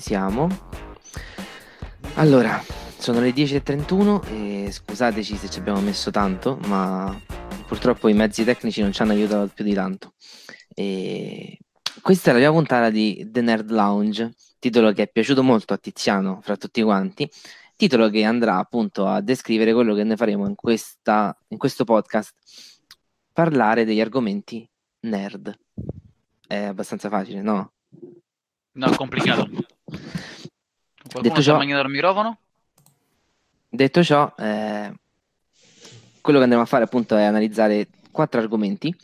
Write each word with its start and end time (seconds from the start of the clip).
siamo. 0.00 0.48
Allora, 2.14 2.62
sono 2.98 3.20
le 3.20 3.30
10.31 3.30 4.66
e 4.66 4.70
scusateci 4.70 5.36
se 5.36 5.48
ci 5.48 5.58
abbiamo 5.58 5.80
messo 5.80 6.10
tanto, 6.10 6.58
ma 6.66 7.18
purtroppo 7.66 8.08
i 8.08 8.14
mezzi 8.14 8.44
tecnici 8.44 8.82
non 8.82 8.92
ci 8.92 9.00
hanno 9.02 9.12
aiutato 9.12 9.50
più 9.54 9.64
di 9.64 9.72
tanto. 9.72 10.14
E 10.74 11.58
questa 12.02 12.30
è 12.30 12.32
la 12.32 12.38
prima 12.38 12.54
puntata 12.54 12.90
di 12.90 13.26
The 13.30 13.40
Nerd 13.40 13.70
Lounge, 13.70 14.34
titolo 14.58 14.92
che 14.92 15.04
è 15.04 15.08
piaciuto 15.08 15.42
molto 15.42 15.72
a 15.72 15.78
Tiziano 15.78 16.40
fra 16.42 16.56
tutti 16.56 16.82
quanti, 16.82 17.30
titolo 17.76 18.10
che 18.10 18.24
andrà 18.24 18.58
appunto 18.58 19.06
a 19.06 19.20
descrivere 19.20 19.72
quello 19.72 19.94
che 19.94 20.04
noi 20.04 20.16
faremo 20.16 20.46
in, 20.46 20.54
questa, 20.54 21.34
in 21.48 21.56
questo 21.56 21.84
podcast, 21.84 22.34
parlare 23.32 23.84
degli 23.84 24.00
argomenti 24.00 24.68
nerd. 25.00 25.58
È 26.46 26.64
abbastanza 26.64 27.08
facile, 27.08 27.40
no? 27.40 27.72
No, 28.72 28.94
complicato. 28.96 29.48
Qualcuno 29.90 31.22
Detto 31.22 31.42
ciò- 31.42 31.56
mangiando 31.56 31.82
il 31.82 31.90
microfono? 31.92 32.38
Detto 33.68 34.02
ciò, 34.02 34.32
eh, 34.38 34.92
quello 36.20 36.38
che 36.38 36.44
andremo 36.44 36.64
a 36.64 36.66
fare 36.66 36.84
appunto 36.84 37.16
è 37.16 37.22
analizzare 37.22 37.88
quattro 38.10 38.40
argomenti. 38.40 38.94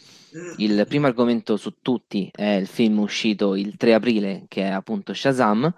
Il 0.58 0.84
primo 0.86 1.06
argomento 1.06 1.56
su 1.56 1.76
tutti 1.80 2.28
è 2.32 2.50
il 2.50 2.66
film 2.66 2.98
uscito 2.98 3.54
il 3.54 3.76
3 3.76 3.94
aprile, 3.94 4.44
che 4.48 4.62
è 4.64 4.70
appunto 4.70 5.14
Shazam. 5.14 5.72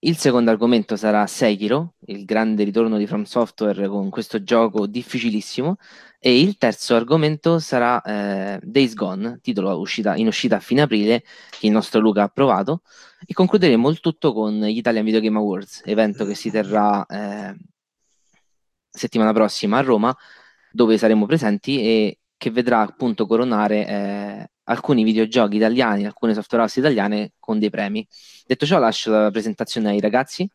Il 0.00 0.16
secondo 0.16 0.50
argomento 0.50 0.94
sarà 0.96 1.26
Sekiro, 1.26 1.94
il 2.06 2.24
grande 2.24 2.64
ritorno 2.64 2.98
di 2.98 3.06
From 3.06 3.22
Software 3.22 3.88
con 3.88 4.10
questo 4.10 4.42
gioco 4.42 4.86
difficilissimo. 4.86 5.76
E 6.20 6.40
il 6.40 6.56
terzo 6.56 6.96
argomento 6.96 7.60
sarà 7.60 8.02
eh, 8.02 8.58
Days 8.62 8.94
Gone, 8.94 9.38
titolo 9.40 9.78
uscita- 9.78 10.16
in 10.16 10.26
uscita 10.26 10.56
a 10.56 10.60
fine 10.60 10.82
aprile, 10.82 11.22
che 11.50 11.66
il 11.66 11.72
nostro 11.72 12.00
Luca 12.00 12.24
ha 12.24 12.28
provato. 12.28 12.82
E 13.24 13.32
concluderemo 13.32 13.88
il 13.88 14.00
tutto 14.00 14.32
con 14.32 14.60
gli 14.60 14.76
Italian 14.76 15.04
Video 15.04 15.20
Game 15.20 15.38
Awards, 15.38 15.82
evento 15.84 16.24
che 16.24 16.34
si 16.34 16.50
terrà 16.50 17.06
eh, 17.06 17.56
settimana 18.90 19.32
prossima 19.32 19.78
a 19.78 19.82
Roma, 19.82 20.16
dove 20.72 20.98
saremo 20.98 21.26
presenti 21.26 21.80
e 21.82 22.18
che 22.36 22.50
vedrà 22.50 22.80
appunto 22.80 23.26
coronare 23.26 23.86
eh, 23.86 24.50
alcuni 24.64 25.04
videogiochi 25.04 25.56
italiani, 25.56 26.04
alcune 26.06 26.34
software 26.34 26.64
house 26.64 26.80
italiane 26.80 27.32
con 27.38 27.58
dei 27.58 27.70
premi. 27.70 28.06
Detto 28.46 28.66
ciò, 28.66 28.78
lascio 28.78 29.10
la 29.10 29.30
presentazione 29.30 29.90
ai 29.90 30.00
ragazzi. 30.00 30.48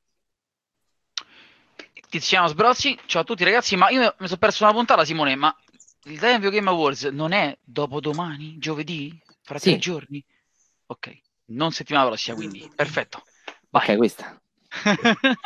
Tiziano 2.13 2.45
Sbrozzi, 2.45 2.95
ciao 3.07 3.23
a 3.23 3.25
tutti 3.25 3.43
ragazzi, 3.43 3.75
ma 3.75 3.89
io 3.89 4.13
mi 4.19 4.27
sono 4.27 4.37
perso 4.37 4.63
una 4.63 4.71
puntata 4.71 5.03
Simone, 5.03 5.35
ma 5.35 5.51
il 6.03 6.11
Italian 6.11 6.41
Video 6.41 6.51
Game 6.51 6.69
Awards 6.69 7.05
non 7.05 7.31
è 7.31 7.57
dopodomani, 7.59 8.59
giovedì? 8.59 9.19
Fra 9.41 9.57
Sì. 9.57 9.71
tre 9.71 9.79
giorni? 9.79 10.23
Ok, 10.85 11.21
non 11.45 11.71
settimana 11.71 12.05
prossima 12.05 12.35
quindi, 12.35 12.71
perfetto. 12.75 13.23
Vai. 13.71 13.89
Ok, 13.89 13.97
questa. 13.97 14.39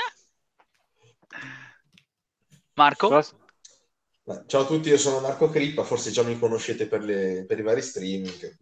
Marco? 2.75 3.23
Ciao 4.45 4.61
a 4.61 4.65
tutti, 4.65 4.89
io 4.89 4.97
sono 4.97 5.21
Marco 5.21 5.49
Crippa, 5.49 5.85
forse 5.85 6.11
già 6.11 6.23
mi 6.23 6.37
conoscete 6.37 6.85
per, 6.87 7.01
le- 7.01 7.45
per 7.47 7.59
i 7.59 7.63
vari 7.63 7.81
streaming. 7.81 8.57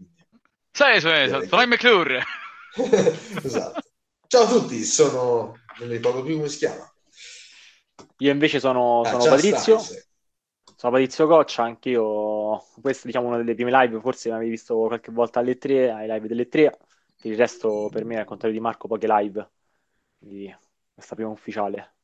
Sai, 0.69 1.01
sai, 1.01 1.27
sai, 1.27 1.47
Fly 1.47 1.65
McClure. 1.65 2.23
esatto. 3.41 3.81
Ciao 4.27 4.43
a 4.43 4.47
tutti, 4.47 4.83
sono... 4.83 5.55
non 5.79 5.87
mi 5.87 5.95
ricordo 5.95 6.21
più 6.21 6.35
come 6.35 6.49
si 6.49 6.59
chiama. 6.59 6.87
Io 8.19 8.31
invece 8.31 8.59
sono, 8.59 9.03
Ah, 9.03 9.15
sono 9.19 9.27
Patrizio, 9.27 9.39
stai, 9.39 9.77
sì. 9.77 9.93
sono 10.75 10.91
Patrizio 10.93 11.27
Coccia, 11.27 11.63
anch'io, 11.63 12.59
questa 12.81 13.03
è 13.03 13.07
diciamo 13.07 13.27
una 13.27 13.37
delle 13.37 13.55
prime 13.55 13.71
live, 13.71 13.99
forse 13.99 14.29
mi 14.29 14.35
avevi 14.35 14.51
visto 14.51 14.75
qualche 14.77 15.11
volta 15.11 15.39
alle 15.39 15.57
3, 15.57 15.91
ai 15.91 16.07
live 16.07 16.27
delle 16.27 16.47
3, 16.47 16.69
per 17.19 17.31
il 17.31 17.37
resto 17.37 17.89
per 17.91 18.05
me, 18.05 18.17
al 18.19 18.25
contrario 18.25 18.55
di 18.55 18.61
Marco, 18.61 18.87
poche 18.87 19.07
live, 19.07 19.51
quindi 20.19 20.55
questa 20.93 21.15
prima 21.15 21.29
ufficiale. 21.31 21.95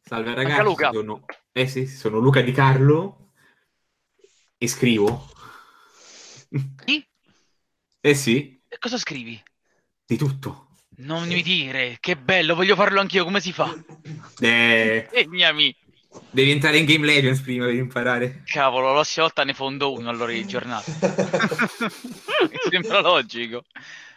Salve 0.00 0.32
ragazzi, 0.34 0.62
Luca. 0.62 0.90
sono... 0.90 1.26
Eh 1.52 1.66
sì, 1.68 1.86
sono 1.86 2.18
Luca 2.18 2.40
Di 2.40 2.52
Carlo 2.52 3.28
e 4.58 4.66
scrivo. 4.68 5.28
Chi? 6.86 7.06
Eh 8.02 8.14
sì, 8.14 8.62
E 8.74 8.76
cosa 8.82 8.96
scrivi? 9.04 9.36
di 10.06 10.16
tutto. 10.16 10.65
Non 10.98 11.26
mi 11.28 11.42
dire, 11.42 11.98
che 12.00 12.16
bello, 12.16 12.54
voglio 12.54 12.74
farlo 12.74 13.00
anch'io, 13.00 13.24
come 13.24 13.40
si 13.40 13.52
fa? 13.52 13.74
Eh, 14.40 15.08
Segnami. 15.12 15.74
devi 16.30 16.50
entrare 16.50 16.78
in 16.78 16.86
Game 16.86 17.04
Legends 17.04 17.40
prima 17.40 17.66
per 17.66 17.74
imparare. 17.74 18.42
Cavolo, 18.46 18.86
la 18.86 18.94
prossima 18.94 19.26
volta 19.26 19.44
ne 19.44 19.52
fondo 19.52 19.92
uno 19.92 20.08
allora 20.08 20.32
di 20.32 20.46
giornata. 20.46 20.90
Mi 22.50 22.58
sembra 22.70 23.00
logico. 23.00 23.64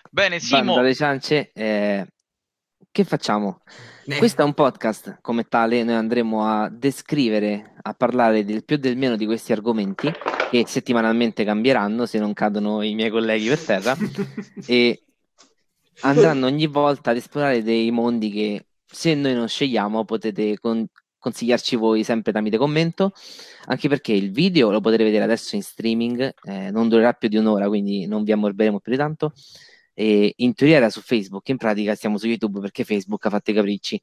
Bene, 0.09 0.39
Simo, 0.39 0.75
Banda 0.75 0.93
ciance, 0.93 1.51
eh, 1.53 2.07
che 2.89 3.03
facciamo? 3.03 3.61
Eh, 4.05 4.17
Questo 4.17 4.41
è 4.41 4.45
un 4.45 4.53
podcast, 4.53 5.17
come 5.21 5.43
tale 5.43 5.83
noi 5.83 5.95
andremo 5.95 6.45
a 6.45 6.69
descrivere, 6.69 7.73
a 7.81 7.93
parlare 7.93 8.45
del 8.45 8.63
più 8.63 8.77
e 8.77 8.79
del 8.79 8.97
meno 8.97 9.17
di 9.17 9.25
questi 9.25 9.51
argomenti 9.51 10.11
che 10.49 10.63
settimanalmente 10.65 11.43
cambieranno 11.43 12.05
se 12.05 12.17
non 12.19 12.33
cadono 12.33 12.81
i 12.81 12.95
miei 12.95 13.09
colleghi 13.11 13.49
per 13.49 13.59
terra 13.59 13.95
e 14.65 15.03
andranno 16.01 16.45
ogni 16.45 16.67
volta 16.67 17.11
ad 17.11 17.17
esplorare 17.17 17.63
dei 17.63 17.91
mondi 17.91 18.29
che 18.29 18.65
se 18.85 19.13
noi 19.13 19.33
non 19.33 19.47
scegliamo 19.47 20.05
potete 20.05 20.59
con- 20.59 20.87
consigliarci 21.19 21.75
voi 21.75 22.03
sempre 22.03 22.31
tramite 22.31 22.57
commento, 22.57 23.11
anche 23.65 23.87
perché 23.89 24.13
il 24.13 24.31
video 24.31 24.71
lo 24.71 24.79
potete 24.79 25.03
vedere 25.03 25.25
adesso 25.25 25.55
in 25.55 25.61
streaming, 25.61 26.33
eh, 26.43 26.71
non 26.71 26.87
durerà 26.87 27.13
più 27.13 27.27
di 27.27 27.37
un'ora, 27.37 27.67
quindi 27.67 28.07
non 28.07 28.23
vi 28.23 28.31
ammorberemo 28.31 28.79
più 28.79 28.91
di 28.93 28.97
tanto. 28.97 29.33
E 29.93 30.33
in 30.37 30.53
teoria 30.53 30.77
era 30.77 30.89
su 30.89 31.01
Facebook, 31.01 31.47
in 31.49 31.57
pratica 31.57 31.93
stiamo 31.93 32.17
su 32.17 32.25
YouTube 32.27 32.61
perché 32.61 32.85
Facebook 32.85 33.25
ha 33.25 33.29
fatto 33.29 33.51
i 33.51 33.53
capricci. 33.53 34.01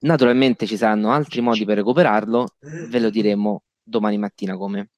Naturalmente 0.00 0.66
ci 0.66 0.76
saranno 0.76 1.10
altri 1.10 1.40
modi 1.40 1.64
per 1.64 1.78
recuperarlo, 1.78 2.48
ve 2.60 3.00
lo 3.00 3.08
diremo 3.08 3.62
domani 3.82 4.18
mattina 4.18 4.56
come 4.56 4.90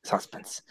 suspense. 0.00 0.62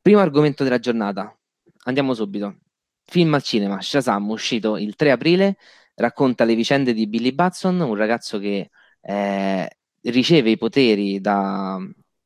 Primo 0.00 0.20
argomento 0.20 0.62
della 0.62 0.78
giornata, 0.78 1.36
andiamo 1.84 2.14
subito. 2.14 2.58
Film 3.06 3.34
al 3.34 3.42
cinema, 3.42 3.80
Shazam, 3.80 4.30
uscito 4.30 4.76
il 4.76 4.96
3 4.96 5.10
aprile, 5.12 5.56
racconta 5.94 6.44
le 6.44 6.54
vicende 6.54 6.92
di 6.92 7.06
Billy 7.06 7.32
Batson, 7.32 7.80
un 7.80 7.94
ragazzo 7.94 8.38
che 8.38 8.70
eh, 9.00 9.70
riceve 10.02 10.50
i 10.50 10.56
poteri 10.56 11.20
da 11.20 11.78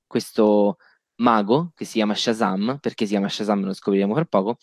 questo 0.07 0.79
mago 1.17 1.73
che 1.75 1.85
si 1.85 1.95
chiama 1.95 2.15
Shazam, 2.15 2.79
perché 2.81 3.05
si 3.05 3.13
chiama 3.13 3.29
Shazam 3.29 3.65
lo 3.65 3.73
scopriremo 3.73 4.15
fra 4.15 4.25
poco, 4.25 4.59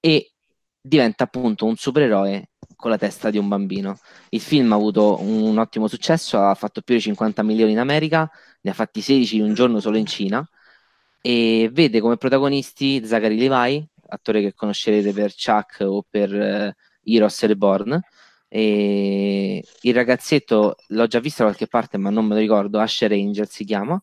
e 0.00 0.32
diventa 0.80 1.24
appunto 1.24 1.66
un 1.66 1.76
supereroe 1.76 2.50
con 2.76 2.90
la 2.90 2.98
testa 2.98 3.30
di 3.30 3.38
un 3.38 3.48
bambino. 3.48 3.98
Il 4.30 4.40
film 4.40 4.72
ha 4.72 4.76
avuto 4.76 5.20
un 5.20 5.58
ottimo 5.58 5.88
successo, 5.88 6.40
ha 6.40 6.54
fatto 6.54 6.82
più 6.82 6.94
di 6.94 7.00
50 7.00 7.42
milioni 7.42 7.72
in 7.72 7.78
America, 7.78 8.30
ne 8.60 8.70
ha 8.70 8.74
fatti 8.74 9.00
16 9.00 9.36
in 9.36 9.42
un 9.44 9.54
giorno 9.54 9.80
solo 9.80 9.96
in 9.96 10.06
Cina 10.06 10.48
e 11.20 11.68
vede 11.72 12.00
come 12.00 12.16
protagonisti 12.16 13.04
Zachary 13.04 13.36
Levi, 13.36 13.88
attore 14.08 14.40
che 14.40 14.54
conoscerete 14.54 15.12
per 15.12 15.34
Chuck 15.34 15.80
o 15.80 16.04
per 16.08 16.34
eh, 16.34 16.76
Heroes 17.02 17.44
Reborn, 17.44 18.00
e 18.48 19.64
il 19.80 19.94
ragazzetto 19.94 20.76
l'ho 20.88 21.06
già 21.06 21.20
visto 21.20 21.42
da 21.42 21.48
qualche 21.48 21.66
parte 21.66 21.98
ma 21.98 22.10
non 22.10 22.26
me 22.26 22.34
lo 22.34 22.40
ricordo, 22.40 22.78
Asher 22.78 23.12
Angel 23.12 23.48
si 23.48 23.64
chiama, 23.64 24.00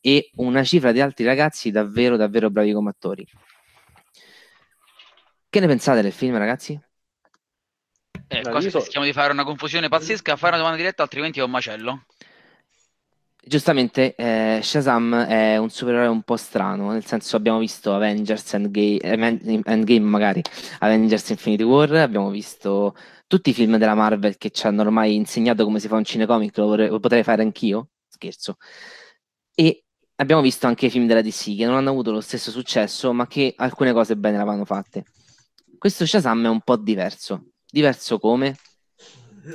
e 0.00 0.30
una 0.36 0.62
cifra 0.64 0.92
di 0.92 1.00
altri 1.00 1.24
ragazzi 1.24 1.70
davvero 1.70 2.16
davvero 2.16 2.50
bravi 2.50 2.72
come 2.72 2.90
attori. 2.90 3.26
Che 5.50 5.60
ne 5.60 5.66
pensate 5.66 6.02
del 6.02 6.12
film 6.12 6.36
ragazzi? 6.36 6.78
eh, 8.28 8.36
Allora, 8.38 8.50
cosa 8.52 8.70
so- 8.70 8.78
rischiamo 8.78 9.06
di 9.06 9.12
fare 9.12 9.32
una 9.32 9.44
confusione 9.44 9.88
pazzesca, 9.88 10.36
fare 10.36 10.52
una 10.52 10.58
domanda 10.58 10.76
diretta, 10.76 11.02
altrimenti 11.02 11.40
è 11.40 11.42
un 11.42 11.50
macello. 11.50 12.04
Giustamente, 13.40 14.14
eh, 14.14 14.60
Shazam 14.62 15.24
è 15.24 15.56
un 15.56 15.70
supereroe 15.70 16.08
un 16.08 16.22
po' 16.22 16.36
strano, 16.36 16.90
nel 16.90 17.04
senso 17.06 17.36
abbiamo 17.36 17.58
visto 17.58 17.94
Avengers 17.94 18.52
Endgame, 18.54 18.98
Aven- 18.98 19.62
Endgame 19.64 20.00
magari, 20.00 20.42
Avengers 20.80 21.30
Infinity 21.30 21.62
War, 21.62 21.94
abbiamo 21.94 22.30
visto 22.30 22.94
tutti 23.26 23.50
i 23.50 23.52
film 23.54 23.78
della 23.78 23.94
Marvel 23.94 24.36
che 24.36 24.50
ci 24.50 24.66
hanno 24.66 24.82
ormai 24.82 25.14
insegnato 25.14 25.64
come 25.64 25.78
si 25.80 25.88
fa 25.88 25.96
un 25.96 26.04
cinecomic, 26.04 26.56
lo, 26.58 26.66
vorrei- 26.66 26.88
lo 26.88 27.00
potrei 27.00 27.22
fare 27.22 27.42
anch'io, 27.42 27.88
scherzo, 28.08 28.56
e 29.54 29.84
abbiamo 30.16 30.42
visto 30.42 30.66
anche 30.66 30.86
i 30.86 30.90
film 30.90 31.06
della 31.06 31.22
DC 31.22 31.56
che 31.56 31.64
non 31.64 31.76
hanno 31.76 31.90
avuto 31.90 32.10
lo 32.10 32.20
stesso 32.20 32.50
successo, 32.50 33.12
ma 33.12 33.26
che 33.26 33.54
alcune 33.56 33.92
cose 33.92 34.16
bene 34.16 34.36
le 34.36 34.42
avevano 34.42 34.64
fatte. 34.64 35.04
Questo 35.78 36.04
Shazam 36.04 36.44
è 36.44 36.48
un 36.48 36.60
po' 36.60 36.76
diverso, 36.76 37.52
diverso 37.70 38.18
come? 38.18 38.56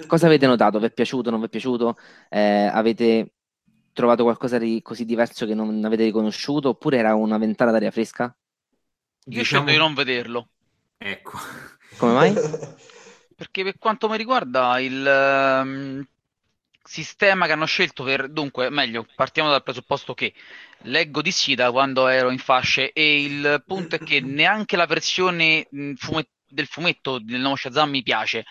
Cosa 0.07 0.25
avete 0.25 0.47
notato? 0.47 0.80
Vi 0.80 0.85
è 0.85 0.91
piaciuto, 0.91 1.30
non 1.30 1.39
vi 1.39 1.45
è 1.45 1.50
piaciuto? 1.50 1.95
Eh, 2.30 2.69
avete 2.71 3.32
trovato 3.94 4.24
qualcosa 4.24 4.57
di 4.57 4.81
così 4.81 5.06
diverso 5.06 5.45
che 5.45 5.54
non 5.54 5.84
avete 5.86 6.04
riconosciuto 6.04 6.69
oppure 6.69 6.98
era 6.98 7.16
una 7.16 7.38
ventata 7.38 7.72
d'aria 7.72 7.92
fresca? 7.92 8.24
Io 8.25 9.38
Diciamo- 9.40 9.44
scelgo 9.44 9.72
di 9.72 9.78
non 9.78 9.94
vederlo. 9.94 10.50
Ecco. 10.98 11.38
Come 11.98 12.13
mai? 12.13 12.34
Perché 13.36 13.63
per 13.63 13.78
quanto 13.78 14.10
mi 14.10 14.18
riguarda 14.18 14.80
il 14.80 15.06
ehm, 15.06 16.06
sistema 16.84 17.45
che 17.45 17.51
hanno 17.54 17.66
scelto 17.66 18.04
per... 18.04 18.30
Dunque, 18.30 18.69
meglio, 18.69 19.06
partiamo 19.16 19.50
dal 19.50 19.63
presupposto 19.63 20.13
che 20.13 20.34
leggo 20.84 21.22
DC 21.22 21.54
da 21.54 21.72
quando 21.72 22.07
ero 22.07 22.30
in 22.30 22.38
fasce 22.40 22.92
e 22.92 23.24
il 23.24 23.63
punto 23.66 23.95
è 23.95 24.00
che 24.00 24.19
neanche 24.22 24.75
la 24.75 24.86
versione 24.86 25.68
mh, 25.69 25.94
fume- 25.94 26.28
del 26.48 26.68
fumetto 26.68 27.19
del 27.19 27.40
nuovo 27.40 27.56
Shazam 27.56 27.90
mi 27.90 28.04
piace. 28.04 28.45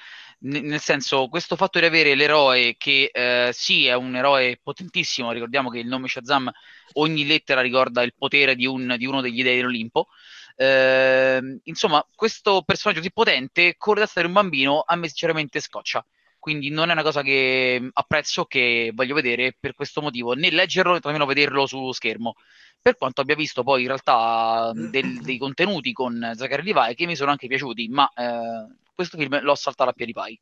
Nel 0.45 0.81
senso, 0.81 1.29
questo 1.29 1.55
fatto 1.55 1.79
di 1.79 1.85
avere 1.85 2.17
l'eroe 2.17 2.75
che 2.77 3.11
eh, 3.13 3.51
sì 3.53 3.87
è 3.87 3.95
un 3.95 4.17
eroe 4.17 4.59
potentissimo, 4.61 5.31
ricordiamo 5.31 5.71
che 5.71 5.79
il 5.79 5.87
nome 5.87 6.09
Shazam, 6.09 6.51
ogni 6.95 7.25
lettera 7.27 7.61
ricorda 7.61 8.03
il 8.03 8.13
potere 8.19 8.57
di, 8.57 8.67
un, 8.67 8.97
di 8.99 9.07
uno 9.07 9.21
degli 9.21 9.45
dei 9.45 9.57
dell'Olimpo. 9.57 10.09
Eh, 10.57 11.61
insomma, 11.63 12.05
questo 12.17 12.63
personaggio 12.63 12.99
così 12.99 13.13
potente, 13.13 13.77
testa 13.95 14.21
di 14.21 14.27
un 14.27 14.33
bambino, 14.33 14.83
a 14.85 14.97
me 14.97 15.07
sinceramente 15.07 15.61
scoccia. 15.61 16.05
Quindi 16.41 16.71
non 16.71 16.89
è 16.91 16.93
una 16.93 17.05
cosa 17.05 17.23
che 17.23 17.91
apprezzo, 17.93 18.45
che 18.47 18.91
voglio 18.93 19.15
vedere 19.15 19.57
per 19.59 19.75
questo 19.75 20.03
motivo, 20.03 20.33
né 20.33 20.51
leggerlo 20.51 20.95
né 20.95 21.01
nemmeno 21.05 21.25
vederlo 21.25 21.67
su 21.67 21.93
schermo. 21.93 22.35
Per 22.83 22.97
quanto 22.97 23.21
abbia 23.21 23.37
visto 23.37 23.63
poi 23.63 23.83
in 23.83 23.87
realtà 23.87 24.73
del, 24.75 25.21
dei 25.21 25.39
contenuti 25.39 25.93
con 25.93 26.33
Zachary 26.35 26.65
Levi 26.65 26.97
che 26.97 27.07
mi 27.07 27.15
sono 27.15 27.31
anche 27.31 27.47
piaciuti, 27.47 27.87
ma 27.91 28.11
eh, 28.13 28.82
questo 28.95 29.17
film 29.17 29.41
l'ho 29.41 29.55
saltato 29.55 29.91
a 29.91 29.93
piedi 29.93 30.13
pari. 30.13 30.41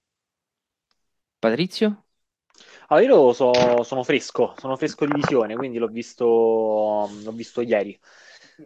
Patrizio? 1.38 2.04
Allora, 2.88 3.06
io 3.06 3.32
so, 3.32 3.82
sono 3.82 4.02
fresco, 4.02 4.54
sono 4.58 4.76
fresco 4.76 5.06
di 5.06 5.12
visione, 5.14 5.56
quindi 5.56 5.78
l'ho 5.78 5.86
visto, 5.86 7.08
l'ho 7.22 7.32
visto 7.32 7.60
ieri. 7.60 7.98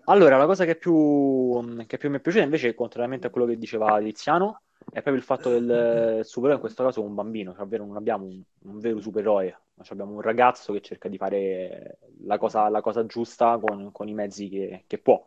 Allora, 0.05 0.37
la 0.37 0.47
cosa 0.47 0.65
che 0.65 0.77
più, 0.77 1.85
che 1.87 1.99
più 1.99 2.11
mi 2.11 2.17
è 2.17 2.21
piaciuta 2.21 2.45
invece, 2.45 2.75
contrariamente 2.75 3.27
a 3.27 3.31
quello 3.31 3.47
che 3.47 3.57
diceva 3.57 4.01
Tiziano, 4.01 4.63
è 4.91 5.01
proprio 5.01 5.17
il 5.17 5.23
fatto 5.23 5.51
del 5.51 6.25
supereroe, 6.25 6.57
in 6.57 6.61
questo 6.61 6.85
caso 6.85 7.03
un 7.03 7.15
bambino, 7.15 7.53
cioè, 7.53 7.63
ovvero 7.63 7.87
non 7.87 7.97
abbiamo 7.97 8.25
un, 8.25 8.43
un 8.63 8.79
vero 8.81 9.01
supereroe, 9.01 9.59
ma 9.75 9.85
abbiamo 9.89 10.13
un 10.13 10.21
ragazzo 10.21 10.73
che 10.73 10.81
cerca 10.81 11.09
di 11.09 11.17
fare 11.17 11.99
la 12.23 12.39
cosa, 12.39 12.69
la 12.69 12.81
cosa 12.81 13.07
giusta 13.07 13.59
con, 13.59 13.93
con, 13.93 14.09
i 14.09 14.15
mezzi 14.15 14.49
che, 14.49 14.85
che 14.87 14.99
può. 14.99 15.25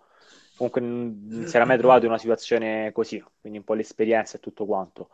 Comunque 0.57 0.81
non 0.81 1.45
si 1.45 1.55
era 1.55 1.65
mai 1.65 1.77
trovato 1.77 2.05
in 2.05 2.09
una 2.09 2.17
situazione 2.17 2.91
così, 2.91 3.23
quindi 3.39 3.59
un 3.59 3.63
po' 3.63 3.75
l'esperienza 3.75 4.37
e 4.37 4.39
tutto 4.39 4.65
quanto. 4.65 5.09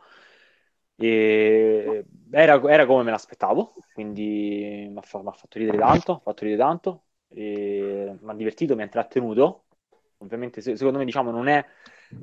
E 0.96 2.04
era, 2.30 2.60
era, 2.70 2.86
come 2.86 3.02
me 3.02 3.10
l'aspettavo, 3.10 3.74
quindi 3.92 4.88
mi 4.90 4.96
ha, 4.96 5.02
fa, 5.02 5.20
fatto 5.32 5.58
ridere 5.58 5.76
tanto, 5.76 6.12
ha 6.12 6.20
fatto 6.20 6.44
ridere 6.44 6.62
tanto, 6.62 7.04
mi 7.34 8.18
ha 8.24 8.34
divertito, 8.34 8.74
mi 8.74 8.82
ha 8.82 8.84
intrattenuto. 8.84 9.64
Ovviamente, 10.18 10.60
se, 10.60 10.76
secondo 10.76 10.98
me, 10.98 11.04
diciamo, 11.04 11.30
non 11.30 11.48
è, 11.48 11.64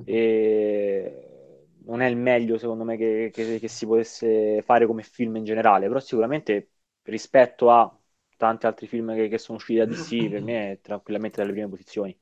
eh, 0.05 1.67
non 1.85 2.01
è 2.01 2.07
il 2.07 2.17
meglio, 2.17 2.57
secondo 2.57 2.83
me, 2.83 2.97
che, 2.97 3.29
che, 3.31 3.59
che, 3.59 3.67
si 3.67 3.85
potesse 3.85 4.61
fare 4.63 4.87
come 4.87 5.03
film 5.03 5.35
in 5.35 5.43
generale, 5.43 5.87
però 5.87 5.99
sicuramente 5.99 6.71
rispetto 7.03 7.69
a 7.69 7.95
tanti 8.37 8.65
altri 8.65 8.87
film 8.87 9.13
che, 9.13 9.37
sono 9.37 9.57
usciti 9.57 9.79
da 9.79 9.85
DC, 9.85 10.29
per 10.29 10.41
me 10.41 10.71
è 10.71 10.79
tranquillamente 10.81 11.41
dalle 11.41 11.51
prime 11.51 11.69
posizioni. 11.69 12.17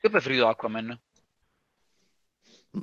Io 0.00 0.08
ho 0.08 0.10
preferito 0.10 0.46
Aquaman. 0.46 1.00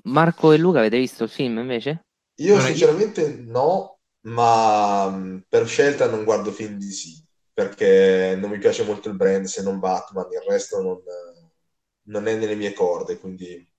Marco 0.03 0.51
e 0.51 0.57
Luca 0.57 0.79
avete 0.79 0.97
visto 0.97 1.23
il 1.23 1.29
film 1.29 1.59
invece? 1.59 2.05
Io 2.35 2.59
sinceramente 2.59 3.27
no, 3.35 3.99
ma 4.21 5.41
per 5.47 5.67
scelta 5.67 6.09
non 6.09 6.23
guardo 6.23 6.51
film 6.51 6.77
di 6.77 6.87
DC 6.87 7.23
perché 7.53 8.35
non 8.39 8.49
mi 8.49 8.57
piace 8.57 8.83
molto 8.83 9.09
il 9.09 9.15
brand 9.15 9.45
se 9.45 9.61
non 9.61 9.79
Batman, 9.79 10.31
il 10.31 10.49
resto 10.49 10.81
non, 10.81 10.99
non 12.03 12.27
è 12.27 12.35
nelle 12.35 12.55
mie 12.55 12.73
corde, 12.73 13.19
quindi 13.19 13.69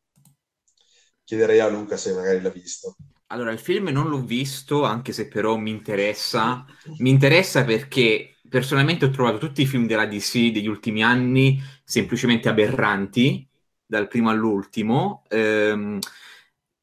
chiederei 1.24 1.60
a 1.60 1.68
Luca 1.68 1.96
se 1.96 2.12
magari 2.12 2.40
l'ha 2.40 2.50
visto. 2.50 2.96
Allora, 3.28 3.50
il 3.50 3.58
film 3.58 3.88
non 3.88 4.08
l'ho 4.08 4.20
visto, 4.20 4.84
anche 4.84 5.12
se 5.12 5.26
però 5.26 5.56
mi 5.56 5.70
interessa. 5.70 6.66
Mi 6.98 7.08
interessa 7.08 7.64
perché 7.64 8.36
personalmente 8.52 9.06
ho 9.06 9.10
trovato 9.10 9.38
tutti 9.38 9.62
i 9.62 9.66
film 9.66 9.86
della 9.86 10.04
DC 10.04 10.50
degli 10.50 10.66
ultimi 10.66 11.02
anni 11.02 11.58
semplicemente 11.82 12.50
aberranti, 12.50 13.48
dal 13.86 14.08
primo 14.08 14.28
all'ultimo. 14.28 15.22
Ehm, 15.30 15.98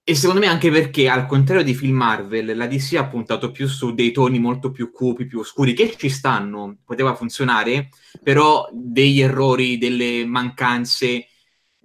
e 0.04 0.16
secondo 0.16 0.42
me 0.42 0.48
anche 0.48 0.72
perché, 0.72 1.08
al 1.08 1.28
contrario 1.28 1.64
di 1.64 1.76
film 1.76 1.98
Marvel, 1.98 2.58
la 2.58 2.66
DC 2.66 2.96
ha 2.96 3.06
puntato 3.06 3.52
più 3.52 3.68
su 3.68 3.94
dei 3.94 4.12
toni 4.12 4.40
molto 4.40 4.72
più 4.72 4.92
cupi, 4.92 5.28
più 5.28 5.38
oscuri, 5.42 5.76
che 5.76 5.96
ci 5.96 6.10
stanno, 6.10 6.80
poteva 6.84 7.14
funzionare, 7.14 7.90
però 8.24 8.68
degli 8.74 9.22
errori, 9.22 9.78
delle 9.78 10.26
mancanze, 10.26 11.28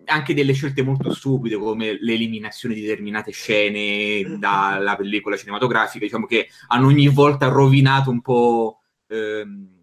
anche 0.07 0.33
delle 0.33 0.55
scelte 0.55 0.83
molto 0.83 1.13
stupide, 1.13 1.59
come 1.59 1.99
l'eliminazione 2.01 2.75
di 2.75 2.81
determinate 2.81 3.33
scene 3.33 4.39
dalla 4.39 4.97
pellicola 4.97 5.37
cinematografica, 5.37 6.07
diciamo 6.07 6.25
che 6.25 6.49
hanno 6.69 6.87
ogni 6.87 7.09
volta 7.09 7.49
rovinato 7.49 8.09
un 8.09 8.23
po' 8.23 8.81
ehm, 9.09 9.74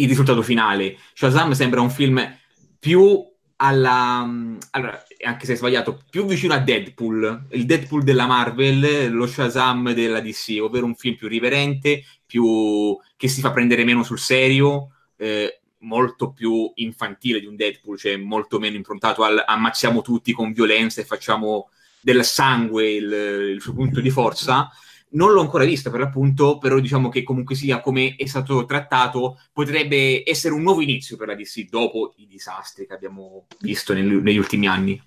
il 0.00 0.08
risultato 0.08 0.42
finale. 0.42 0.98
Shazam 1.12 1.52
sembra 1.52 1.80
un 1.80 1.90
film 1.90 2.38
più 2.78 3.24
alla... 3.56 4.28
Allora, 4.70 5.02
anche 5.24 5.46
se 5.46 5.54
è 5.54 5.56
sbagliato, 5.56 6.02
più 6.10 6.24
vicino 6.26 6.54
a 6.54 6.58
Deadpool, 6.58 7.46
il 7.50 7.66
Deadpool 7.66 8.02
della 8.02 8.26
Marvel, 8.26 9.10
lo 9.12 9.26
Shazam 9.26 9.92
della 9.92 10.20
DC, 10.20 10.58
ovvero 10.60 10.86
un 10.86 10.94
film 10.94 11.16
più 11.16 11.28
riverente, 11.28 12.04
più... 12.24 12.96
che 13.16 13.28
si 13.28 13.40
fa 13.40 13.50
prendere 13.50 13.84
meno 13.84 14.02
sul 14.02 14.18
serio, 14.18 14.90
eh, 15.16 15.60
molto 15.80 16.32
più 16.32 16.70
infantile 16.76 17.40
di 17.40 17.46
un 17.46 17.56
Deadpool, 17.56 17.98
cioè 17.98 18.16
molto 18.16 18.58
meno 18.58 18.76
improntato 18.76 19.22
al 19.22 19.42
ammazziamo 19.44 20.02
tutti 20.02 20.32
con 20.32 20.52
violenza 20.52 21.00
e 21.00 21.04
facciamo 21.04 21.70
del 22.00 22.24
sangue 22.24 22.92
il, 22.92 23.12
il 23.54 23.60
suo 23.60 23.72
punto 23.72 24.00
di 24.00 24.10
forza. 24.10 24.70
Non 25.16 25.32
l'ho 25.32 25.40
ancora 25.40 25.64
visto 25.64 25.90
per 25.90 26.00
l'appunto, 26.00 26.58
però 26.58 26.78
diciamo 26.78 27.08
che 27.08 27.22
comunque 27.22 27.54
sia 27.54 27.80
come 27.80 28.16
è 28.16 28.26
stato 28.26 28.66
trattato, 28.66 29.40
potrebbe 29.50 30.22
essere 30.28 30.52
un 30.52 30.60
nuovo 30.60 30.82
inizio 30.82 31.16
per 31.16 31.28
la 31.28 31.34
DC 31.34 31.68
dopo 31.70 32.12
i 32.16 32.26
disastri 32.26 32.86
che 32.86 32.92
abbiamo 32.92 33.46
visto 33.60 33.94
nel, 33.94 34.04
negli 34.04 34.36
ultimi 34.36 34.68
anni. 34.68 35.02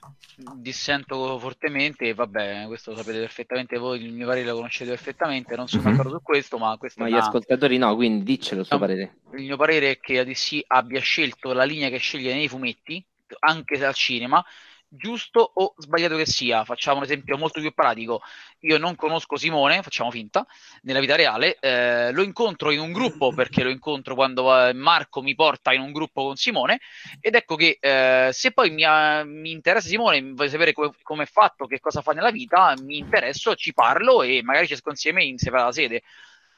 Dissento 0.56 1.38
fortemente, 1.38 2.06
e 2.06 2.14
vabbè, 2.16 2.66
questo 2.66 2.92
lo 2.92 2.98
sapete 2.98 3.20
perfettamente 3.20 3.78
voi, 3.78 4.02
il 4.02 4.12
mio 4.12 4.26
parere 4.26 4.48
lo 4.48 4.56
conoscete 4.56 4.90
perfettamente, 4.90 5.56
non 5.56 5.68
sono 5.68 5.84
mm-hmm. 5.84 5.92
d'accordo 5.92 6.18
su 6.18 6.24
questo, 6.24 6.58
ma 6.58 6.76
questo 6.78 7.04
Ma 7.04 7.10
gli 7.10 7.14
una... 7.14 7.22
ascoltatori 7.22 7.78
no, 7.78 7.94
quindi 7.96 8.24
diccelo 8.24 8.62
il 8.62 8.66
suo 8.66 8.78
no, 8.78 8.82
parere. 8.82 9.16
Il 9.34 9.44
mio 9.44 9.58
parere 9.58 9.92
è 9.92 10.00
che 10.00 10.16
la 10.16 10.24
DC 10.24 10.62
abbia 10.66 11.02
scelto 11.02 11.54
la 11.54 11.66
linea 11.66 11.90
che 11.90 11.98
sceglie 11.98 12.34
nei 12.34 12.48
fumetti, 12.48 13.04
anche 13.42 13.86
al 13.86 13.94
cinema, 13.94 14.44
giusto 14.90 15.52
o 15.54 15.74
sbagliato 15.78 16.18
che 16.18 16.26
sia. 16.26 16.66
Facciamo 16.66 16.98
un 16.98 17.04
esempio 17.04 17.38
molto 17.38 17.62
più 17.62 17.72
pratico. 17.74 18.22
Io 18.62 18.78
non 18.78 18.96
conosco 18.96 19.38
Simone, 19.38 19.82
facciamo 19.82 20.12
finta, 20.12 20.46
nella 20.82 21.00
vita 21.00 21.16
reale, 21.16 21.58
eh, 21.60 22.12
lo 22.12 22.24
incontro 22.24 22.72
in 22.72 22.80
un 22.80 22.92
gruppo 22.92 23.32
perché 23.32 23.64
lo 23.64 23.70
incontro 23.70 24.16
quando 24.16 24.68
eh, 24.68 24.74
Marco 24.74 25.22
mi 25.22 25.36
porta 25.36 25.72
in 25.74 25.82
un 25.82 25.92
gruppo 25.92 26.26
con 26.26 26.36
Simone 26.36 26.80
ed 27.22 27.36
ecco 27.36 27.56
che 27.56 27.78
eh, 27.80 28.30
se 28.32 28.52
poi 28.52 28.72
mi, 28.72 28.84
uh, 28.84 29.26
mi, 29.26 29.52
interessa 29.52 29.88
Simone, 29.88 30.22
voglio 30.34 30.50
sapere 30.50 30.74
come, 30.74 31.24
è 31.24 31.28
fatto, 31.28 31.66
che 31.68 31.80
cosa 31.80 32.02
fa 32.02 32.12
nella 32.12 32.32
vita, 32.32 32.74
mi 32.82 32.98
interesso, 32.98 33.56
ci 33.56 33.74
parlo 33.74 34.24
e 34.24 34.42
magari 34.44 34.68
ci 34.68 34.74
esco 34.74 34.90
insieme 34.90 35.24
in 35.24 35.38
separata 35.38 35.72
sede. 35.72 36.02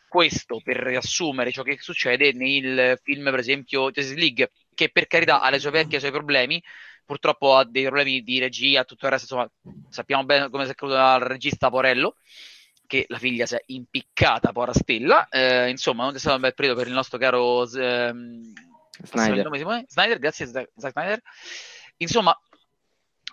Questo 0.07 0.59
per 0.61 0.75
riassumere 0.75 1.51
ciò 1.51 1.63
che 1.63 1.77
succede 1.79 2.33
nel 2.33 2.99
film, 3.01 3.23
per 3.23 3.39
esempio, 3.39 3.91
Justice 3.91 4.19
League, 4.19 4.51
che 4.73 4.89
per 4.89 5.07
carità 5.07 5.39
ha 5.39 5.49
le 5.49 5.59
sue 5.59 5.71
vecchie 5.71 5.93
e 5.93 5.97
i 5.97 5.99
suoi 5.99 6.11
problemi, 6.11 6.61
purtroppo 7.11 7.57
ha 7.57 7.65
dei 7.65 7.83
problemi 7.83 8.23
di 8.23 8.39
regia, 8.39 8.85
tutto 8.85 9.05
il 9.05 9.11
resto, 9.11 9.35
insomma, 9.35 9.83
sappiamo 9.89 10.23
bene 10.23 10.49
come 10.49 10.63
si 10.63 10.71
è 10.71 10.75
creduto 10.75 10.97
al 10.97 11.19
regista 11.19 11.69
Porello, 11.69 12.15
che 12.87 13.03
la 13.09 13.17
figlia 13.17 13.45
si 13.45 13.55
è 13.55 13.63
impiccata, 13.65 14.53
pora 14.53 14.71
stella, 14.71 15.27
eh, 15.27 15.69
insomma, 15.69 16.05
non 16.05 16.15
è 16.15 16.19
stato 16.19 16.35
un 16.35 16.41
bel 16.41 16.53
periodo 16.53 16.79
per 16.79 16.87
il 16.87 16.93
nostro 16.93 17.17
caro 17.17 17.69
ehm, 17.69 18.53
Snyder. 19.03 19.85
Snyder, 19.87 20.19
grazie 20.19 20.47
Zack 20.47 20.69
Snyder. 20.73 21.21
Insomma, 21.97 22.39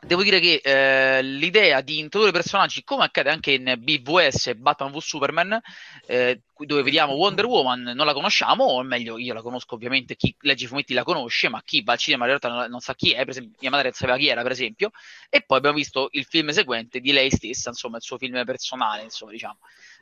Devo 0.01 0.23
dire 0.23 0.39
che 0.39 0.61
eh, 0.63 1.23
l'idea 1.23 1.81
di 1.81 1.99
introdurre 1.99 2.31
personaggi, 2.31 2.85
come 2.85 3.03
accade 3.05 3.31
anche 3.31 3.53
in 3.53 3.75
BVS 3.79 4.55
Batman 4.55 4.93
vs 4.93 5.05
Superman, 5.05 5.61
eh, 6.07 6.41
dove 6.57 6.83
vediamo 6.83 7.15
Wonder 7.15 7.47
Woman, 7.47 7.83
non 7.83 8.07
la 8.07 8.13
conosciamo, 8.13 8.65
o 8.65 8.83
meglio, 8.85 9.19
io 9.19 9.35
la 9.35 9.43
conosco 9.43 9.75
ovviamente, 9.75 10.15
chi 10.15 10.35
legge 10.41 10.65
i 10.65 10.69
fumetti 10.69 10.95
la 10.95 11.03
conosce, 11.03 11.49
ma 11.49 11.61
chi 11.65 11.83
va 11.83 11.93
al 11.93 11.99
cinema 11.99 12.25
in 12.25 12.39
realtà 12.39 12.69
non, 12.69 12.81
sa 12.81 12.95
chi 12.95 13.11
è, 13.11 13.19
per 13.19 13.31
esempio, 13.31 13.59
mia 13.61 13.71
madre 13.71 13.91
sapeva 13.93 14.17
chi 14.17 14.29
era, 14.29 14.43
per 14.43 14.53
esempio, 14.53 14.91
e 15.29 15.43
poi 15.43 15.59
abbiamo 15.59 15.77
visto 15.77 16.09
il 16.13 16.25
film 16.25 16.51
seguente 16.51 17.01
di 17.01 17.11
lei 17.11 17.31
stessa, 17.31 17.71
insomma, 17.71 17.97
il 17.97 18.03
suo 18.03 18.19
film 18.19 18.45
personale, 18.45 19.03
insomma, 19.03 19.33
diciamo. 19.33 19.59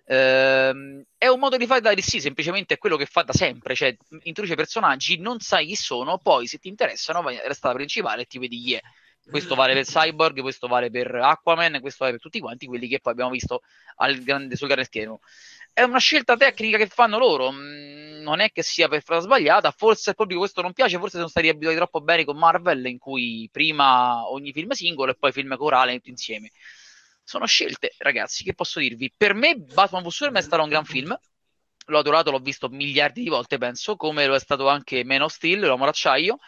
Uh, 0.08 1.04
è 1.18 1.26
un 1.26 1.40
modo 1.40 1.56
di 1.56 1.66
fare 1.66 1.80
da 1.80 1.92
DC, 1.92 2.20
semplicemente 2.20 2.74
è 2.74 2.78
quello 2.78 2.96
che 2.96 3.06
fa 3.06 3.22
da 3.22 3.32
sempre, 3.32 3.74
cioè 3.74 3.96
introduce 4.22 4.54
personaggi, 4.54 5.18
non 5.18 5.40
sai 5.40 5.66
chi 5.66 5.74
sono, 5.74 6.18
poi 6.18 6.46
se 6.46 6.58
ti 6.58 6.68
interessano 6.68 7.22
vai 7.22 7.40
alla 7.40 7.54
strada 7.54 7.74
principale 7.74 8.22
e 8.22 8.26
ti 8.26 8.38
vedi 8.38 8.60
chi 8.60 8.74
è. 8.74 8.80
Questo 9.28 9.54
vale 9.56 9.74
per 9.74 9.84
Cyborg, 9.84 10.40
questo 10.40 10.68
vale 10.68 10.90
per 10.90 11.14
Aquaman, 11.14 11.80
questo 11.80 12.04
vale 12.04 12.12
per 12.12 12.22
tutti 12.22 12.38
quanti 12.38 12.66
quelli 12.66 12.86
che 12.86 13.00
poi 13.00 13.12
abbiamo 13.12 13.30
visto 13.30 13.62
al 13.96 14.18
grande, 14.22 14.54
sul 14.56 14.68
grande 14.68 14.84
schermo. 14.84 15.20
È 15.72 15.82
una 15.82 15.98
scelta 15.98 16.36
tecnica 16.36 16.78
che 16.78 16.86
fanno 16.86 17.18
loro, 17.18 17.50
mm, 17.50 18.22
non 18.22 18.40
è 18.40 18.50
che 18.50 18.62
sia 18.62 18.88
per 18.88 19.02
strada 19.02 19.20
sbagliata, 19.20 19.70
forse 19.72 20.10
al 20.10 20.16
pubblico 20.16 20.40
questo 20.40 20.62
non 20.62 20.72
piace, 20.72 20.98
forse 20.98 21.16
sono 21.16 21.28
stati 21.28 21.48
abituati 21.48 21.76
troppo 21.76 22.00
bene 22.00 22.24
con 22.24 22.38
Marvel, 22.38 22.86
in 22.86 22.98
cui 22.98 23.48
prima 23.50 24.28
ogni 24.30 24.52
film 24.52 24.70
singolo 24.70 25.10
e 25.10 25.16
poi 25.16 25.32
film 25.32 25.56
corale 25.56 25.96
tutti 25.96 26.10
insieme. 26.10 26.50
Sono 27.22 27.46
scelte, 27.46 27.94
ragazzi, 27.98 28.44
che 28.44 28.54
posso 28.54 28.78
dirvi? 28.78 29.12
Per 29.14 29.34
me 29.34 29.56
Batman 29.56 30.02
vs. 30.02 30.14
Superman 30.14 30.42
è 30.42 30.44
stato 30.44 30.62
un 30.62 30.68
gran 30.68 30.84
film, 30.84 31.18
l'ho 31.86 31.98
adorato, 31.98 32.30
l'ho 32.30 32.38
visto 32.38 32.68
miliardi 32.68 33.22
di 33.22 33.28
volte, 33.28 33.58
penso, 33.58 33.96
come 33.96 34.26
lo 34.26 34.34
è 34.34 34.40
stato 34.40 34.68
anche 34.68 35.04
Man 35.04 35.22
of 35.22 35.32
Steel, 35.32 35.60
l'uomo 35.60 35.84
d'acciaio, 35.84 36.38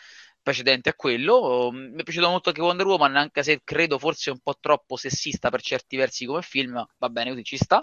precedente 0.42 0.88
a 0.88 0.94
quello. 0.94 1.70
Mi 1.72 2.00
è 2.00 2.02
piaciuto 2.02 2.28
molto 2.28 2.48
anche 2.50 2.60
Wonder 2.60 2.86
Woman, 2.86 3.16
anche 3.16 3.42
se 3.42 3.60
credo 3.64 3.98
forse 3.98 4.30
un 4.30 4.40
po' 4.40 4.56
troppo 4.60 4.96
sessista 4.96 5.50
per 5.50 5.62
certi 5.62 5.96
versi 5.96 6.24
come 6.26 6.42
film, 6.42 6.84
va 6.98 7.08
bene, 7.10 7.30
così 7.30 7.44
ci 7.44 7.56
sta. 7.56 7.82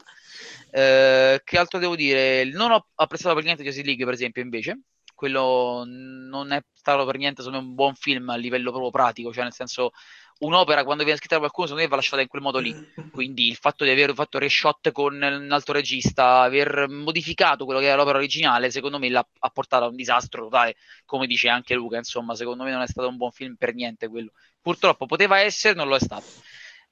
Eh, 0.71 1.41
che 1.43 1.57
altro 1.57 1.79
devo 1.79 1.95
dire? 1.95 2.43
Non 2.45 2.71
ho 2.71 2.87
apprezzato 2.95 3.35
per 3.35 3.43
niente 3.43 3.63
Justice 3.63 3.85
League, 3.85 4.05
per 4.05 4.13
esempio, 4.13 4.41
invece. 4.41 4.79
Quello 5.15 5.83
non 5.87 6.51
è 6.51 6.61
stato 6.73 7.05
per 7.05 7.17
niente 7.17 7.41
un 7.41 7.73
buon 7.73 7.95
film 7.95 8.29
a 8.29 8.35
livello 8.35 8.69
proprio 8.69 8.91
pratico, 8.91 9.33
cioè 9.33 9.43
nel 9.43 9.53
senso 9.53 9.91
un'opera 10.39 10.83
quando 10.83 11.03
viene 11.03 11.17
scritta 11.17 11.35
da 11.35 11.39
qualcuno 11.39 11.67
secondo 11.67 11.85
me 11.85 11.89
va 11.89 11.95
lasciata 11.95 12.21
in 12.21 12.27
quel 12.27 12.41
modo 12.41 12.59
lì. 12.59 12.75
Quindi 13.11 13.47
il 13.47 13.55
fatto 13.55 13.83
di 13.83 13.89
aver 13.89 14.13
fatto 14.13 14.37
reshot 14.37 14.91
con 14.91 15.13
un 15.15 15.51
altro 15.51 15.73
regista 15.73 16.41
aver 16.41 16.87
modificato 16.89 17.65
quello 17.65 17.79
che 17.79 17.87
era 17.87 17.95
l'opera 17.95 18.17
originale 18.17 18.69
secondo 18.69 18.99
me 18.99 19.09
l'ha 19.09 19.25
ha 19.39 19.49
portato 19.49 19.85
a 19.85 19.87
un 19.87 19.95
disastro 19.95 20.43
totale 20.43 20.75
come 21.05 21.27
dice 21.27 21.49
anche 21.49 21.73
Luca 21.73 21.97
insomma 21.97 22.35
secondo 22.35 22.63
me 22.63 22.71
non 22.71 22.81
è 22.81 22.87
stato 22.87 23.07
un 23.07 23.17
buon 23.17 23.31
film 23.31 23.55
per 23.55 23.73
niente 23.73 24.07
quello. 24.07 24.31
Purtroppo 24.61 25.05
poteva 25.05 25.39
essere 25.39 25.73
non 25.73 25.87
lo 25.87 25.95
è 25.95 25.99
stato. 25.99 26.25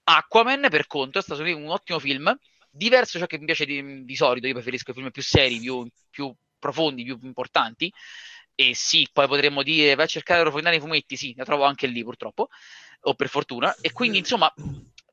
Aquaman 0.05 0.67
per 0.69 0.87
conto 0.87 1.19
è 1.19 1.21
stato 1.21 1.43
un 1.43 1.67
ottimo 1.67 1.99
film 1.99 2.35
diverso 2.75 3.19
ciò 3.19 3.27
che 3.27 3.37
mi 3.37 3.45
piace 3.45 3.65
di, 3.65 4.03
di 4.03 4.15
solito 4.15 4.47
io 4.47 4.53
preferisco 4.53 4.91
i 4.91 4.93
film 4.95 5.11
più 5.11 5.21
seri 5.21 5.59
più, 5.59 5.87
più 6.09 6.33
profondi 6.63 7.03
più 7.03 7.19
importanti 7.21 7.91
e 8.55 8.73
sì, 8.73 9.07
poi 9.11 9.27
potremmo 9.27 9.63
dire 9.63 9.95
vai 9.95 10.05
a 10.05 10.07
cercare 10.07 10.39
di 10.41 10.47
approfondire 10.47 10.77
i 10.77 10.79
fumetti, 10.79 11.17
sì, 11.17 11.33
la 11.35 11.43
trovo 11.43 11.65
anche 11.65 11.87
lì 11.87 12.03
purtroppo 12.03 12.47
o 13.05 13.13
per 13.15 13.27
fortuna, 13.27 13.75
e 13.81 13.91
quindi 13.91 14.19
insomma 14.19 14.51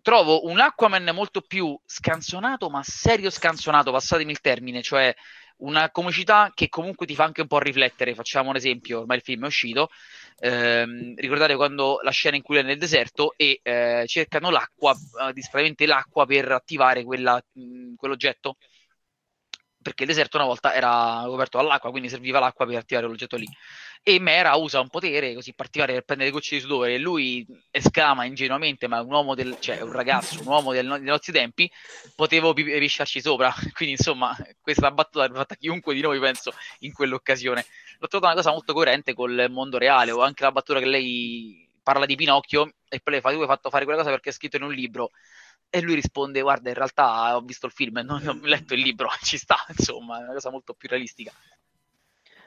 trovo 0.03 0.47
un 0.47 0.61
Aquaman 0.61 1.11
molto 1.13 1.41
più 1.41 1.79
scanzonato, 1.85 2.71
ma 2.71 2.83
serio 2.85 3.31
scanzonato, 3.31 3.91
passatemi 3.91 4.31
il 4.31 4.41
termine, 4.41 4.81
cioè 4.83 5.13
una 5.61 5.91
comicità 5.91 6.53
che 6.55 6.69
comunque 6.69 7.07
ti 7.07 7.15
fa 7.15 7.25
anche 7.25 7.43
un 7.43 7.47
po' 7.47 7.59
riflettere. 7.59 8.15
Facciamo 8.15 8.51
un 8.51 8.57
esempio, 8.57 9.01
ormai 9.01 9.19
il 9.19 9.23
film 9.23 9.45
è 9.45 9.47
uscito. 9.47 9.91
Ehm, 10.39 11.15
ricordate 11.17 11.55
quando 11.55 11.99
la 12.03 12.11
scena 12.11 12.37
in 12.37 12.43
cui 12.43 12.57
è 12.57 12.63
nel 12.63 12.79
deserto 12.79 13.35
e 13.37 13.61
eh, 13.63 14.05
cercano 14.07 14.51
l'acqua, 14.51 14.93
eh, 14.93 15.33
disperatamente 15.33 15.85
l'acqua 15.87 16.25
per 16.25 16.53
attivare 16.53 17.05
quella, 17.05 17.43
mh, 17.53 17.95
quell'oggetto 17.97 18.57
perché 19.83 20.03
il 20.03 20.09
deserto 20.09 20.37
una 20.37 20.47
volta 20.47 20.75
era 20.75 21.23
coperto 21.27 21.59
dall'acqua, 21.59 21.91
quindi 21.91 22.09
serviva 22.09 22.39
l'acqua 22.39 22.67
per 22.67 22.77
attivare 22.77 23.07
l'oggetto 23.07 23.37
lì. 23.37 23.49
E 24.03 24.19
Mera 24.19 24.55
usa 24.57 24.81
un 24.81 24.89
potere 24.89 25.35
così 25.35 25.53
particolare 25.55 25.95
per 25.95 26.05
prendere 26.05 26.31
gocce 26.31 26.57
di 26.57 26.61
sudore 26.63 26.95
e 26.95 26.99
lui 26.99 27.47
esclama 27.71 28.25
ingenuamente, 28.25 28.89
ma 28.89 29.01
un 29.01 29.11
uomo 29.11 29.35
del, 29.35 29.57
cioè 29.61 29.81
un 29.81 29.93
ragazzo, 29.93 30.41
un 30.41 30.47
uomo 30.47 30.73
del, 30.73 30.87
dei 30.87 31.03
nostri 31.03 31.33
tempi, 31.33 31.71
potevo 32.15 32.53
pisciarci 32.53 33.21
sopra. 33.21 33.53
Quindi 33.73 33.97
insomma, 33.97 34.37
questa 34.61 34.91
battuta 34.91 35.29
l'ha 35.29 35.35
fatta 35.35 35.55
chiunque 35.55 35.95
di 35.95 36.01
noi, 36.01 36.19
penso, 36.19 36.53
in 36.81 36.93
quell'occasione. 36.93 37.65
L'ho 37.99 38.09
trovata 38.09 38.33
una 38.33 38.43
cosa 38.43 38.53
molto 38.53 38.73
coerente 38.73 39.15
col 39.15 39.47
mondo 39.51 39.79
reale, 39.79 40.11
o 40.11 40.23
anche 40.23 40.43
la 40.43 40.53
battuta 40.53 40.79
che 40.79 40.87
lei 40.87 41.69
parla 41.83 42.07
di 42.07 42.17
Pinocchio 42.17 42.75
e 42.89 43.01
poi 43.01 43.15
le 43.15 43.21
fa, 43.21 43.33
tu 43.33 43.41
hai 43.41 43.47
fatto 43.47 43.71
fare 43.71 43.85
quella 43.85 44.01
cosa 44.01 44.11
perché 44.11 44.31
è 44.31 44.33
scritto 44.33 44.57
in 44.57 44.63
un 44.63 44.73
libro 44.73 45.11
e 45.71 45.81
lui 45.81 45.95
risponde: 45.95 46.43
Guarda, 46.43 46.69
in 46.69 46.75
realtà 46.75 47.37
ho 47.37 47.41
visto 47.41 47.67
il 47.67 47.73
film 47.73 47.99
e 47.99 48.03
non 48.03 48.27
ho 48.27 48.39
letto 48.43 48.75
il 48.75 48.81
libro, 48.81 49.09
ci 49.23 49.39
sta, 49.39 49.65
insomma, 49.77 50.19
è 50.19 50.25
una 50.25 50.33
cosa 50.33 50.51
molto 50.51 50.75
più 50.75 50.89
realistica. 50.89 51.33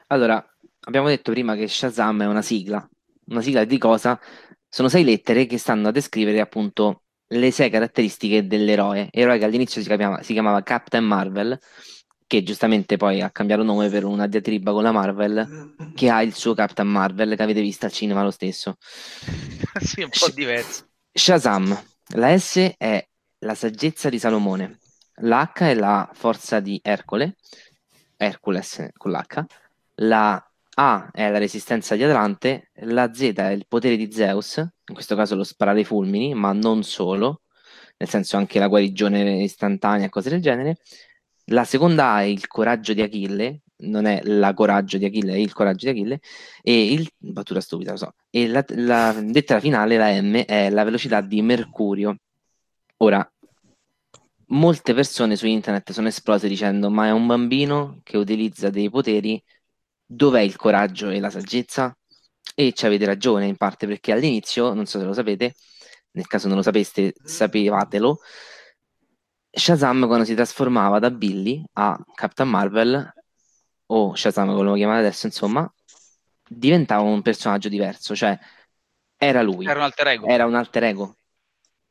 Allora, 0.08 0.44
abbiamo 0.80 1.08
detto 1.08 1.32
prima 1.32 1.56
che 1.56 1.66
Shazam 1.66 2.22
è 2.22 2.26
una 2.26 2.42
sigla. 2.42 2.86
Una 3.26 3.40
sigla 3.40 3.64
di 3.64 3.78
cosa? 3.78 4.20
Sono 4.68 4.88
sei 4.88 5.02
lettere 5.02 5.46
che 5.46 5.56
stanno 5.56 5.88
a 5.88 5.90
descrivere 5.90 6.40
appunto 6.40 7.04
le 7.28 7.50
sei 7.50 7.70
caratteristiche 7.70 8.46
dell'eroe. 8.46 9.08
Eroe 9.10 9.38
che 9.38 9.44
all'inizio 9.44 9.80
si 9.80 9.86
chiamava, 9.86 10.22
si 10.22 10.34
chiamava 10.34 10.62
Captain 10.62 11.04
Marvel, 11.04 11.58
che 12.26 12.42
giustamente 12.42 12.96
poi 12.96 13.22
ha 13.22 13.30
cambiato 13.30 13.62
nome 13.62 13.88
per 13.88 14.04
una 14.04 14.26
diatriba 14.26 14.72
con 14.72 14.82
la 14.82 14.92
Marvel, 14.92 15.74
che 15.94 16.10
ha 16.10 16.22
il 16.22 16.34
suo 16.34 16.54
Captain 16.54 16.88
Marvel 16.88 17.34
che 17.34 17.42
avete 17.42 17.60
visto 17.62 17.86
al 17.86 17.92
cinema 17.92 18.22
lo 18.22 18.30
stesso. 18.30 18.76
sì, 19.80 20.02
un 20.02 20.10
po' 20.10 20.30
diverso. 20.30 20.88
Shazam. 21.12 21.82
La 22.16 22.38
S 22.38 22.74
è 22.76 23.08
la 23.44 23.54
saggezza 23.54 24.08
di 24.08 24.18
Salomone, 24.18 24.78
l'H 25.16 25.52
è 25.58 25.74
la 25.74 26.10
forza 26.12 26.60
di 26.60 26.80
Ercole, 26.82 27.36
Hercules 28.16 28.88
con 28.96 29.12
l'H, 29.12 29.44
la 29.96 30.50
A 30.76 31.10
è 31.12 31.30
la 31.30 31.38
resistenza 31.38 31.94
di 31.94 32.02
Atlante, 32.02 32.70
la 32.86 33.12
Z 33.12 33.20
è 33.20 33.50
il 33.50 33.66
potere 33.68 33.96
di 33.96 34.10
Zeus, 34.10 34.56
in 34.56 34.94
questo 34.94 35.14
caso 35.14 35.36
lo 35.36 35.44
sparare 35.44 35.80
i 35.80 35.84
fulmini, 35.84 36.34
ma 36.34 36.52
non 36.52 36.82
solo, 36.82 37.42
nel 37.98 38.08
senso 38.08 38.36
anche 38.36 38.58
la 38.58 38.66
guarigione 38.66 39.42
istantanea 39.42 40.06
e 40.06 40.08
cose 40.08 40.30
del 40.30 40.40
genere. 40.40 40.78
La 41.48 41.64
seconda 41.64 42.12
A 42.12 42.22
è 42.22 42.24
il 42.24 42.46
coraggio 42.46 42.94
di 42.94 43.02
Achille, 43.02 43.60
non 43.76 44.06
è 44.06 44.20
la 44.24 44.54
coraggio 44.54 44.96
di 44.96 45.04
Achille, 45.04 45.34
è 45.34 45.36
il 45.36 45.52
coraggio 45.52 45.84
di 45.84 45.90
Achille, 45.92 46.20
e 46.62 46.92
il, 46.92 47.08
battuta 47.18 47.60
stupida, 47.60 47.90
lo 47.92 47.98
so, 47.98 48.14
e 48.30 48.48
la, 48.48 48.64
la 48.68 49.12
lettera 49.20 49.60
finale, 49.60 49.98
la 49.98 50.20
M, 50.20 50.44
è 50.44 50.70
la 50.70 50.82
velocità 50.82 51.20
di 51.20 51.42
Mercurio. 51.42 52.16
Ora, 52.98 53.28
molte 54.48 54.94
persone 54.94 55.36
su 55.36 55.46
internet 55.46 55.92
sono 55.92 56.08
esplose 56.08 56.48
dicendo 56.48 56.90
ma 56.90 57.06
è 57.06 57.10
un 57.10 57.26
bambino 57.26 58.00
che 58.02 58.16
utilizza 58.16 58.70
dei 58.70 58.90
poteri, 58.90 59.42
dov'è 60.04 60.40
il 60.40 60.56
coraggio 60.56 61.10
e 61.10 61.20
la 61.20 61.30
saggezza? 61.30 61.96
E 62.54 62.72
ci 62.72 62.86
avete 62.86 63.06
ragione 63.06 63.46
in 63.46 63.56
parte 63.56 63.86
perché 63.86 64.12
all'inizio, 64.12 64.74
non 64.74 64.86
so 64.86 64.98
se 64.98 65.04
lo 65.04 65.12
sapete, 65.12 65.54
nel 66.12 66.26
caso 66.26 66.46
non 66.46 66.56
lo 66.56 66.62
sapeste, 66.62 67.14
sapevatelo, 67.22 68.18
Shazam 69.50 70.06
quando 70.06 70.24
si 70.24 70.34
trasformava 70.34 70.98
da 70.98 71.10
Billy 71.10 71.64
a 71.74 71.98
Captain 72.14 72.48
Marvel, 72.48 73.12
o 73.86 74.14
Shazam 74.14 74.48
come 74.48 74.62
lo 74.62 74.74
chiamate 74.74 75.00
adesso, 75.00 75.26
insomma, 75.26 75.72
diventava 76.48 77.02
un 77.02 77.22
personaggio 77.22 77.68
diverso, 77.68 78.14
cioè 78.14 78.38
era 79.16 79.42
lui. 79.42 79.64
Era 79.66 79.78
un 79.78 79.84
alter 79.84 80.06
ego. 80.08 80.26
Era 80.26 80.46
un 80.46 80.54
alter 80.54 80.84
ego 80.84 81.16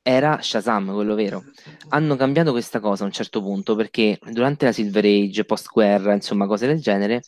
era 0.03 0.41
Shazam, 0.41 0.93
quello 0.93 1.15
vero. 1.15 1.45
Hanno 1.89 2.15
cambiato 2.17 2.51
questa 2.51 2.79
cosa 2.79 3.03
a 3.03 3.05
un 3.07 3.13
certo 3.13 3.41
punto 3.41 3.73
perché 3.75 4.19
durante 4.29 4.65
la 4.65 4.73
Silver 4.73 5.05
Age, 5.05 5.45
post-guerra, 5.45 6.13
insomma, 6.13 6.45
cose 6.45 6.67
del 6.67 6.81
genere, 6.81 7.23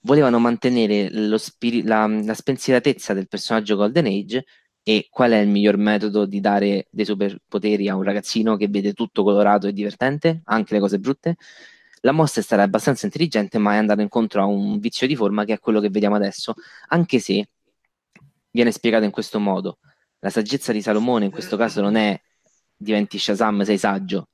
volevano 0.00 0.38
mantenere 0.38 1.10
spiri- 1.38 1.82
la, 1.82 2.06
la 2.06 2.34
spensieratezza 2.34 3.14
del 3.14 3.26
personaggio 3.26 3.76
Golden 3.76 4.06
Age 4.06 4.44
e 4.82 5.08
qual 5.10 5.32
è 5.32 5.38
il 5.38 5.48
miglior 5.48 5.76
metodo 5.78 6.26
di 6.26 6.40
dare 6.40 6.88
dei 6.90 7.04
superpoteri 7.04 7.88
a 7.88 7.96
un 7.96 8.02
ragazzino 8.02 8.56
che 8.56 8.68
vede 8.68 8.92
tutto 8.92 9.22
colorato 9.22 9.66
e 9.66 9.72
divertente, 9.72 10.42
anche 10.44 10.74
le 10.74 10.80
cose 10.80 10.98
brutte? 10.98 11.36
La 12.02 12.12
mossa 12.12 12.40
è 12.40 12.42
stata 12.42 12.62
abbastanza 12.62 13.06
intelligente, 13.06 13.58
ma 13.58 13.74
è 13.74 13.76
andata 13.76 14.02
incontro 14.02 14.42
a 14.42 14.46
un 14.46 14.78
vizio 14.78 15.06
di 15.06 15.16
forma 15.16 15.44
che 15.44 15.54
è 15.54 15.58
quello 15.58 15.80
che 15.80 15.90
vediamo 15.90 16.16
adesso, 16.16 16.54
anche 16.88 17.18
se 17.18 17.48
viene 18.50 18.72
spiegato 18.72 19.04
in 19.04 19.10
questo 19.10 19.38
modo 19.38 19.78
la 20.20 20.30
saggezza 20.30 20.72
di 20.72 20.82
Salomone 20.82 21.26
in 21.26 21.30
questo 21.30 21.56
caso 21.56 21.80
non 21.80 21.96
è 21.96 22.18
diventi 22.76 23.18
Shazam, 23.18 23.62
sei 23.62 23.78
saggio, 23.78 24.28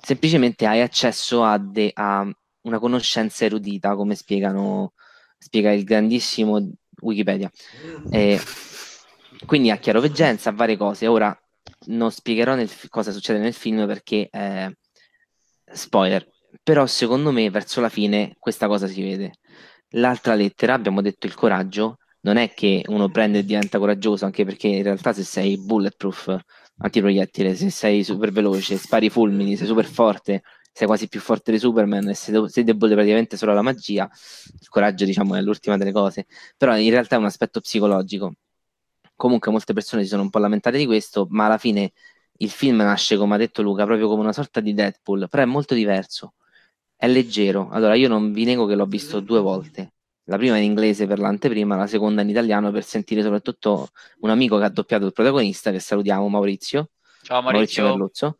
semplicemente 0.00 0.66
hai 0.66 0.80
accesso 0.80 1.44
a, 1.44 1.58
de- 1.58 1.92
a 1.92 2.26
una 2.62 2.78
conoscenza 2.78 3.44
erudita, 3.44 3.94
come 3.94 4.14
spiegano, 4.14 4.94
spiega 5.36 5.72
il 5.72 5.84
grandissimo 5.84 6.72
Wikipedia. 7.00 7.50
E 8.10 8.40
quindi 9.46 9.70
a 9.70 9.76
chiaroveggenza, 9.76 10.50
a 10.50 10.52
varie 10.54 10.76
cose. 10.76 11.06
Ora 11.06 11.36
non 11.86 12.10
spiegherò 12.10 12.54
nel, 12.54 12.70
cosa 12.88 13.12
succede 13.12 13.38
nel 13.38 13.52
film 13.52 13.86
perché 13.86 14.28
eh, 14.30 14.76
spoiler, 15.72 16.26
però 16.62 16.86
secondo 16.86 17.30
me 17.30 17.50
verso 17.50 17.80
la 17.80 17.88
fine 17.88 18.36
questa 18.38 18.66
cosa 18.66 18.86
si 18.86 19.02
vede. 19.02 19.32
L'altra 19.90 20.34
lettera, 20.34 20.74
abbiamo 20.74 21.02
detto 21.02 21.26
il 21.26 21.34
coraggio, 21.34 21.98
non 22.24 22.36
è 22.36 22.52
che 22.54 22.82
uno 22.88 23.08
prende 23.10 23.40
e 23.40 23.44
diventa 23.44 23.78
coraggioso, 23.78 24.24
anche 24.24 24.44
perché 24.44 24.68
in 24.68 24.82
realtà 24.82 25.12
se 25.12 25.22
sei 25.24 25.58
bulletproof, 25.58 26.36
antiproiettile, 26.78 27.54
se 27.54 27.70
sei 27.70 28.02
super 28.02 28.32
veloce, 28.32 28.76
spari 28.76 29.10
fulmini, 29.10 29.56
sei 29.56 29.66
super 29.66 29.84
forte, 29.84 30.42
sei 30.72 30.86
quasi 30.86 31.08
più 31.08 31.20
forte 31.20 31.52
di 31.52 31.58
Superman 31.58 32.08
e 32.08 32.14
sei, 32.14 32.48
sei 32.48 32.64
debole 32.64 32.94
praticamente 32.94 33.36
solo 33.36 33.52
alla 33.52 33.62
magia, 33.62 34.08
il 34.58 34.68
coraggio 34.68 35.04
diciamo 35.04 35.34
è 35.36 35.40
l'ultima 35.42 35.76
delle 35.76 35.92
cose, 35.92 36.26
però 36.56 36.76
in 36.76 36.90
realtà 36.90 37.16
è 37.16 37.18
un 37.18 37.26
aspetto 37.26 37.60
psicologico. 37.60 38.34
Comunque 39.16 39.52
molte 39.52 39.72
persone 39.72 40.02
si 40.02 40.08
sono 40.08 40.22
un 40.22 40.30
po' 40.30 40.38
lamentate 40.38 40.78
di 40.78 40.86
questo, 40.86 41.26
ma 41.30 41.46
alla 41.46 41.58
fine 41.58 41.92
il 42.38 42.50
film 42.50 42.78
nasce, 42.78 43.16
come 43.16 43.34
ha 43.34 43.38
detto 43.38 43.62
Luca, 43.62 43.84
proprio 43.84 44.08
come 44.08 44.22
una 44.22 44.32
sorta 44.32 44.60
di 44.60 44.74
Deadpool, 44.74 45.28
però 45.28 45.42
è 45.42 45.46
molto 45.46 45.74
diverso, 45.74 46.34
è 46.96 47.06
leggero. 47.06 47.68
Allora 47.70 47.94
io 47.94 48.08
non 48.08 48.32
vi 48.32 48.44
nego 48.44 48.66
che 48.66 48.74
l'ho 48.74 48.86
visto 48.86 49.20
due 49.20 49.40
volte, 49.40 49.93
la 50.24 50.36
prima 50.36 50.56
in 50.56 50.64
inglese 50.64 51.06
per 51.06 51.18
l'anteprima, 51.18 51.76
la 51.76 51.86
seconda 51.86 52.22
in 52.22 52.30
italiano 52.30 52.70
per 52.70 52.84
sentire 52.84 53.22
soprattutto 53.22 53.88
un 54.20 54.30
amico 54.30 54.58
che 54.58 54.64
ha 54.64 54.70
doppiato 54.70 55.06
il 55.06 55.12
protagonista, 55.12 55.70
che 55.70 55.80
salutiamo, 55.80 56.28
Maurizio. 56.28 56.90
Ciao 57.22 57.42
Maurizio. 57.42 57.96
Maurizio. 57.96 58.36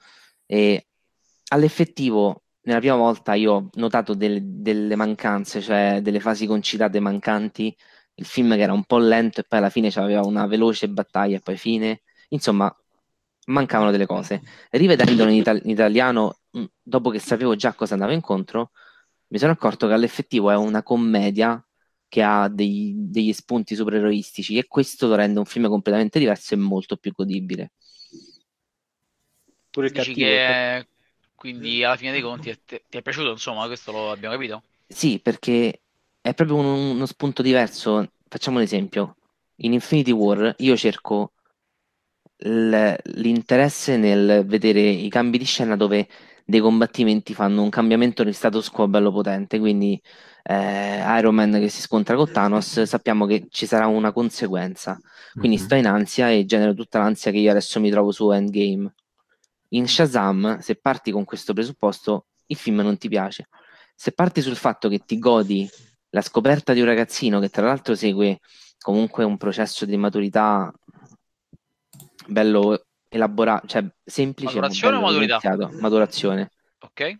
E 0.46 0.86
all'effettivo, 1.48 2.42
nella 2.62 2.78
prima 2.78 2.96
volta 2.96 3.34
io 3.34 3.52
ho 3.52 3.70
notato 3.74 4.14
delle, 4.14 4.40
delle 4.42 4.96
mancanze, 4.96 5.60
cioè 5.60 6.00
delle 6.02 6.20
fasi 6.20 6.46
concitate 6.46 7.00
mancanti, 7.00 7.74
il 8.16 8.24
film 8.24 8.54
che 8.54 8.62
era 8.62 8.72
un 8.72 8.84
po' 8.84 8.98
lento 8.98 9.40
e 9.40 9.44
poi 9.46 9.58
alla 9.58 9.70
fine 9.70 9.90
aveva 9.94 10.20
una 10.22 10.46
veloce 10.46 10.88
battaglia 10.88 11.36
e 11.36 11.40
poi 11.40 11.56
fine. 11.56 12.02
Insomma, 12.28 12.74
mancavano 13.46 13.90
delle 13.90 14.06
cose. 14.06 14.42
Rivedendolo 14.70 15.30
in, 15.30 15.36
itali- 15.36 15.60
in 15.64 15.70
italiano, 15.70 16.38
dopo 16.82 17.10
che 17.10 17.18
sapevo 17.18 17.56
già 17.56 17.74
cosa 17.74 17.94
andava 17.94 18.12
incontro, 18.12 18.70
mi 19.28 19.38
sono 19.38 19.52
accorto 19.52 19.86
che 19.86 19.92
all'effettivo 19.92 20.50
è 20.50 20.56
una 20.56 20.82
commedia 20.82 21.62
che 22.14 22.22
ha 22.22 22.48
dei- 22.48 22.94
degli 22.96 23.32
spunti 23.32 23.74
supereroistici 23.74 24.56
e 24.56 24.66
questo 24.68 25.08
lo 25.08 25.16
rende 25.16 25.40
un 25.40 25.44
film 25.46 25.66
completamente 25.68 26.20
diverso 26.20 26.54
e 26.54 26.56
molto 26.58 26.96
più 26.96 27.10
godibile. 27.12 27.72
Pure 29.70 29.86
il 29.88 29.92
Dici 29.92 30.14
cattivo. 30.14 30.42
che 30.44 30.88
quindi 31.34 31.82
alla 31.84 31.96
fine 31.96 32.12
dei 32.12 32.20
conti 32.22 32.50
ti, 32.64 32.82
ti 32.88 32.96
è 32.98 33.02
piaciuto, 33.02 33.30
insomma, 33.30 33.66
questo 33.66 33.92
lo 33.92 34.10
abbiamo 34.10 34.34
capito? 34.34 34.62
Sì, 34.86 35.20
perché 35.20 35.82
è 36.20 36.32
proprio 36.34 36.56
un- 36.58 36.64
uno 36.94 37.06
spunto 37.06 37.42
diverso. 37.42 38.12
Facciamo 38.28 38.56
un 38.58 38.62
esempio. 38.62 39.16
In 39.56 39.72
Infinity 39.72 40.10
War 40.10 40.54
io 40.58 40.76
cerco 40.76 41.32
l'interesse 42.38 43.96
nel 43.96 44.44
vedere 44.46 44.80
i 44.80 45.08
cambi 45.08 45.38
di 45.38 45.44
scena 45.44 45.76
dove 45.76 46.06
dei 46.44 46.60
combattimenti 46.60 47.34
fanno 47.34 47.62
un 47.62 47.70
cambiamento 47.70 48.22
di 48.22 48.32
status 48.32 48.70
quo 48.70 48.86
bello 48.88 49.10
potente. 49.10 49.58
Quindi 49.58 50.00
eh, 50.42 51.18
Iron 51.18 51.34
Man 51.34 51.52
che 51.52 51.68
si 51.68 51.80
scontra 51.80 52.16
con 52.16 52.30
Thanos, 52.30 52.82
sappiamo 52.82 53.24
che 53.26 53.46
ci 53.50 53.66
sarà 53.66 53.86
una 53.86 54.12
conseguenza. 54.12 54.98
Quindi 55.32 55.56
Mhm. 55.56 55.62
sto 55.62 55.74
in 55.74 55.86
ansia 55.86 56.30
e 56.30 56.44
genero 56.44 56.74
tutta 56.74 56.98
l'ansia 56.98 57.30
che 57.30 57.38
io 57.38 57.50
adesso 57.50 57.80
mi 57.80 57.90
trovo 57.90 58.10
su 58.12 58.30
Endgame. 58.30 58.94
In 59.70 59.88
Shazam, 59.88 60.58
se 60.58 60.76
parti 60.76 61.10
con 61.10 61.24
questo 61.24 61.52
presupposto, 61.54 62.26
il 62.46 62.56
film 62.56 62.80
non 62.80 62.98
ti 62.98 63.08
piace. 63.08 63.48
Se 63.94 64.12
parti 64.12 64.40
sul 64.42 64.56
fatto 64.56 64.88
che 64.88 65.00
ti 65.04 65.18
godi 65.18 65.68
la 66.10 66.20
scoperta 66.20 66.72
di 66.72 66.80
un 66.80 66.86
ragazzino 66.86 67.40
che 67.40 67.48
tra 67.48 67.66
l'altro 67.66 67.94
segue 67.94 68.38
comunque 68.78 69.24
un 69.24 69.36
processo 69.36 69.84
di 69.86 69.96
maturità 69.96 70.70
bello 72.26 72.84
elaborato, 73.14 73.66
cioè 73.66 73.84
semplice, 74.04 74.54
ma 74.54 74.62
Maturazione 74.62 74.96
o 74.96 75.00
maturità? 75.00 75.36
evidenziato. 75.36 75.80
Maturazione. 75.80 76.50
Ok? 76.80 77.18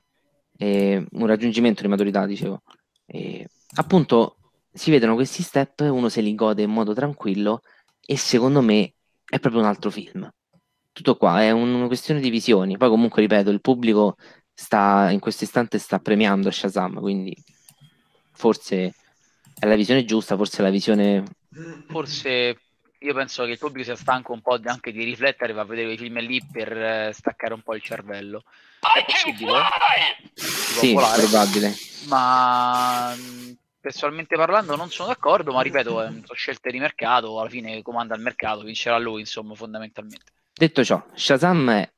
E 0.57 1.07
un 1.11 1.27
raggiungimento 1.27 1.83
di 1.83 1.89
maturità, 1.89 2.27
dicevo. 2.27 2.63
E, 3.07 3.47
appunto, 3.77 4.37
si 4.73 4.91
vedono 4.91 5.15
questi 5.15 5.43
step, 5.43 5.81
uno 5.81 6.09
se 6.09 6.21
li 6.21 6.35
gode 6.35 6.63
in 6.63 6.71
modo 6.71 6.95
tranquillo 6.95 7.63
e 8.05 8.17
secondo 8.17 8.61
me 8.61 8.93
è 9.25 9.39
proprio 9.39 9.63
un 9.63 9.69
altro 9.69 9.91
film. 9.91 10.29
Tutto 10.93 11.17
qua, 11.17 11.43
è 11.43 11.51
un- 11.51 11.73
una 11.75 11.87
questione 11.87 12.21
di 12.21 12.31
visioni. 12.31 12.77
Poi 12.77 12.89
comunque, 12.89 13.23
ripeto, 13.23 13.51
il 13.51 13.61
pubblico 13.61 14.17
sta 14.53 15.11
in 15.11 15.19
questo 15.19 15.45
istante 15.45 15.79
sta 15.79 15.99
premiando 15.99 16.51
Shazam, 16.51 17.01
quindi 17.01 17.37
forse 18.33 18.95
è 19.59 19.67
la 19.67 19.75
visione 19.77 20.05
giusta, 20.05 20.37
forse 20.37 20.59
è 20.59 20.63
la 20.63 20.71
visione... 20.71 21.25
Forse 21.89 22.57
io 23.05 23.15
penso 23.15 23.45
che 23.45 23.53
il 23.53 23.59
pubblico 23.59 23.85
sia 23.85 23.97
stanco 23.97 24.33
un 24.33 24.41
po' 24.41 24.57
di- 24.59 24.69
anche 24.69 24.91
di 24.91 25.05
riflettere, 25.05 25.53
va 25.53 25.61
a 25.63 25.65
vedere 25.65 25.89
quei 25.89 25.99
film 25.99 26.19
lì 26.21 26.43
per 26.51 26.73
eh, 26.77 27.11
staccare 27.13 27.53
un 27.55 27.61
po' 27.63 27.75
il 27.75 27.83
cervello. 27.83 28.45
È 28.81 29.05
possibile, 29.05 29.53
Sì, 30.35 30.93
volare, 30.93 31.23
probabile. 31.23 31.75
ma 32.09 33.15
mh, 33.15 33.57
personalmente 33.81 34.37
parlando 34.37 34.77
non 34.77 34.91
sono 34.91 35.09
d'accordo, 35.09 35.53
ma 35.53 35.61
ripeto, 35.63 35.91
sono 35.91 36.23
scelte 36.35 36.71
di 36.71 36.79
mercato, 36.79 37.39
alla 37.39 37.49
fine 37.51 37.83
comanda 37.83 38.15
il 38.15 38.23
mercato, 38.23 38.63
vincerà 38.63 38.99
lui, 38.99 39.21
insomma, 39.21 39.55
fondamentalmente. 39.55 40.33
Detto 40.53 40.85
ciò, 40.85 41.05
Shazam 41.15 41.71
è 41.71 41.93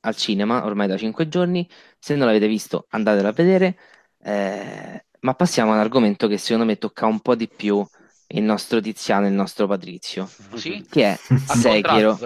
al 0.00 0.16
cinema 0.16 0.64
ormai 0.64 0.86
da 0.86 0.96
5 0.96 1.28
giorni, 1.28 1.68
se 1.98 2.14
non 2.14 2.26
l'avete 2.26 2.46
visto 2.46 2.86
andatelo 2.90 3.28
a 3.28 3.32
vedere, 3.32 3.78
eh, 4.22 5.04
ma 5.20 5.34
passiamo 5.34 5.72
a 5.72 5.74
un 5.74 5.80
argomento 5.80 6.28
che 6.28 6.38
secondo 6.38 6.64
me 6.64 6.78
tocca 6.78 7.06
un 7.06 7.20
po' 7.20 7.34
di 7.34 7.48
più 7.48 7.84
il 8.28 8.42
nostro 8.42 8.80
Tiziano 8.80 9.26
il 9.26 9.32
nostro 9.32 9.66
Patrizio, 9.66 10.28
Sì? 10.54 10.84
che 10.88 11.12
è 11.12 11.18
Sekiro, 11.46 12.18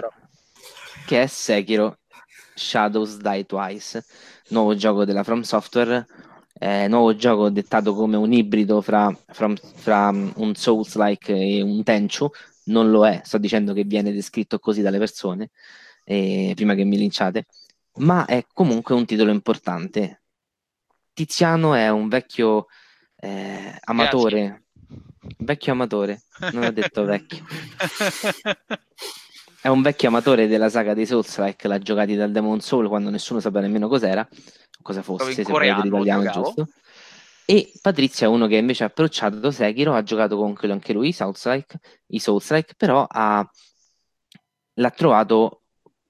che 1.05 1.23
è 1.23 1.27
Sekiro 1.27 1.99
Shadows 2.55 3.17
Die 3.17 3.45
Twice, 3.45 4.03
nuovo 4.49 4.75
gioco 4.75 5.05
della 5.05 5.23
From 5.23 5.41
Software, 5.41 6.05
eh, 6.59 6.87
nuovo 6.87 7.15
gioco 7.15 7.49
dettato 7.49 7.93
come 7.93 8.17
un 8.17 8.31
ibrido 8.33 8.81
fra, 8.81 9.15
fra- 9.27 9.53
fra 9.55 10.09
un 10.09 10.53
Souls-like 10.55 11.33
e 11.33 11.61
un 11.61 11.83
Tenchu, 11.83 12.29
non 12.65 12.91
lo 12.91 13.07
è, 13.07 13.21
sto 13.23 13.37
dicendo 13.37 13.73
che 13.73 13.83
viene 13.83 14.11
descritto 14.11 14.59
così 14.59 14.81
dalle 14.81 14.99
persone, 14.99 15.49
eh, 16.03 16.51
prima 16.55 16.75
che 16.75 16.83
mi 16.83 16.97
linciate, 16.97 17.45
ma 17.95 18.25
è 18.25 18.45
comunque 18.53 18.95
un 18.95 19.05
titolo 19.05 19.31
importante. 19.31 20.21
Tiziano 21.13 21.73
è 21.73 21.89
un 21.89 22.07
vecchio 22.07 22.67
eh, 23.17 23.77
amatore, 23.81 24.63
vecchio 25.37 25.73
amatore, 25.73 26.23
non 26.51 26.63
ho 26.63 26.71
detto 26.71 27.05
vecchio. 27.05 27.45
È 29.61 29.67
un 29.67 29.83
vecchio 29.83 30.07
amatore 30.07 30.47
della 30.47 30.69
saga 30.69 30.95
dei 30.95 31.05
Souls-like, 31.05 31.67
l'ha 31.67 31.77
giocati 31.77 32.15
dal 32.15 32.31
Demon 32.31 32.61
Soul 32.61 32.87
quando 32.87 33.11
nessuno 33.11 33.39
sapeva 33.39 33.63
nemmeno 33.63 33.87
cos'era, 33.87 34.27
cosa 34.81 35.03
fosse, 35.03 35.33
se 35.33 35.43
coreano 35.43 35.83
l'italiano 35.83 36.31
giusto. 36.31 36.67
E 37.45 37.71
Patrizia 37.79 38.25
è 38.25 38.29
uno 38.29 38.47
che 38.47 38.55
invece 38.55 38.83
ha 38.83 38.87
approcciato 38.87 39.51
Sekiro, 39.51 39.93
ha 39.93 40.01
giocato 40.01 40.35
con 40.35 40.55
quello 40.55 40.73
anche 40.73 40.93
lui, 40.93 41.11
Souls-like, 41.11 41.77
i 42.07 42.19
Souls-like, 42.19 42.73
però 42.75 43.05
ha- 43.07 43.47
l'ha 44.73 44.89
trovato 44.89 45.61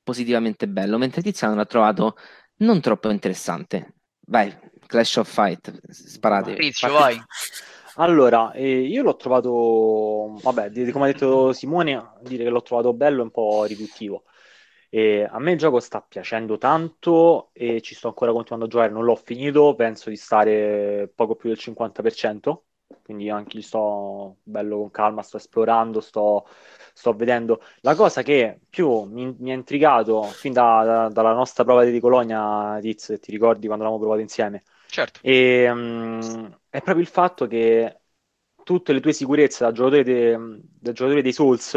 positivamente 0.01 0.69
bello, 0.69 0.97
mentre 0.97 1.21
Tiziano 1.21 1.55
l'ha 1.55 1.65
trovato 1.65 2.15
non 2.57 2.79
troppo 2.79 3.09
interessante. 3.09 3.95
Vai, 4.27 4.55
Clash 4.85 5.17
of 5.17 5.29
Fight, 5.29 5.77
sparate. 5.89 6.51
Patrizio, 6.51 6.91
vai. 6.91 7.19
Allora, 7.95 8.53
eh, 8.53 8.79
io 8.81 9.03
l'ho 9.03 9.15
trovato, 9.17 10.37
vabbè, 10.41 10.71
come 10.91 11.05
ha 11.09 11.11
detto 11.11 11.51
Simone, 11.53 12.13
dire 12.21 12.43
che 12.45 12.49
l'ho 12.49 12.61
trovato 12.61 12.93
bello 12.93 13.19
è 13.19 13.23
un 13.23 13.31
po' 13.31 13.65
riduttivo. 13.65 14.23
E 14.89 15.23
a 15.29 15.39
me 15.39 15.51
il 15.53 15.57
gioco 15.57 15.79
sta 15.79 16.01
piacendo 16.01 16.57
tanto 16.57 17.49
e 17.53 17.81
ci 17.81 17.95
sto 17.95 18.07
ancora 18.09 18.31
continuando 18.31 18.65
a 18.65 18.69
giocare, 18.69 18.91
non 18.91 19.03
l'ho 19.05 19.15
finito, 19.15 19.73
penso 19.75 20.09
di 20.09 20.15
stare 20.17 21.11
poco 21.13 21.35
più 21.35 21.49
del 21.49 21.57
50%, 21.57 22.65
quindi 23.03 23.29
anche 23.29 23.61
sto 23.61 24.37
bello 24.43 24.77
con 24.79 24.91
calma, 24.91 25.21
sto 25.21 25.37
esplorando, 25.37 26.01
sto, 26.01 26.45
sto 26.93 27.13
vedendo. 27.13 27.61
La 27.81 27.95
cosa 27.95 28.21
che 28.21 28.59
più 28.69 29.03
mi, 29.03 29.33
mi 29.39 29.51
ha 29.51 29.53
intrigato 29.55 30.23
fin 30.23 30.53
da- 30.53 30.83
da- 30.83 31.09
dalla 31.09 31.33
nostra 31.33 31.63
prova 31.63 31.83
di 31.85 31.99
Colonia, 31.99 32.77
Tiz, 32.81 33.17
ti 33.19 33.31
ricordi 33.31 33.67
quando 33.67 33.83
l'avevamo 33.85 33.97
provato 33.99 34.21
insieme, 34.21 34.63
Certo. 34.91 35.21
e, 35.21 35.69
mm, 35.73 36.45
è 36.69 36.81
proprio 36.81 36.99
il 37.03 37.07
fatto 37.07 37.47
che 37.47 38.01
tutte 38.63 38.93
le 38.93 38.99
tue 38.99 39.13
sicurezze 39.13 39.63
da 39.63 39.71
giocatore, 39.71 40.03
de- 40.03 40.59
da 40.79 40.91
giocatore 40.91 41.21
dei 41.21 41.33
Souls 41.33 41.73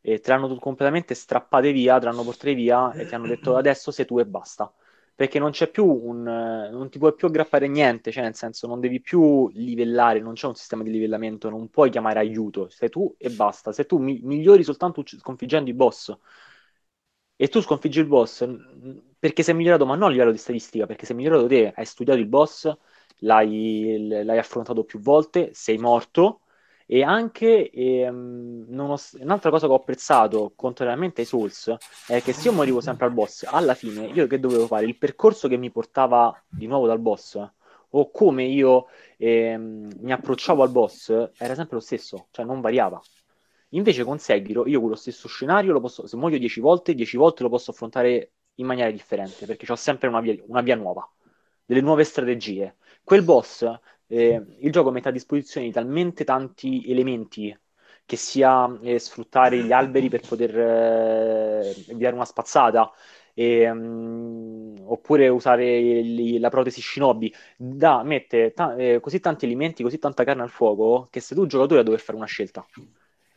eh, 0.00 0.20
te 0.20 0.30
l'hanno 0.30 0.56
completamente 0.56 1.14
strappate 1.14 1.72
via, 1.72 1.98
te 1.98 2.06
l'hanno 2.06 2.22
portate 2.24 2.54
via 2.54 2.94
e 2.94 3.04
ti 3.04 3.14
hanno 3.14 3.26
detto 3.26 3.56
adesso 3.56 3.90
sei 3.90 4.06
tu 4.06 4.18
e 4.18 4.26
basta. 4.26 4.72
Perché 5.14 5.40
non 5.40 5.50
c'è 5.50 5.68
più 5.68 5.84
un, 5.84 6.22
non 6.22 6.88
ti 6.90 6.98
puoi 6.98 7.12
più 7.14 7.26
aggrappare 7.26 7.66
niente, 7.66 8.12
cioè 8.12 8.22
nel 8.22 8.36
senso 8.36 8.68
non 8.68 8.78
devi 8.78 9.00
più 9.00 9.48
livellare, 9.48 10.20
non 10.20 10.34
c'è 10.34 10.46
un 10.46 10.54
sistema 10.54 10.84
di 10.84 10.90
livellamento, 10.92 11.50
non 11.50 11.68
puoi 11.70 11.90
chiamare 11.90 12.20
aiuto, 12.20 12.68
sei 12.68 12.88
tu 12.88 13.12
e 13.18 13.28
basta. 13.30 13.72
Se 13.72 13.84
tu 13.84 13.98
mi- 13.98 14.20
migliori 14.22 14.62
soltanto 14.62 15.02
sconfiggendo 15.04 15.70
i 15.70 15.74
boss 15.74 16.16
e 17.36 17.48
tu 17.48 17.60
sconfiggi 17.60 18.00
il 18.00 18.06
boss 18.06 18.42
perché 19.18 19.42
sei 19.42 19.54
migliorato, 19.54 19.84
ma 19.86 19.94
non 19.94 20.08
a 20.08 20.10
livello 20.10 20.30
di 20.30 20.38
statistica, 20.38 20.86
perché 20.86 21.06
sei 21.06 21.16
migliorato 21.16 21.46
te, 21.46 21.72
hai 21.74 21.84
studiato 21.84 22.18
il 22.18 22.26
boss, 22.26 22.72
l'hai, 23.18 24.06
l'hai 24.08 24.38
affrontato 24.38 24.84
più 24.84 25.00
volte, 25.00 25.50
sei 25.52 25.78
morto 25.78 26.40
e 26.86 27.02
anche 27.02 27.70
ehm, 27.70 28.64
nonos- 28.68 29.18
un'altra 29.20 29.50
cosa 29.50 29.66
che 29.66 29.72
ho 29.72 29.76
apprezzato, 29.76 30.52
contrariamente 30.56 31.20
ai 31.20 31.26
Souls, 31.26 31.74
è 32.06 32.22
che 32.22 32.32
se 32.32 32.48
io 32.48 32.54
morivo 32.54 32.80
sempre 32.80 33.06
al 33.06 33.12
boss, 33.12 33.44
alla 33.44 33.74
fine 33.74 34.06
io 34.06 34.26
che 34.26 34.40
dovevo 34.40 34.66
fare? 34.66 34.86
Il 34.86 34.96
percorso 34.96 35.48
che 35.48 35.56
mi 35.56 35.70
portava 35.70 36.34
di 36.48 36.66
nuovo 36.66 36.86
dal 36.86 36.98
boss 36.98 37.38
o 37.90 38.10
come 38.10 38.44
io 38.44 38.86
ehm, 39.18 39.90
mi 40.00 40.12
approcciavo 40.12 40.62
al 40.62 40.70
boss 40.70 41.08
era 41.36 41.54
sempre 41.54 41.76
lo 41.76 41.80
stesso, 41.80 42.28
cioè 42.30 42.44
non 42.44 42.60
variava. 42.60 43.00
Invece 43.72 44.02
con 44.04 44.18
Sekiro 44.18 44.66
io 44.66 44.80
quello 44.80 44.94
stesso 44.94 45.28
scenario 45.28 45.72
lo 45.72 45.80
posso, 45.80 46.06
se 46.06 46.16
muoio 46.16 46.38
10 46.38 46.60
volte, 46.60 46.94
10 46.94 47.18
volte 47.18 47.42
lo 47.42 47.50
posso 47.50 47.70
affrontare 47.70 48.32
in 48.58 48.66
maniera 48.66 48.90
differente, 48.90 49.46
perché 49.46 49.70
ho 49.70 49.76
sempre 49.76 50.08
una 50.08 50.20
via, 50.20 50.34
una 50.46 50.60
via 50.62 50.76
nuova, 50.76 51.08
delle 51.64 51.80
nuove 51.80 52.04
strategie. 52.04 52.76
Quel 53.04 53.22
boss, 53.22 53.64
eh, 54.06 54.42
il 54.60 54.72
gioco 54.72 54.90
mette 54.90 55.08
a 55.08 55.12
disposizione 55.12 55.70
talmente 55.70 56.24
tanti 56.24 56.84
elementi, 56.90 57.56
che 58.04 58.16
sia 58.16 58.66
eh, 58.82 58.98
sfruttare 58.98 59.62
gli 59.62 59.72
alberi 59.72 60.08
per 60.08 60.24
poter 60.24 60.56
eh, 60.58 61.74
inviare 61.88 62.14
una 62.14 62.24
spazzata, 62.24 62.90
e, 63.34 63.70
mm, 63.72 64.76
oppure 64.84 65.28
usare 65.28 65.78
il- 65.78 66.40
la 66.40 66.48
protesi 66.48 66.80
shinobi, 66.80 67.32
da 67.56 68.02
mette 68.02 68.52
ta- 68.52 68.74
eh, 68.76 69.00
così 69.00 69.20
tanti 69.20 69.44
elementi, 69.44 69.82
così 69.82 69.98
tanta 69.98 70.24
carne 70.24 70.42
al 70.42 70.50
fuoco, 70.50 71.08
che 71.10 71.20
se 71.20 71.34
tu 71.34 71.46
giocatore 71.46 71.82
dover 71.82 72.00
fare 72.00 72.16
una 72.18 72.26
scelta. 72.26 72.66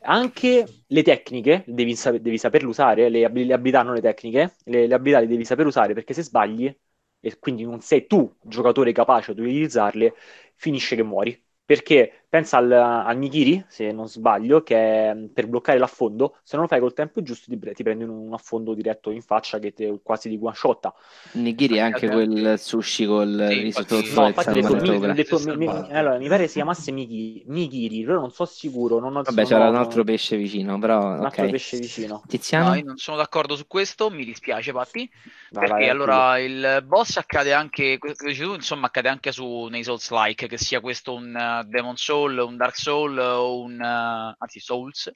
Anche 0.04 0.66
le 0.88 1.04
tecniche 1.04 1.64
devi, 1.68 1.96
sa- 1.96 2.18
devi 2.18 2.38
saperle 2.40 2.68
usare, 2.68 3.10
le, 3.10 3.24
ab- 3.26 3.36
le 3.38 3.54
abilità, 3.54 3.84
non 3.84 3.94
le 3.94 4.02
tecniche, 4.02 4.56
le, 4.66 4.88
le 4.88 4.94
abilità 4.96 5.20
le 5.20 5.28
devi 5.28 5.46
saper 5.46 5.68
usare 5.68 5.94
perché 5.94 6.14
se 6.14 6.24
sbagli, 6.24 6.76
e 7.20 7.38
quindi 7.40 7.64
non 7.66 7.82
sei 7.82 8.08
tu 8.08 8.36
giocatore 8.42 8.92
capace 8.94 9.34
di 9.36 9.42
utilizzarle, 9.42 10.14
finisce 10.56 10.96
che 10.96 11.04
muori. 11.04 11.40
Perché 11.64 12.21
pensa 12.32 12.58
al, 12.58 12.72
al 12.72 13.18
Nigiri, 13.18 13.64
se 13.68 13.92
non 13.92 14.08
sbaglio, 14.08 14.64
che 14.64 15.14
mm, 15.14 15.26
per 15.34 15.48
bloccare 15.48 15.78
l'affondo, 15.78 16.38
se 16.44 16.56
non 16.56 16.62
lo 16.64 16.68
fai 16.72 16.80
col 16.80 16.94
tempo 16.94 17.22
giusto, 17.22 17.52
ti, 17.52 17.60
ti 17.74 17.84
prendi 17.84 18.06
un, 18.06 18.10
un 18.12 18.34
affondo 18.34 18.74
diretto 18.74 19.12
in 19.12 19.22
faccia 19.22 19.60
che 19.60 19.74
te 19.74 20.00
quasi 20.02 20.30
di 20.30 20.40
one 20.42 20.56
shotta. 20.56 20.94
Nigiri 21.34 21.76
è 21.76 21.80
anche 21.80 22.08
quel 22.10 22.58
sushi 22.58 23.06
col 23.06 23.36
Sì, 23.50 23.62
riso 23.62 23.80
infatti- 23.80 23.96
sotto 23.96 24.22
No, 24.22 24.28
infatti 24.28 24.54
detto, 24.62 25.40
mi- 25.40 25.68
detto- 25.68 25.88
allora, 25.92 26.18
mi 26.18 26.28
pare 26.30 26.48
si 26.48 26.54
chiamasse 26.54 26.92
Nigiri, 26.92 27.44
Nigiri, 27.48 28.04
però 28.06 28.20
non 28.22 28.32
so 28.32 28.46
sicuro. 28.46 29.00
Non 29.00 29.18
ho, 29.18 29.22
Vabbè, 29.24 29.44
c'era 29.46 29.68
ho- 29.68 29.70
un 29.70 29.76
altro 29.76 30.04
pesce 30.06 30.38
vicino, 30.38 30.80
però 30.80 31.14
un 31.16 31.26
altro 31.26 31.44
ok. 31.44 31.50
pesce 31.52 31.78
vicino. 31.78 32.24
Tiziano? 32.28 32.70
No, 32.70 32.76
io 32.76 32.84
non 32.86 32.98
sono 32.98 33.18
d'accordo 33.18 33.56
su 33.56 33.68
questo, 33.68 34.10
mi 34.10 34.24
dispiace, 34.24 34.72
Patti. 34.72 35.10
Vai, 35.52 35.68
Perché 35.68 35.74
vai, 35.76 35.90
allora 35.90 36.40
il 36.40 36.84
boss 36.86 37.18
accade 37.18 37.54
anche, 37.54 37.98
tu, 38.00 38.54
insomma, 38.54 38.88
accade 38.88 39.10
anche 39.10 39.32
su, 39.32 39.66
nei 39.66 39.84
Souls-like, 39.84 40.48
che 40.48 40.58
sia 40.58 40.80
questo 40.80 41.14
un 41.14 41.36
uh, 41.36 41.68
Demon 41.68 41.98
Soul, 42.22 42.38
un 42.38 42.58
Dark 42.58 42.78
Soul, 42.78 43.18
o 43.18 43.62
un, 43.62 43.80
uh, 43.80 44.36
anzi 44.38 44.60
Souls, 44.60 45.12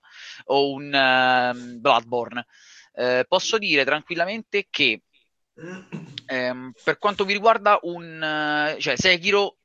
o 0.46 0.72
un 0.72 0.86
uh, 0.86 1.80
Bloodborne. 1.80 2.46
Eh, 2.94 3.26
posso 3.28 3.58
dire 3.58 3.84
tranquillamente 3.84 4.68
che 4.70 5.02
ehm, 6.26 6.72
per 6.84 6.98
quanto 6.98 7.26
mi 7.26 7.34
riguarda 7.34 7.78
un, 7.84 8.76
uh, 8.76 8.80
cioè 8.80 8.96
Sekiro 8.96 9.58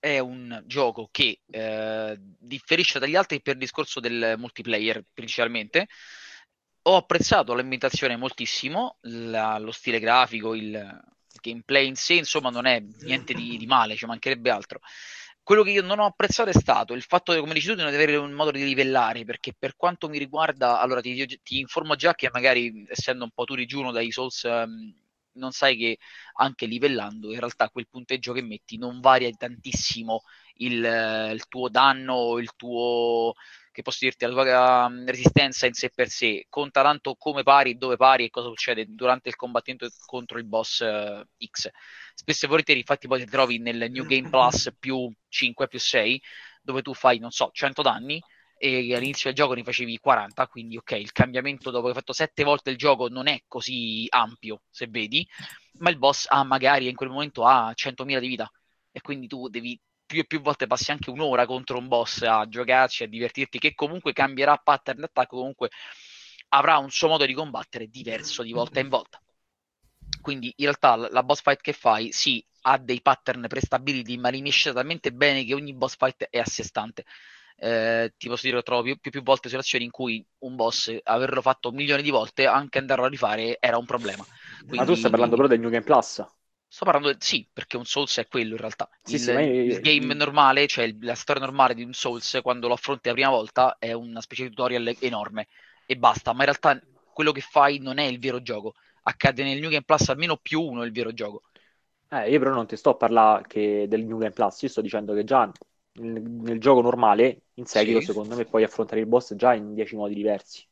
è 0.00 0.18
un 0.18 0.62
gioco 0.64 1.08
che 1.10 1.40
eh, 1.50 2.16
differisce 2.18 3.00
dagli 3.00 3.16
altri 3.16 3.42
per 3.42 3.54
il 3.54 3.60
discorso 3.60 3.98
del 3.98 4.34
multiplayer 4.38 5.04
principalmente. 5.12 5.88
Ho 6.82 6.96
apprezzato 6.96 7.52
l'ambientazione 7.52 8.16
moltissimo, 8.16 8.98
la- 9.02 9.58
lo 9.58 9.72
stile 9.72 9.98
grafico, 9.98 10.54
il, 10.54 10.66
il 10.66 11.40
gameplay 11.40 11.88
in 11.88 11.96
sé, 11.96 12.14
insomma, 12.14 12.50
non 12.50 12.66
è 12.66 12.80
niente 12.80 13.34
di, 13.34 13.56
di 13.56 13.66
male, 13.66 13.96
ci 13.96 14.06
mancherebbe 14.06 14.50
altro. 14.50 14.80
Quello 15.48 15.62
che 15.62 15.70
io 15.70 15.80
non 15.80 15.98
ho 15.98 16.04
apprezzato 16.04 16.50
è 16.50 16.52
stato 16.52 16.92
il 16.92 17.00
fatto, 17.00 17.34
come 17.40 17.54
dici 17.54 17.68
tu, 17.68 17.74
di 17.74 17.80
non 17.80 17.90
avere 17.90 18.16
un 18.16 18.32
modo 18.32 18.50
di 18.50 18.62
livellare, 18.62 19.24
perché 19.24 19.54
per 19.58 19.76
quanto 19.76 20.06
mi 20.10 20.18
riguarda, 20.18 20.78
allora 20.78 21.00
ti, 21.00 21.40
ti 21.42 21.58
informo 21.60 21.94
già 21.94 22.14
che 22.14 22.28
magari, 22.30 22.84
essendo 22.86 23.24
un 23.24 23.30
po' 23.30 23.44
tu 23.44 23.54
digiuno 23.54 23.90
dai 23.90 24.12
Souls, 24.12 24.44
ehm, 24.44 24.94
non 25.36 25.52
sai 25.52 25.78
che 25.78 25.96
anche 26.34 26.66
livellando, 26.66 27.32
in 27.32 27.38
realtà 27.38 27.70
quel 27.70 27.88
punteggio 27.88 28.34
che 28.34 28.42
metti 28.42 28.76
non 28.76 29.00
varia 29.00 29.30
tantissimo 29.30 30.20
il, 30.56 30.84
il 31.32 31.46
tuo 31.48 31.70
danno 31.70 32.38
il 32.38 32.50
tuo, 32.54 33.32
che 33.78 33.82
posso 33.84 33.98
dirti, 34.00 34.26
la 34.26 34.32
tua 34.32 34.86
um, 34.86 35.06
resistenza 35.06 35.66
in 35.66 35.72
sé 35.72 35.90
per 35.90 36.08
sé, 36.08 36.46
conta 36.48 36.82
tanto 36.82 37.14
come 37.14 37.44
pari, 37.44 37.76
dove 37.76 37.96
pari 37.96 38.24
e 38.24 38.30
cosa 38.30 38.48
succede 38.48 38.86
durante 38.88 39.28
il 39.28 39.36
combattimento 39.36 39.88
contro 40.04 40.38
il 40.38 40.46
boss 40.46 40.80
eh, 40.80 41.24
X. 41.46 41.70
Spesso 42.12 42.46
e 42.46 42.48
volentieri, 42.48 42.80
infatti, 42.80 43.06
poi 43.06 43.20
ti 43.20 43.30
trovi 43.30 43.58
nel 43.58 43.88
New 43.88 44.04
Game 44.04 44.28
Plus 44.28 44.74
più 44.80 45.08
5 45.28 45.68
più 45.68 45.78
6, 45.78 46.20
dove 46.60 46.82
tu 46.82 46.92
fai, 46.92 47.18
non 47.18 47.30
so, 47.30 47.50
100 47.52 47.82
danni 47.82 48.20
e 48.56 48.92
all'inizio 48.96 49.30
del 49.30 49.38
gioco 49.38 49.54
ne 49.54 49.62
facevi 49.62 49.96
40, 50.00 50.48
quindi 50.48 50.76
ok, 50.76 50.90
il 50.92 51.12
cambiamento 51.12 51.70
dopo 51.70 51.84
che 51.84 51.90
hai 51.90 51.94
fatto 51.94 52.12
7 52.12 52.42
volte 52.42 52.70
il 52.70 52.76
gioco 52.76 53.06
non 53.06 53.28
è 53.28 53.42
così 53.46 54.06
ampio, 54.08 54.62
se 54.68 54.88
vedi, 54.88 55.24
ma 55.74 55.90
il 55.90 55.98
boss 55.98 56.26
ha 56.28 56.42
magari 56.42 56.88
in 56.88 56.96
quel 56.96 57.10
momento 57.10 57.44
ha 57.44 57.72
100.000 57.72 58.18
di 58.18 58.26
vita 58.26 58.50
e 58.90 59.00
quindi 59.00 59.28
tu 59.28 59.48
devi 59.48 59.80
più 60.08 60.20
e 60.20 60.24
più 60.24 60.40
volte 60.40 60.66
passi 60.66 60.90
anche 60.90 61.10
un'ora 61.10 61.44
contro 61.44 61.76
un 61.78 61.86
boss 61.86 62.22
a 62.22 62.48
giocarci, 62.48 63.04
a 63.04 63.06
divertirti, 63.06 63.58
che 63.58 63.74
comunque 63.74 64.14
cambierà 64.14 64.56
pattern 64.56 65.00
d'attacco, 65.00 65.36
comunque 65.36 65.68
avrà 66.48 66.78
un 66.78 66.90
suo 66.90 67.08
modo 67.08 67.26
di 67.26 67.34
combattere 67.34 67.88
diverso 67.88 68.42
di 68.42 68.52
volta 68.52 68.80
in 68.80 68.88
volta. 68.88 69.20
Quindi 70.22 70.52
in 70.56 70.64
realtà 70.64 70.96
la 70.96 71.22
boss 71.22 71.42
fight 71.42 71.60
che 71.60 71.74
fai, 71.74 72.10
sì, 72.10 72.42
ha 72.62 72.78
dei 72.78 73.02
pattern 73.02 73.46
prestabiliti, 73.48 74.16
ma 74.16 74.30
li 74.30 74.40
mesce 74.40 74.72
talmente 74.72 75.12
bene 75.12 75.44
che 75.44 75.52
ogni 75.54 75.74
boss 75.74 75.96
fight 75.96 76.26
è 76.30 76.38
a 76.38 76.44
sé 76.46 76.62
stante. 76.62 77.04
Eh, 77.60 78.14
ti 78.16 78.28
posso 78.28 78.46
dire 78.46 78.62
trovo 78.62 78.82
più, 78.82 78.96
più, 78.98 79.10
più 79.10 79.22
volte 79.22 79.48
situazioni 79.48 79.84
in 79.84 79.90
cui 79.90 80.24
un 80.38 80.56
boss, 80.56 80.96
averlo 81.02 81.42
fatto 81.42 81.70
milioni 81.70 82.02
di 82.02 82.10
volte, 82.10 82.46
anche 82.46 82.78
andarlo 82.78 83.04
a 83.04 83.08
rifare 83.08 83.58
era 83.60 83.76
un 83.76 83.84
problema. 83.84 84.24
Quindi, 84.66 84.78
Ma 84.78 84.84
tu 84.84 84.94
stai 84.94 85.10
parlando 85.10 85.36
però 85.36 85.48
del 85.48 85.60
New 85.60 85.70
Game 85.70 85.84
Plus? 85.84 86.24
Sto 86.70 86.84
parlando, 86.84 87.10
de- 87.12 87.16
sì, 87.20 87.48
perché 87.52 87.76
un 87.76 87.84
Souls 87.84 88.18
è 88.18 88.26
quello 88.28 88.52
in 88.54 88.60
realtà. 88.60 88.88
Sì, 89.02 89.18
il, 89.18 89.18
sì, 89.18 89.32
ma 89.32 89.40
io- 89.42 89.62
il 89.64 89.80
game 89.80 90.12
normale, 90.14 90.66
cioè 90.66 90.84
il- 90.84 90.98
la 91.00 91.14
storia 91.14 91.42
normale 91.44 91.74
di 91.74 91.82
un 91.82 91.92
Souls, 91.94 92.38
quando 92.42 92.68
lo 92.68 92.74
affronti 92.74 93.08
la 93.08 93.14
prima 93.14 93.30
volta, 93.30 93.76
è 93.78 93.92
una 93.92 94.20
specie 94.20 94.44
di 94.44 94.48
tutorial 94.50 94.94
enorme 95.00 95.48
e 95.86 95.96
basta. 95.96 96.32
Ma 96.32 96.38
in 96.40 96.44
realtà 96.44 96.80
quello 97.12 97.32
che 97.32 97.40
fai 97.40 97.78
non 97.78 97.98
è 97.98 98.04
il 98.04 98.18
vero 98.18 98.40
gioco. 98.42 98.74
Accade 99.02 99.42
nel 99.44 99.58
New 99.60 99.70
Game 99.70 99.82
Plus 99.84 100.08
almeno 100.10 100.36
più 100.36 100.60
uno 100.60 100.82
è 100.82 100.86
il 100.86 100.92
vero 100.92 101.12
gioco. 101.12 101.42
Eh, 102.10 102.30
io 102.30 102.38
però 102.38 102.52
non 102.54 102.66
ti 102.66 102.76
sto 102.76 102.90
a 102.90 102.96
parlare 102.96 103.46
che 103.46 103.86
del 103.88 104.04
New 104.06 104.16
Game 104.18 104.32
Plus, 104.32 104.62
io 104.62 104.68
sto 104.68 104.80
dicendo 104.80 105.12
che 105.14 105.24
già 105.24 105.54
nel, 105.92 106.22
nel 106.22 106.58
gioco 106.60 106.80
normale, 106.80 107.42
in 107.54 107.66
Sekiro, 107.66 108.00
Sì. 108.00 108.00
secondo 108.00 108.34
me 108.34 108.46
puoi 108.46 108.62
affrontare 108.64 109.00
il 109.00 109.06
boss 109.06 109.34
già 109.34 109.52
in 109.54 109.74
10 109.74 109.94
modi 109.94 110.14
diversi. 110.14 110.66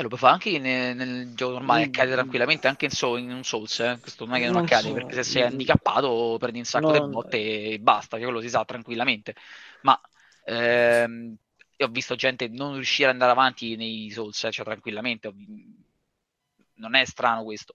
E 0.00 0.02
lo 0.02 0.08
puoi 0.08 0.18
fare 0.20 0.32
anche 0.32 0.58
nel, 0.58 0.96
nel 0.96 1.34
gioco 1.34 1.52
normale, 1.52 1.82
Mm. 1.82 1.88
accade 1.88 2.12
tranquillamente 2.12 2.66
anche 2.68 2.86
in, 2.86 2.90
Soul- 2.90 3.20
in 3.20 3.30
un 3.32 3.44
Souls. 3.44 3.80
eh. 3.80 3.98
Questo 4.00 4.24
non 4.24 4.36
è 4.36 4.38
che 4.38 4.46
non, 4.46 4.54
Non 4.54 4.64
accade, 4.64 4.88
so. 4.88 4.94
perché 4.94 5.12
se 5.12 5.22
sei 5.24 5.42
handicappato 5.42 6.36
prendi 6.38 6.58
un 6.58 6.64
sacco 6.64 6.90
Non- 6.90 7.04
di 7.06 7.12
botte 7.12 7.36
e 7.72 7.78
basta, 7.80 8.16
che 8.16 8.24
quello 8.24 8.40
si 8.40 8.48
sa 8.48 8.64
tranquillamente. 8.64 9.34
Ma 9.82 10.00
ehm, 10.44 11.36
ho 11.76 11.88
visto 11.88 12.14
gente 12.14 12.48
non 12.48 12.74
riuscire 12.74 13.08
ad 13.08 13.12
andare 13.12 13.32
avanti 13.32 13.76
nei 13.76 14.08
Souls, 14.10 14.42
eh, 14.44 14.50
cioè 14.50 14.64
tranquillamente. 14.64 15.30
Non 16.76 16.94
è 16.94 17.04
strano 17.04 17.44
questo. 17.44 17.74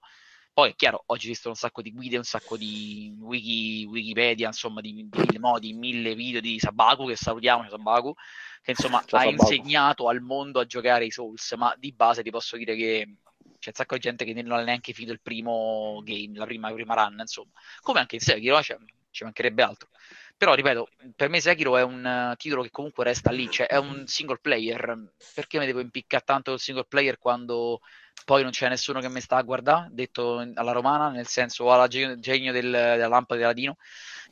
Poi 0.56 0.70
è 0.70 0.76
chiaro, 0.76 1.04
oggi 1.08 1.26
esistono 1.26 1.54
un 1.54 1.60
sacco 1.60 1.82
di 1.82 1.92
guide, 1.92 2.16
un 2.16 2.24
sacco 2.24 2.56
di 2.56 3.14
wiki, 3.20 3.86
Wikipedia, 3.90 4.48
insomma, 4.48 4.80
di, 4.80 4.94
mille 4.94 5.38
modi, 5.38 5.74
mille 5.74 6.16
video 6.16 6.40
di 6.40 6.58
Sabaku, 6.60 7.08
che 7.08 7.18
salutiamo, 7.18 7.68
Sabaku, 7.68 8.14
che 8.62 8.72
insomma 8.72 9.04
Ciao, 9.06 9.20
ha 9.20 9.24
Sabaku. 9.24 9.42
insegnato 9.42 10.08
al 10.08 10.22
mondo 10.22 10.62
a 10.62 10.66
giocare 10.66 11.04
ai 11.04 11.12
Souls, 11.12 11.52
ma 11.58 11.76
di 11.78 11.92
base 11.92 12.24
ti 12.24 12.30
posso 12.30 12.56
dire 12.56 12.74
che 12.78 13.18
c'è 13.60 13.68
un 13.68 13.74
sacco 13.74 13.96
di 13.96 14.00
gente 14.00 14.24
che 14.24 14.32
non 14.44 14.58
ha 14.58 14.64
neanche 14.64 14.94
finito 14.94 15.12
il 15.12 15.20
primo 15.20 16.00
game, 16.06 16.38
la 16.38 16.46
prima, 16.46 16.72
prima 16.72 16.94
run, 16.94 17.18
insomma. 17.20 17.52
Come 17.82 18.00
anche 18.00 18.16
in 18.16 18.22
Sekiro, 18.22 18.62
cioè, 18.64 18.78
ci 19.12 19.26
mancherebbe 19.26 19.62
altro. 19.62 19.90
Però, 20.38 20.54
ripeto, 20.54 20.88
per 21.18 21.28
me 21.28 21.42
Sekiro 21.42 21.76
è 21.76 21.84
un 21.84 22.34
titolo 22.38 22.62
che 22.62 22.72
comunque 22.72 23.04
resta 23.04 23.30
lì, 23.30 23.50
cioè 23.50 23.68
è 23.68 23.76
un 23.76 24.08
single 24.08 24.40
player. 24.40 25.12
Perché 25.34 25.60
mi 25.60 25.66
devo 25.66 25.82
impiccare 25.82 26.24
tanto 26.26 26.54
il 26.54 26.60
single 26.62 26.86
player 26.86 27.18
quando 27.18 27.82
poi 28.24 28.42
non 28.44 28.52
c'è 28.52 28.70
nessuno 28.70 29.00
che 29.00 29.10
mi 29.10 29.22
sta 29.22 29.38
a 29.38 29.42
guardare, 29.44 29.90
detto 29.92 30.38
alla 30.54 30.72
romana, 30.72 31.10
nel 31.10 31.28
senso 31.28 31.72
alla 31.72 31.88
genio, 31.88 32.18
genio 32.20 32.52
del- 32.52 32.72
della 32.72 33.08
lampada 33.08 33.36
di 33.40 33.44
Aladino, 33.44 33.78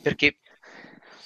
perché 0.02 0.38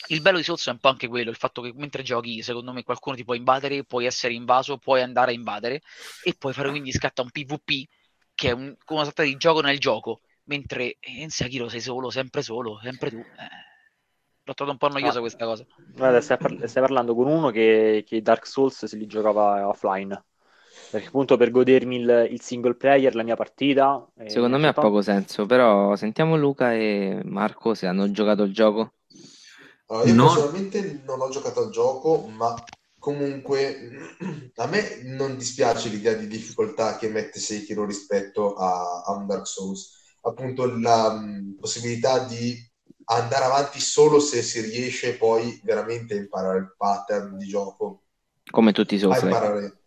il 0.09 0.21
bello 0.21 0.37
di 0.37 0.43
Souls 0.43 0.65
è 0.67 0.71
un 0.71 0.79
po' 0.79 0.87
anche 0.89 1.07
quello, 1.07 1.29
il 1.29 1.35
fatto 1.35 1.61
che 1.61 1.71
mentre 1.75 2.03
giochi, 2.03 2.41
secondo 2.41 2.71
me, 2.71 2.83
qualcuno 2.83 3.15
ti 3.15 3.23
può 3.25 3.33
invadere, 3.33 3.83
puoi 3.83 4.05
essere 4.05 4.33
invaso, 4.33 4.77
puoi 4.77 5.01
andare 5.01 5.31
a 5.31 5.33
invadere 5.33 5.81
e 6.23 6.33
puoi 6.37 6.53
fare 6.53 6.69
quindi 6.69 6.91
scatta 6.91 7.21
un 7.21 7.29
PvP 7.29 7.85
che 8.33 8.49
è 8.49 8.51
un- 8.51 8.75
una 8.89 9.03
sorta 9.03 9.23
di 9.23 9.35
gioco 9.37 9.61
nel 9.61 9.79
gioco, 9.79 10.21
mentre 10.45 10.97
in 11.19 11.29
Sekiro 11.29 11.67
sei 11.67 11.81
solo, 11.81 12.09
sempre 12.09 12.41
solo, 12.41 12.79
sempre 12.81 13.09
tu. 13.09 13.17
Eh, 13.17 13.65
l'ho 14.43 14.53
trovato 14.53 14.71
un 14.71 14.77
po' 14.77 14.87
noiosa 14.97 15.17
Ah. 15.17 15.21
questa 15.21 15.45
cosa. 15.45 15.65
Guarda, 15.93 16.21
stai, 16.21 16.37
par- 16.37 16.67
stai 16.67 16.81
parlando 16.83 17.13
con 17.15 17.27
uno 17.27 17.49
che, 17.49 18.03
che 18.05 18.21
Dark 18.21 18.45
Souls 18.45 18.85
se 18.85 18.95
li 18.95 19.05
giocava 19.07 19.67
offline. 19.67 20.23
Perché 20.89 21.07
appunto 21.07 21.37
per 21.37 21.51
godermi 21.51 21.97
il, 21.97 22.27
il 22.31 22.41
single 22.41 22.75
player, 22.75 23.13
la 23.15 23.23
mia 23.23 23.35
partita. 23.35 24.05
eh, 24.15 24.29
Secondo 24.29 24.59
me 24.59 24.67
ha 24.67 24.73
poco 24.75 25.01
senso, 25.01 25.47
però 25.47 25.95
sentiamo 25.95 26.35
Luca 26.37 26.71
e 26.73 27.21
Marco 27.25 27.73
se 27.73 27.87
hanno 27.87 28.11
giocato 28.11 28.43
il 28.43 28.53
gioco. 28.53 28.93
Allora, 29.87 30.07
io 30.07 30.17
No. 30.17 30.19
personalmente 30.19 31.01
non 31.05 31.21
ho 31.21 31.29
giocato 31.29 31.61
al 31.63 31.71
gioco, 31.71 32.27
ma 32.27 32.53
comunque 32.99 34.11
a 34.55 34.67
me 34.67 35.01
non 35.03 35.37
dispiace 35.37 35.89
l'idea 35.89 36.13
di 36.13 36.27
difficoltà 36.27 36.97
che 36.97 37.09
mette 37.09 37.39
Sekiro 37.39 37.85
rispetto 37.85 38.55
a, 38.55 39.03
a 39.05 39.11
un 39.13 39.25
Dark 39.27 39.47
Souls. 39.47 39.95
Appunto 40.21 40.65
la 40.77 41.11
mh, 41.13 41.57
possibilità 41.59 42.19
di 42.25 42.55
andare 43.05 43.45
avanti 43.45 43.79
solo 43.79 44.19
se 44.19 44.41
si 44.41 44.59
riesce 44.61 45.15
poi 45.15 45.59
veramente 45.63 46.13
a 46.15 46.17
imparare 46.17 46.57
il 46.59 46.73
pattern 46.77 47.37
di 47.37 47.47
gioco, 47.47 48.03
Come 48.51 48.73
tutti 48.73 48.95
i 48.95 48.99
a 49.07 49.17
Souls. 49.19 49.19
imparare. 49.19 49.79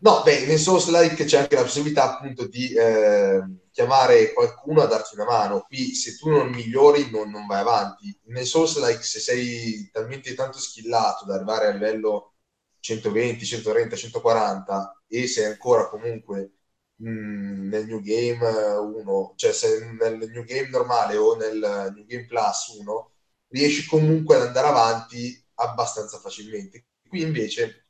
No, 0.00 0.22
beh, 0.22 0.46
nel 0.46 0.58
Souls-like 0.58 1.24
c'è 1.24 1.38
anche 1.38 1.56
la 1.56 1.62
possibilità 1.62 2.14
appunto 2.14 2.46
di 2.46 2.72
eh, 2.72 3.42
chiamare 3.72 4.32
qualcuno 4.32 4.80
a 4.82 4.86
darti 4.86 5.14
una 5.16 5.24
mano. 5.24 5.62
Qui 5.66 5.92
se 5.94 6.16
tu 6.16 6.28
non 6.30 6.50
migliori 6.50 7.10
non, 7.10 7.30
non 7.30 7.46
vai 7.46 7.60
avanti. 7.60 8.16
Nel 8.26 8.46
Souls-like 8.46 9.02
se 9.02 9.18
sei 9.18 9.88
talmente 9.90 10.34
tanto 10.34 10.58
skillato 10.60 11.24
da 11.24 11.34
arrivare 11.34 11.66
a 11.66 11.70
livello 11.72 12.34
120, 12.78 13.44
130, 13.44 13.96
140 13.96 15.02
e 15.08 15.26
sei 15.26 15.46
ancora 15.46 15.88
comunque 15.88 16.52
mh, 16.96 17.68
nel 17.68 17.86
New 17.86 18.00
Game 18.00 18.38
1, 18.76 19.32
cioè 19.36 19.52
se 19.52 19.84
nel 19.98 20.16
New 20.30 20.44
Game 20.44 20.68
normale 20.68 21.16
o 21.16 21.34
nel 21.34 21.92
New 21.94 22.04
Game 22.06 22.26
Plus 22.26 22.68
1, 22.78 23.10
riesci 23.48 23.84
comunque 23.86 24.36
ad 24.36 24.42
andare 24.46 24.68
avanti 24.68 25.44
abbastanza 25.54 26.18
facilmente. 26.18 26.86
Qui 27.08 27.22
invece 27.22 27.87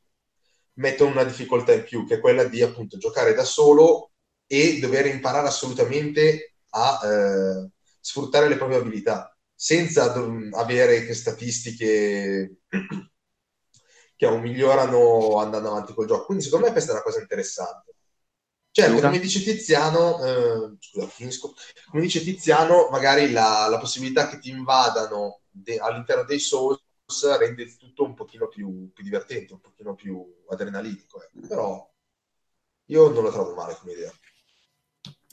mettono 0.78 1.10
una 1.10 1.24
difficoltà 1.24 1.72
in 1.72 1.84
più, 1.84 2.06
che 2.06 2.16
è 2.16 2.20
quella 2.20 2.44
di 2.44 2.62
appunto 2.62 2.98
giocare 2.98 3.34
da 3.34 3.44
solo 3.44 4.12
e 4.46 4.78
dover 4.80 5.06
imparare 5.06 5.46
assolutamente 5.48 6.54
a 6.70 7.00
eh, 7.04 7.70
sfruttare 8.00 8.48
le 8.48 8.56
proprie 8.56 8.78
abilità, 8.78 9.36
senza 9.54 10.08
do- 10.08 10.56
avere 10.56 11.04
che 11.04 11.14
statistiche 11.14 12.58
che 14.16 14.30
migliorano 14.38 15.36
andando 15.38 15.68
avanti 15.68 15.94
col 15.94 16.06
gioco. 16.06 16.26
Quindi 16.26 16.44
secondo 16.44 16.66
me 16.66 16.72
questa 16.72 16.90
è 16.90 16.94
una 16.94 17.02
cosa 17.04 17.20
interessante. 17.20 17.94
Certo, 18.70 18.92
Luca? 18.94 19.08
come 19.08 19.20
dice 19.20 19.42
Tiziano, 19.42 20.24
eh, 20.24 20.76
scusa, 20.80 21.06
finisco. 21.08 21.54
Come 21.90 22.02
dice 22.02 22.22
Tiziano, 22.22 22.88
magari 22.90 23.30
la, 23.30 23.66
la 23.68 23.78
possibilità 23.78 24.28
che 24.28 24.38
ti 24.38 24.50
invadano 24.50 25.40
de- 25.50 25.78
all'interno 25.78 26.24
dei 26.24 26.38
Souls 26.38 26.80
rende 27.38 27.76
tutto 27.76 28.04
un 28.04 28.14
pochino 28.14 28.48
più, 28.48 28.90
più 28.92 29.02
divertente, 29.02 29.54
un 29.54 29.60
pochino 29.60 29.94
più 29.94 30.24
adrenalinico. 30.48 31.22
eh. 31.22 31.46
Però 31.48 31.90
io 32.86 33.08
non 33.10 33.22
lo 33.22 33.30
trovo 33.30 33.54
male 33.54 33.76
come 33.80 33.92
idea. 33.92 34.12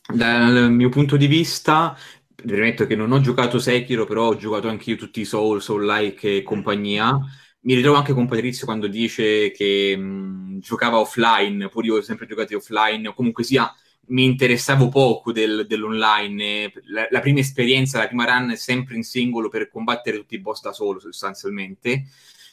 Dal 0.07 0.71
mio 0.71 0.89
punto 0.89 1.17
di 1.17 1.25
vista, 1.27 1.97
premetto 2.35 2.85
che 2.85 2.95
non 2.95 3.11
ho 3.11 3.19
giocato 3.19 3.59
Sekiro, 3.59 4.05
però 4.05 4.27
ho 4.27 4.35
giocato 4.35 4.67
anche 4.67 4.91
io 4.91 4.95
tutti 4.97 5.21
i 5.21 5.25
Soul, 5.25 5.61
Soul-like 5.61 6.38
e 6.38 6.43
compagnia. 6.43 7.17
Mi 7.61 7.73
ritrovo 7.73 7.97
anche 7.97 8.13
con 8.13 8.27
Patrizio 8.27 8.65
quando 8.65 8.88
dice 8.88 9.49
che 9.51 9.97
mh, 9.97 10.59
giocava 10.59 10.99
offline, 10.99 11.69
pure 11.69 11.88
io 11.88 11.95
ho 11.97 12.01
sempre 12.01 12.27
giocato 12.27 12.55
offline, 12.55 13.07
o 13.07 13.13
comunque 13.13 13.43
sia, 13.43 13.73
mi 14.07 14.25
interessavo 14.25 14.89
poco 14.89 15.31
del- 15.31 15.65
dell'online. 15.67 16.71
La, 16.85 17.07
la 17.09 17.19
prima 17.19 17.39
esperienza, 17.39 17.99
la 17.99 18.07
prima 18.07 18.25
run 18.25 18.51
è 18.51 18.55
sempre 18.55 18.95
in 18.95 19.03
singolo 19.03 19.49
per 19.49 19.69
combattere 19.69 20.17
tutti 20.17 20.35
i 20.35 20.39
boss 20.39 20.61
da 20.61 20.73
solo, 20.73 20.99
sostanzialmente. 20.99 22.05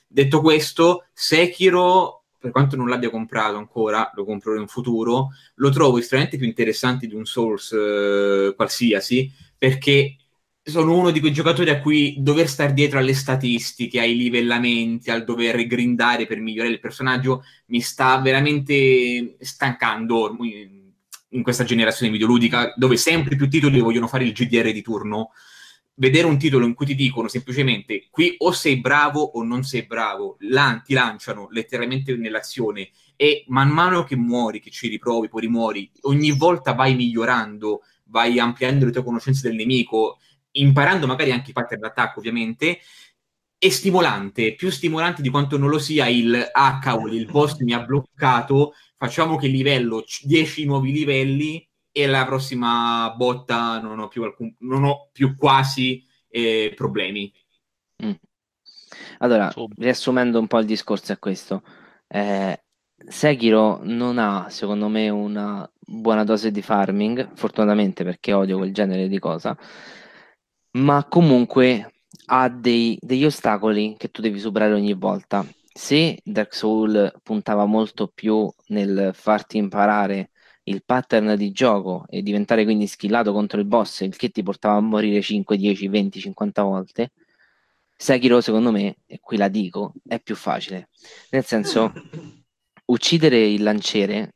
Detto 0.06 0.40
questo, 0.40 1.06
Sekiro, 1.12 2.24
per 2.38 2.50
quanto 2.50 2.76
non 2.76 2.88
l'abbia 2.88 3.08
comprato 3.10 3.56
ancora, 3.56 4.10
lo 4.14 4.24
comprerò 4.24 4.60
in 4.60 4.66
futuro, 4.66 5.28
lo 5.54 5.70
trovo 5.70 5.98
estremamente 5.98 6.36
più 6.36 6.46
interessante 6.46 7.06
di 7.06 7.14
un 7.14 7.24
Souls 7.24 7.72
eh, 7.72 8.52
qualsiasi, 8.54 9.30
perché 9.56 10.16
sono 10.64 10.96
uno 10.96 11.10
di 11.10 11.20
quei 11.20 11.32
giocatori 11.32 11.70
a 11.70 11.80
cui 11.80 12.16
dover 12.18 12.48
stare 12.48 12.72
dietro 12.72 12.98
alle 12.98 13.14
statistiche, 13.14 14.00
ai 14.00 14.16
livellamenti, 14.16 15.10
al 15.10 15.24
dover 15.24 15.66
grindare 15.66 16.26
per 16.26 16.40
migliorare 16.40 16.74
il 16.74 16.80
personaggio, 16.80 17.44
mi 17.66 17.80
sta 17.80 18.20
veramente 18.20 19.36
stancando 19.40 20.18
ormai 20.18 20.81
in 21.32 21.42
questa 21.42 21.64
generazione 21.64 22.12
videoludica, 22.12 22.72
dove 22.76 22.96
sempre 22.96 23.36
più 23.36 23.48
titoli 23.48 23.80
vogliono 23.80 24.06
fare 24.06 24.24
il 24.24 24.32
GDR 24.32 24.72
di 24.72 24.82
turno. 24.82 25.30
Vedere 25.94 26.26
un 26.26 26.38
titolo 26.38 26.64
in 26.64 26.74
cui 26.74 26.86
ti 26.86 26.94
dicono 26.94 27.28
semplicemente 27.28 28.08
qui 28.10 28.34
o 28.38 28.52
sei 28.52 28.80
bravo 28.80 29.20
o 29.20 29.42
non 29.42 29.62
sei 29.62 29.84
bravo, 29.84 30.36
lan- 30.40 30.82
ti 30.82 30.94
lanciano 30.94 31.48
letteralmente 31.50 32.16
nell'azione 32.16 32.90
e 33.14 33.44
man 33.48 33.68
mano 33.68 34.02
che 34.04 34.16
muori, 34.16 34.58
che 34.58 34.70
ci 34.70 34.88
riprovi, 34.88 35.28
poi 35.28 35.42
rimuori, 35.42 35.90
ogni 36.02 36.32
volta 36.32 36.72
vai 36.72 36.94
migliorando, 36.94 37.82
vai 38.04 38.38
ampliando 38.38 38.86
le 38.86 38.90
tue 38.90 39.04
conoscenze 39.04 39.46
del 39.46 39.56
nemico, 39.56 40.18
imparando 40.52 41.06
magari 41.06 41.30
anche 41.30 41.50
i 41.50 41.52
pattern 41.52 41.80
d'attacco, 41.80 42.18
ovviamente, 42.18 42.80
è 43.62 43.68
stimolante, 43.68 44.54
più 44.54 44.70
stimolante 44.70 45.22
di 45.22 45.28
quanto 45.28 45.56
non 45.56 45.68
lo 45.68 45.78
sia 45.78 46.08
il 46.08 46.48
ah 46.52 46.80
cavoli, 46.80 47.16
il 47.16 47.30
boss 47.30 47.58
mi 47.60 47.72
ha 47.72 47.80
bloccato, 47.80 48.74
facciamo 49.02 49.34
che 49.34 49.48
livello 49.48 50.04
10 50.22 50.64
nuovi 50.64 50.92
livelli 50.92 51.68
e 51.90 52.06
la 52.06 52.24
prossima 52.24 53.12
botta 53.16 53.80
non 53.80 53.98
ho 53.98 54.06
più, 54.06 54.22
alcun, 54.22 54.54
non 54.60 54.84
ho 54.84 55.08
più 55.10 55.34
quasi 55.36 56.06
eh, 56.28 56.72
problemi. 56.76 57.32
Mm. 58.04 58.12
Allora, 59.18 59.52
riassumendo 59.76 60.38
un 60.38 60.46
po' 60.46 60.60
il 60.60 60.66
discorso 60.66 61.12
è 61.12 61.18
questo. 61.18 61.64
Eh, 62.06 62.62
Sekiro 63.04 63.80
non 63.82 64.18
ha, 64.18 64.48
secondo 64.50 64.86
me, 64.86 65.08
una 65.08 65.68
buona 65.80 66.22
dose 66.22 66.52
di 66.52 66.62
farming, 66.62 67.32
fortunatamente 67.34 68.04
perché 68.04 68.32
odio 68.32 68.58
quel 68.58 68.72
genere 68.72 69.08
di 69.08 69.18
cosa, 69.18 69.58
ma 70.78 71.04
comunque 71.08 71.92
ha 72.26 72.48
dei- 72.48 72.96
degli 73.00 73.24
ostacoli 73.24 73.96
che 73.98 74.12
tu 74.12 74.22
devi 74.22 74.38
superare 74.38 74.74
ogni 74.74 74.94
volta. 74.94 75.44
Se 75.74 76.20
Dark 76.22 76.54
Souls 76.54 77.12
puntava 77.22 77.64
molto 77.64 78.06
più 78.06 78.50
nel 78.72 79.12
farti 79.14 79.58
imparare 79.58 80.30
il 80.64 80.82
pattern 80.84 81.36
di 81.36 81.52
gioco 81.52 82.04
e 82.08 82.22
diventare 82.22 82.64
quindi 82.64 82.86
skillato 82.86 83.32
contro 83.32 83.60
il 83.60 83.66
boss, 83.66 84.00
il 84.00 84.16
che 84.16 84.30
ti 84.30 84.42
portava 84.42 84.76
a 84.76 84.80
morire 84.80 85.20
5, 85.20 85.56
10, 85.56 85.88
20, 85.88 86.20
50 86.20 86.62
volte, 86.62 87.12
Sekiro, 88.02 88.40
secondo 88.40 88.72
me, 88.72 88.96
e 89.06 89.20
qui 89.20 89.36
la 89.36 89.46
dico, 89.46 89.92
è 90.04 90.18
più 90.20 90.34
facile. 90.34 90.88
Nel 91.30 91.44
senso, 91.44 91.92
uccidere 92.86 93.46
il 93.46 93.62
lanciere 93.62 94.34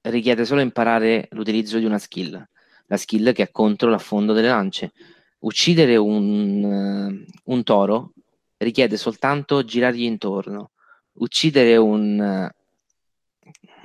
richiede 0.00 0.44
solo 0.44 0.60
imparare 0.60 1.28
l'utilizzo 1.30 1.78
di 1.78 1.84
una 1.84 1.98
skill, 1.98 2.44
la 2.86 2.96
skill 2.96 3.32
che 3.32 3.44
è 3.44 3.50
contro 3.52 3.90
l'affondo 3.90 4.32
delle 4.32 4.48
lance. 4.48 4.92
Uccidere 5.38 5.94
un, 5.94 7.24
eh, 7.24 7.32
un 7.44 7.62
toro 7.62 8.12
richiede 8.56 8.96
soltanto 8.96 9.62
girargli 9.64 10.02
intorno. 10.02 10.72
Uccidere 11.12 11.76
un, 11.76 12.50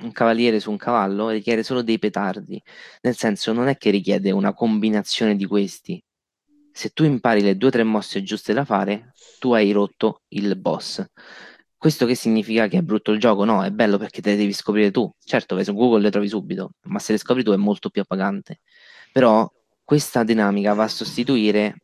un 0.00 0.12
cavaliere 0.12 0.60
su 0.60 0.70
un 0.70 0.76
cavallo 0.76 1.28
richiede 1.30 1.62
solo 1.62 1.82
dei 1.82 1.98
petardi. 1.98 2.60
Nel 3.02 3.16
senso, 3.16 3.52
non 3.52 3.68
è 3.68 3.76
che 3.76 3.90
richiede 3.90 4.30
una 4.30 4.52
combinazione 4.54 5.36
di 5.36 5.46
questi. 5.46 6.02
Se 6.72 6.90
tu 6.90 7.04
impari 7.04 7.42
le 7.42 7.56
due 7.56 7.68
o 7.68 7.72
tre 7.72 7.82
mosse 7.82 8.22
giuste 8.22 8.52
da 8.52 8.64
fare, 8.64 9.12
tu 9.38 9.52
hai 9.52 9.70
rotto 9.72 10.22
il 10.28 10.56
boss. 10.56 11.04
Questo 11.76 12.06
che 12.06 12.14
significa 12.14 12.68
che 12.68 12.78
è 12.78 12.82
brutto 12.82 13.10
il 13.12 13.18
gioco? 13.18 13.44
No, 13.44 13.64
è 13.64 13.70
bello 13.70 13.96
perché 13.98 14.20
te 14.20 14.30
le 14.30 14.36
devi 14.36 14.52
scoprire 14.52 14.90
tu. 14.90 15.10
Certo, 15.18 15.54
vai 15.54 15.64
su 15.64 15.72
Google 15.74 16.02
le 16.02 16.10
trovi 16.10 16.28
subito, 16.28 16.72
ma 16.82 16.98
se 16.98 17.12
le 17.12 17.18
scopri 17.18 17.42
tu 17.42 17.52
è 17.52 17.56
molto 17.56 17.90
più 17.90 18.02
appagante. 18.02 18.60
Però 19.12 19.50
questa 19.82 20.22
dinamica 20.22 20.74
va 20.74 20.84
a 20.84 20.88
sostituire 20.88 21.76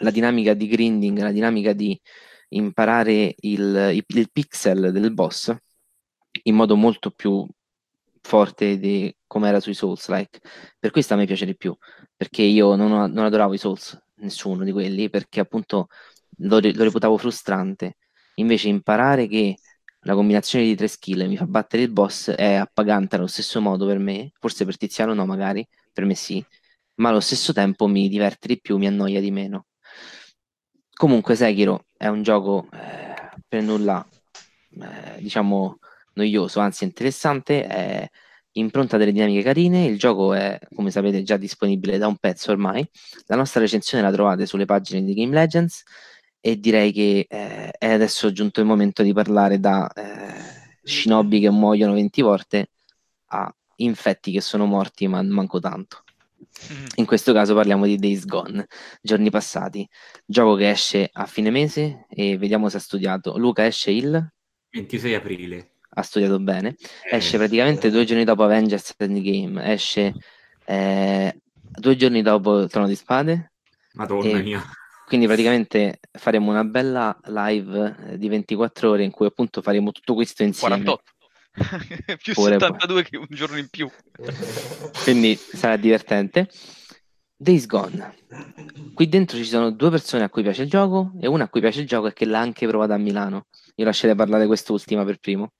la 0.00 0.10
dinamica 0.10 0.54
di 0.54 0.66
grinding, 0.66 1.18
la 1.18 1.32
dinamica 1.32 1.72
di 1.72 1.98
imparare 2.50 3.34
il, 3.40 3.92
il- 3.94 4.04
il 4.18 4.30
pixel 4.32 4.90
del 4.92 5.12
boss 5.12 5.54
in 6.44 6.54
modo 6.54 6.76
molto 6.76 7.10
più 7.10 7.46
forte 8.22 8.78
di 8.78 9.14
come 9.26 9.48
era 9.48 9.60
sui 9.60 9.74
Souls-like. 9.74 10.40
Per 10.78 10.90
questo 10.90 11.14
a 11.14 11.16
me 11.16 11.26
piace 11.26 11.46
di 11.46 11.56
più, 11.56 11.76
perché 12.16 12.42
io 12.42 12.74
non, 12.74 13.10
non 13.10 13.24
adoravo 13.24 13.54
i 13.54 13.58
Souls, 13.58 13.98
nessuno 14.16 14.64
di 14.64 14.72
quelli, 14.72 15.08
perché 15.08 15.40
appunto 15.40 15.88
lo, 16.38 16.60
lo 16.60 16.82
reputavo 16.84 17.16
frustrante. 17.16 17.96
Invece 18.36 18.68
imparare 18.68 19.26
che 19.26 19.56
la 20.04 20.14
combinazione 20.14 20.64
di 20.64 20.74
tre 20.74 20.88
skill 20.88 21.26
mi 21.26 21.36
fa 21.36 21.46
battere 21.46 21.82
il 21.82 21.90
boss 21.90 22.30
è 22.30 22.54
appagante 22.54 23.16
allo 23.16 23.26
stesso 23.26 23.60
modo 23.60 23.86
per 23.86 23.98
me, 23.98 24.32
forse 24.38 24.64
per 24.64 24.76
Tiziano 24.76 25.12
no, 25.14 25.26
magari, 25.26 25.66
per 25.92 26.04
me 26.04 26.14
sì, 26.14 26.44
ma 26.96 27.10
allo 27.10 27.20
stesso 27.20 27.52
tempo 27.52 27.86
mi 27.86 28.08
diverte 28.08 28.48
di 28.48 28.60
più, 28.60 28.78
mi 28.78 28.86
annoia 28.86 29.20
di 29.20 29.30
meno. 29.30 29.66
Comunque 30.94 31.34
Sekiro 31.34 31.86
è 31.96 32.08
un 32.08 32.22
gioco 32.22 32.68
eh, 32.72 33.30
per 33.46 33.62
nulla, 33.62 34.06
eh, 34.80 35.20
diciamo, 35.20 35.78
noioso, 36.20 36.60
anzi 36.60 36.84
interessante, 36.84 37.66
è 37.66 38.08
impronta 38.52 38.96
delle 38.96 39.12
dinamiche 39.12 39.42
carine, 39.42 39.84
il 39.84 39.98
gioco 39.98 40.34
è, 40.34 40.58
come 40.74 40.90
sapete, 40.90 41.22
già 41.22 41.36
disponibile 41.36 41.98
da 41.98 42.06
un 42.06 42.16
pezzo 42.16 42.50
ormai, 42.50 42.88
la 43.26 43.36
nostra 43.36 43.60
recensione 43.60 44.02
la 44.02 44.12
trovate 44.12 44.46
sulle 44.46 44.64
pagine 44.64 45.04
di 45.04 45.14
Game 45.14 45.34
Legends 45.34 45.82
e 46.40 46.58
direi 46.58 46.92
che 46.92 47.26
eh, 47.28 47.70
è 47.70 47.90
adesso 47.92 48.32
giunto 48.32 48.60
il 48.60 48.66
momento 48.66 49.02
di 49.02 49.12
parlare 49.12 49.60
da 49.60 49.90
eh, 49.92 50.78
shinobi 50.82 51.40
che 51.40 51.50
muoiono 51.50 51.92
20 51.92 52.22
volte 52.22 52.70
a 53.26 53.54
infetti 53.76 54.32
che 54.32 54.40
sono 54.40 54.64
morti 54.66 55.06
ma 55.06 55.22
manco 55.22 55.60
tanto. 55.60 56.04
In 56.96 57.06
questo 57.06 57.32
caso 57.32 57.54
parliamo 57.54 57.86
di 57.86 57.96
Days 57.96 58.24
Gone, 58.24 58.66
giorni 59.00 59.30
passati, 59.30 59.88
gioco 60.24 60.56
che 60.56 60.70
esce 60.70 61.08
a 61.12 61.26
fine 61.26 61.50
mese 61.50 62.06
e 62.08 62.36
vediamo 62.36 62.68
se 62.68 62.78
ha 62.78 62.80
studiato. 62.80 63.38
Luca 63.38 63.64
esce 63.64 63.90
il... 63.90 64.32
26 64.70 65.14
aprile. 65.14 65.70
Ha 65.92 66.02
studiato 66.02 66.38
bene, 66.38 66.76
Eh, 67.10 67.16
esce 67.16 67.36
praticamente 67.36 67.90
due 67.90 68.04
giorni 68.04 68.24
dopo 68.24 68.42
Avengers 68.44 68.94
Endgame, 68.96 69.72
esce 69.72 70.14
eh, 70.66 71.40
due 71.60 71.96
giorni 71.96 72.22
dopo 72.22 72.66
Trono 72.68 72.86
di 72.86 72.94
Spade, 72.94 73.52
Madonna 73.94 74.38
e- 74.38 74.42
mia. 74.42 74.62
quindi 75.06 75.26
praticamente 75.26 75.98
faremo 76.12 76.50
una 76.50 76.64
bella 76.64 77.18
live 77.24 77.96
eh, 78.10 78.18
di 78.18 78.28
24 78.28 78.90
ore 78.90 79.04
in 79.04 79.10
cui 79.10 79.26
appunto 79.26 79.62
faremo 79.62 79.90
tutto 79.92 80.14
questo 80.14 80.42
insieme. 80.44 80.82
48. 80.82 81.02
più 82.22 82.32
Pure- 82.34 82.52
72 82.58 83.02
che 83.02 83.16
un 83.16 83.26
giorno 83.28 83.58
in 83.58 83.68
più. 83.68 83.90
quindi 85.02 85.36
sarà 85.36 85.76
divertente. 85.76 86.48
Days 87.36 87.66
Gone. 87.66 88.14
Qui 88.94 89.08
dentro 89.08 89.36
ci 89.38 89.44
sono 89.46 89.70
due 89.70 89.88
persone 89.90 90.24
a 90.24 90.28
cui 90.28 90.42
piace 90.42 90.62
il 90.62 90.68
gioco 90.68 91.12
e 91.20 91.26
una 91.26 91.44
a 91.44 91.48
cui 91.48 91.60
piace 91.60 91.80
il 91.80 91.86
gioco 91.86 92.08
e 92.08 92.12
che 92.12 92.26
l'ha 92.26 92.38
anche 92.38 92.66
provato 92.66 92.92
a 92.92 92.98
Milano. 92.98 93.46
Io 93.76 93.84
lascerei 93.86 94.14
parlare 94.14 94.46
quest'ultima 94.46 95.04
per 95.04 95.16
primo. 95.18 95.52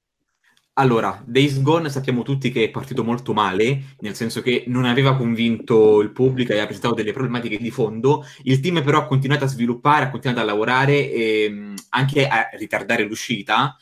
Allora, 0.81 1.23
Days 1.27 1.61
Gone 1.61 1.91
sappiamo 1.91 2.23
tutti 2.23 2.51
che 2.51 2.65
è 2.65 2.71
partito 2.71 3.05
molto 3.05 3.35
male, 3.35 3.97
nel 3.99 4.15
senso 4.15 4.41
che 4.41 4.65
non 4.69 4.87
aveva 4.87 5.15
convinto 5.15 6.01
il 6.01 6.11
pubblico 6.11 6.55
e 6.55 6.59
ha 6.59 6.65
presentato 6.65 6.95
delle 6.95 7.13
problematiche 7.13 7.59
di 7.59 7.71
fondo. 7.71 8.25
Il 8.45 8.61
team 8.61 8.83
però 8.83 9.01
ha 9.01 9.05
continuato 9.05 9.45
a 9.45 9.49
sviluppare, 9.49 10.07
ha 10.07 10.11
continuato 10.11 10.41
a 10.41 10.45
lavorare 10.47 11.13
e 11.13 11.51
mh, 11.51 11.75
anche 11.91 12.27
a 12.27 12.49
ritardare 12.57 13.05
l'uscita. 13.05 13.77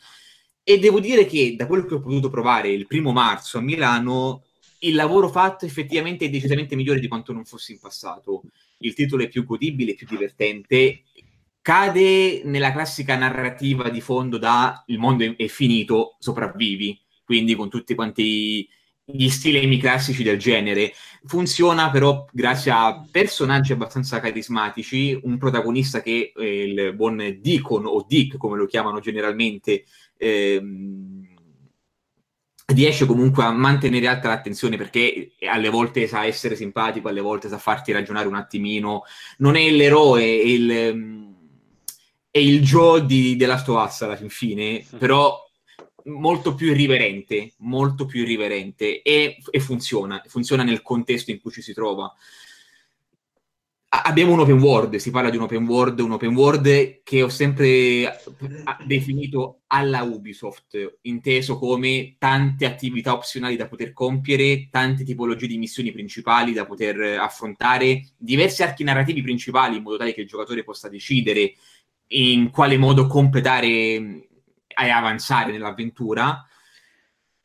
E 0.61 0.77
devo 0.77 0.99
dire 0.99 1.25
che 1.25 1.55
da 1.55 1.67
quello 1.67 1.85
che 1.85 1.93
ho 1.93 2.01
potuto 2.01 2.29
provare 2.29 2.67
il 2.67 2.85
primo 2.85 3.13
marzo 3.13 3.59
a 3.59 3.61
Milano, 3.61 4.43
il 4.79 4.95
lavoro 4.95 5.29
fatto 5.29 5.65
effettivamente 5.65 6.25
è 6.25 6.29
decisamente 6.29 6.75
migliore 6.75 6.99
di 6.99 7.07
quanto 7.07 7.31
non 7.31 7.45
fosse 7.45 7.71
in 7.71 7.79
passato. 7.79 8.41
Il 8.79 8.93
titolo 8.93 9.23
è 9.23 9.29
più 9.29 9.45
godibile, 9.45 9.95
più 9.95 10.05
divertente, 10.05 11.03
cade 11.69 12.41
nella 12.45 12.71
classica 12.71 13.15
narrativa 13.15 13.89
di 13.89 14.01
fondo 14.01 14.39
da 14.39 14.83
il 14.87 14.97
mondo 14.97 15.23
è, 15.37 15.45
finito, 15.45 16.15
sopravvivi, 16.17 16.99
quindi 17.23 17.53
con 17.53 17.69
tutti 17.69 17.93
quanti 17.93 18.67
gli 19.05 19.29
stilemi 19.29 19.77
classici 19.77 20.23
del 20.23 20.39
genere. 20.39 20.93
Funziona 21.25 21.91
però 21.91 22.25
grazie 22.31 22.71
a 22.71 23.05
personaggi 23.11 23.73
abbastanza 23.73 24.19
carismatici, 24.19 25.19
un 25.21 25.37
protagonista 25.37 26.01
che 26.01 26.31
è 26.35 26.41
il 26.41 26.95
buon 26.95 27.37
Deacon 27.39 27.85
o 27.85 28.03
Dick, 28.07 28.37
come 28.37 28.57
lo 28.57 28.65
chiamano 28.65 28.99
generalmente, 28.99 29.83
ehm, 30.17 31.27
riesce 32.65 33.05
comunque 33.05 33.43
a 33.43 33.51
mantenere 33.51 34.07
alta 34.07 34.29
l'attenzione 34.29 34.75
perché 34.75 35.33
alle 35.47 35.69
volte 35.69 36.07
sa 36.07 36.25
essere 36.25 36.55
simpatico, 36.55 37.09
alle 37.09 37.21
volte 37.21 37.47
sa 37.47 37.59
farti 37.59 37.91
ragionare 37.91 38.27
un 38.27 38.35
attimino. 38.35 39.03
Non 39.37 39.55
è 39.55 39.69
l'eroe, 39.69 40.23
è 40.23 40.25
il, 40.25 41.28
è 42.31 42.37
il 42.37 42.61
Joe 42.61 43.05
di, 43.05 43.35
della 43.35 43.57
Stoassa 43.57 44.05
alla 44.05 44.17
fine, 44.27 44.85
però 44.97 45.47
molto 46.05 46.55
più 46.55 46.69
irriverente, 46.69 47.53
molto 47.59 48.05
più 48.05 48.21
irriverente 48.21 49.01
e, 49.01 49.37
e, 49.49 49.59
funziona, 49.59 50.21
funziona 50.27 50.63
nel 50.63 50.81
contesto 50.81 51.31
in 51.31 51.41
cui 51.41 51.51
ci 51.51 51.61
si 51.61 51.73
trova. 51.73 52.11
abbiamo 53.89 54.33
un 54.33 54.39
open 54.39 54.59
world, 54.59 54.95
si 54.97 55.09
parla 55.09 55.29
di 55.29 55.37
un 55.37 55.43
open 55.43 55.65
world, 55.65 55.99
un 55.99 56.11
open 56.11 56.35
world 56.35 57.01
che 57.03 57.23
ho 57.23 57.29
sempre 57.29 58.21
definito 58.85 59.61
alla 59.67 60.03
Ubisoft, 60.03 60.99
inteso 61.01 61.57
come 61.57 62.15
tante 62.19 62.65
attività 62.65 63.13
opzionali 63.13 63.55
da 63.55 63.67
poter 63.67 63.91
compiere, 63.91 64.69
tante 64.69 65.03
tipologie 65.03 65.47
di 65.47 65.57
missioni 65.57 65.91
principali 65.91 66.53
da 66.53 66.65
poter 66.65 67.19
affrontare, 67.19 68.09
diversi 68.17 68.61
archi 68.61 68.83
narrativi 68.83 69.21
principali 69.21 69.77
in 69.77 69.83
modo 69.83 69.97
tale 69.97 70.13
che 70.13 70.21
il 70.21 70.27
giocatore 70.27 70.63
possa 70.63 70.89
decidere 70.89 71.53
in 72.09 72.49
quale 72.49 72.77
modo 72.77 73.07
completare 73.07 73.67
e 73.67 74.89
avanzare 74.89 75.51
nell'avventura. 75.51 76.43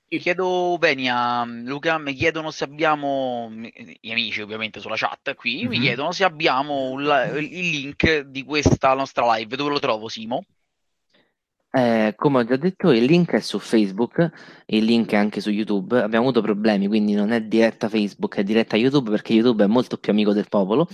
Io 0.09 0.18
chiedo 0.20 0.77
bene 0.79 1.11
a 1.11 1.44
Luca, 1.44 1.98
mi 1.98 2.14
chiedono 2.14 2.50
se 2.50 2.64
abbiamo, 2.64 3.50
gli 3.50 4.11
amici 4.12 4.42
ovviamente 4.42 4.79
sulla 4.79 4.96
chat 4.96 5.35
qui, 5.35 5.57
mm-hmm. 5.57 5.68
mi 5.68 5.77
mhm. 5.79 5.83
chiedono 5.83 6.12
se 6.12 6.24
abbiamo 6.24 7.00
il, 7.00 7.48
il 7.50 7.70
link 7.70 8.20
di 8.20 8.44
questa 8.44 8.94
nostra 8.94 9.35
live, 9.35 9.57
dove 9.57 9.70
lo 9.70 9.81
trovo 9.81 10.09
Simo? 10.09 10.44
Eh, 11.77 12.14
come 12.16 12.38
ho 12.38 12.44
già 12.44 12.55
detto, 12.55 12.92
il 12.92 13.03
link 13.03 13.33
è 13.33 13.40
su 13.40 13.59
Facebook, 13.59 14.31
il 14.66 14.85
link 14.85 15.11
è 15.11 15.16
anche 15.16 15.40
su 15.40 15.50
YouTube. 15.50 16.00
Abbiamo 16.00 16.27
avuto 16.27 16.40
problemi, 16.40 16.87
quindi 16.87 17.14
non 17.14 17.33
è 17.33 17.42
diretta 17.42 17.88
Facebook, 17.88 18.37
è 18.37 18.44
diretta 18.44 18.77
YouTube 18.77 19.11
perché 19.11 19.33
YouTube 19.33 19.64
è 19.64 19.66
molto 19.66 19.96
più 19.96 20.12
amico 20.12 20.33
del 20.33 20.46
popolo 20.48 20.87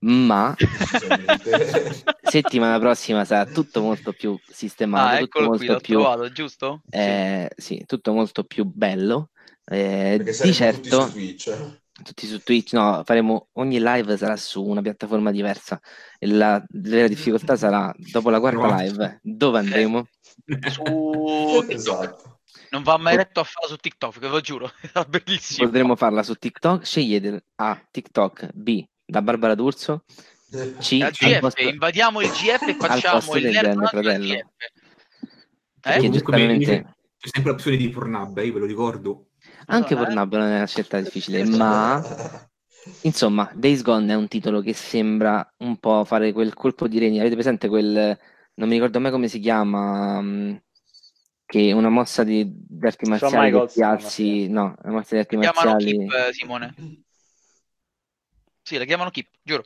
ma 0.00 0.54
settimana 2.22 2.78
prossima 2.78 3.24
sarà 3.24 3.50
tutto 3.50 3.82
molto 3.82 4.12
più 4.12 4.38
sistemato, 4.46 5.16
ah, 5.16 5.18
tutto 5.18 5.40
molto 5.40 5.74
qui, 5.74 5.80
più, 5.82 5.98
trovato, 5.98 6.32
giusto? 6.32 6.82
Eh, 6.88 7.50
sì. 7.56 7.76
sì. 7.76 7.84
tutto 7.86 8.12
molto 8.12 8.44
più 8.44 8.64
bello. 8.64 9.30
Eh, 9.64 10.20
di 10.22 10.52
certo, 10.52 10.80
tutti 10.80 11.06
su 11.06 11.12
Twitch. 11.12 11.46
Eh? 11.48 11.78
Tutti 12.02 12.26
su 12.26 12.42
Twitch, 12.42 12.72
no, 12.72 13.02
faremo 13.04 13.48
ogni 13.52 13.78
live 13.78 14.16
sarà 14.16 14.36
su 14.36 14.64
una 14.64 14.80
piattaforma 14.80 15.30
diversa 15.30 15.78
e 16.18 16.26
la 16.28 16.62
vera 16.70 17.06
difficoltà 17.06 17.56
sarà 17.56 17.92
dopo 17.96 18.30
la 18.30 18.40
quarta 18.40 18.82
live 18.82 19.20
dove 19.22 19.58
andremo? 19.58 20.06
Su 20.70 21.64
esatto. 21.68 22.40
Non 22.70 22.82
va 22.82 22.96
mai 22.96 23.16
retto 23.16 23.40
a 23.40 23.44
farla 23.44 23.68
su 23.68 23.76
TikTok, 23.76 24.18
ve 24.18 24.28
lo 24.28 24.40
giuro, 24.40 24.70
è 24.80 25.04
bellissimo. 25.04 25.66
Potremmo 25.66 25.96
farla 25.96 26.22
su 26.22 26.34
TikTok, 26.34 26.84
scegliete 26.84 27.44
A, 27.56 27.80
TikTok, 27.90 28.50
B, 28.54 28.84
da 29.10 29.22
Barbara 29.22 29.54
D'Urso. 29.54 30.04
C, 30.78 30.98
GF, 30.98 31.38
posto... 31.38 31.62
invadiamo 31.62 32.20
il 32.20 32.28
GF 32.28 32.68
e 32.68 32.74
facciamo 32.74 33.36
il 33.36 33.44
nerd 33.50 33.86
fratello. 33.86 34.32
Eh? 34.32 34.46
Perché 35.80 36.10
giustamente... 36.10 36.94
C'è 37.20 37.28
sempre 37.32 37.52
l'opzione 37.52 37.76
di 37.76 37.90
Pornhub, 37.90 38.38
eh, 38.38 38.46
io 38.46 38.54
ve 38.54 38.58
lo 38.60 38.66
ricordo. 38.66 39.26
Anche 39.66 39.94
no, 39.94 40.02
Pornhub 40.02 40.34
non 40.36 40.48
è 40.48 40.56
una 40.56 40.66
scelta 40.66 41.00
difficile, 41.00 41.44
ma 41.44 42.02
insomma, 43.02 43.50
Days 43.54 43.82
Gone 43.82 44.10
è 44.10 44.16
un 44.16 44.26
titolo 44.26 44.62
che 44.62 44.72
sembra 44.72 45.46
un 45.58 45.76
po' 45.76 46.04
fare 46.04 46.32
quel 46.32 46.54
colpo 46.54 46.88
di 46.88 46.98
regno. 46.98 47.20
Avete 47.20 47.34
presente 47.34 47.68
quel, 47.68 48.18
non 48.54 48.68
mi 48.68 48.74
ricordo 48.74 49.00
mai 49.00 49.10
come 49.10 49.28
si 49.28 49.38
chiama, 49.38 50.20
mm, 50.22 50.54
che 51.44 51.72
una 51.72 51.90
mossa 51.90 52.24
di, 52.24 52.50
di 52.50 52.86
arti 52.86 53.08
marziali 53.08 53.50
che 53.50 53.66
ti 53.66 53.82
alzi, 53.82 54.48
no, 54.48 54.74
una 54.82 54.92
mossa 54.94 55.14
di 55.14 55.20
arti 55.20 55.36
marziali. 55.36 55.98
Keep, 55.98 56.12
eh, 56.12 56.32
Simone. 56.32 56.74
Sì, 58.62 58.78
la 58.78 58.84
chiamano 58.84 59.10
Keep, 59.10 59.28
giuro. 59.42 59.64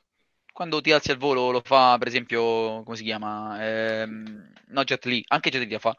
Quando 0.52 0.80
ti 0.80 0.92
alzi 0.92 1.11
al 1.11 1.16
volo 1.16 1.50
lo 1.50 1.62
fa, 1.64 1.96
per 1.98 2.09
esempio, 2.09 2.83
come 2.85 2.96
si 2.96 3.02
chiama? 3.02 3.57
Ehm, 3.61 4.52
no, 4.68 4.85
Jet 4.85 5.04
Li, 5.07 5.24
anche 5.28 5.50
Jet 5.50 5.62
Li 5.62 5.70
la 5.70 5.78
fa. 5.78 5.96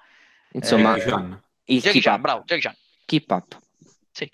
Insomma, 0.53 0.95
eh, 0.95 1.39
il 1.65 1.81
Jackie 1.81 2.01
Chan, 2.01 2.21
bravo, 2.21 2.43
Jackie 2.45 2.62
Chan. 2.62 2.75
Keep 3.05 3.29
Up. 3.31 3.60
Sì. 4.12 4.29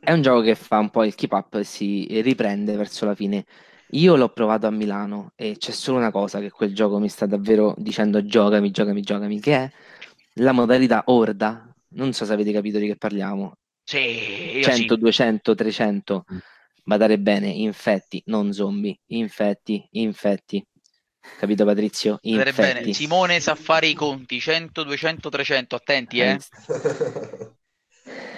È 0.00 0.12
un 0.12 0.22
gioco 0.22 0.40
che 0.40 0.56
fa 0.56 0.78
un 0.78 0.90
po' 0.90 1.04
il 1.04 1.14
keep 1.14 1.30
up 1.30 1.54
e 1.54 1.62
si 1.62 2.20
riprende 2.20 2.74
verso 2.74 3.04
la 3.04 3.14
fine. 3.14 3.44
Io 3.90 4.16
l'ho 4.16 4.28
provato 4.30 4.66
a 4.66 4.70
Milano 4.70 5.30
e 5.36 5.56
c'è 5.56 5.70
solo 5.70 5.98
una 5.98 6.10
cosa 6.10 6.40
che 6.40 6.50
quel 6.50 6.74
gioco 6.74 6.98
mi 6.98 7.08
sta 7.08 7.26
davvero 7.26 7.74
dicendo 7.78 8.24
giocami, 8.24 8.72
giocami, 8.72 9.02
giocami, 9.02 9.38
che 9.38 9.54
è 9.54 9.70
la 10.34 10.50
modalità 10.50 11.04
Orda. 11.06 11.72
Non 11.90 12.12
so 12.12 12.24
se 12.24 12.32
avete 12.32 12.50
capito 12.50 12.78
di 12.78 12.88
che 12.88 12.96
parliamo. 12.96 13.52
Sì, 13.84 14.60
100, 14.64 14.94
sì. 14.94 15.00
200, 15.00 15.54
300 15.54 16.24
badare 16.84 17.18
bene, 17.18 17.48
infetti, 17.48 18.22
non 18.26 18.52
zombie, 18.52 18.98
infetti, 19.06 19.86
infetti. 19.92 20.64
Capito 21.38 21.64
Patrizio? 21.64 22.18
Infetti. 22.22 22.60
Bene. 22.60 22.92
Simone 22.92 23.40
sa 23.40 23.54
fare 23.54 23.86
i 23.86 23.94
conti, 23.94 24.38
100, 24.38 24.84
200, 24.84 25.28
300, 25.30 25.74
attenti 25.74 26.20
eh. 26.20 26.38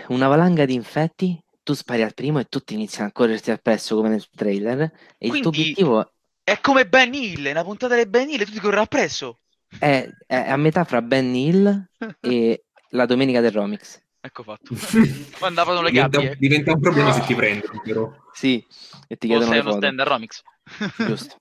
Una 0.08 0.28
valanga 0.28 0.64
di 0.64 0.74
infetti, 0.74 1.38
tu 1.64 1.74
spari 1.74 2.02
al 2.02 2.14
primo 2.14 2.38
e 2.38 2.44
tutti 2.44 2.74
iniziano 2.74 3.08
a 3.08 3.12
correrti 3.12 3.50
appresso 3.50 3.96
come 3.96 4.08
nel 4.08 4.24
trailer 4.30 4.82
e 5.18 5.28
Quindi 5.28 5.36
il 5.36 5.42
tuo 5.42 5.50
obiettivo 5.50 6.10
è 6.44 6.60
come 6.60 6.86
Ben 6.86 7.12
Hill, 7.12 7.44
una 7.50 7.64
puntata 7.64 7.96
di 7.96 8.08
Ben 8.08 8.30
Hill 8.30 8.40
e 8.40 8.44
tu 8.44 8.52
ti 8.52 8.60
corri 8.60 8.78
appresso. 8.78 9.40
È, 9.66 10.08
è 10.24 10.36
a 10.48 10.56
metà 10.56 10.84
fra 10.84 11.02
Ben 11.02 11.34
Hill 11.34 11.88
e 12.20 12.66
la 12.90 13.04
domenica 13.04 13.40
del 13.40 13.50
Romix. 13.50 14.00
Ecco 14.26 14.42
fatto. 14.42 14.74
Mandavano 15.40 15.82
le 15.82 15.90
diventa, 15.90 16.18
gabbie. 16.18 16.36
Diventa 16.36 16.72
un 16.72 16.80
problema 16.80 17.12
se 17.12 17.20
ti 17.20 17.34
prendono, 17.36 17.80
però. 17.80 18.12
Sì, 18.32 18.64
e 19.06 19.16
ti 19.16 19.28
chiedono 19.28 19.50
o 19.50 19.52
sei 19.52 19.60
uno 19.60 19.72
stand 19.72 20.00
Romix. 20.02 20.42
Giusto. 21.06 21.36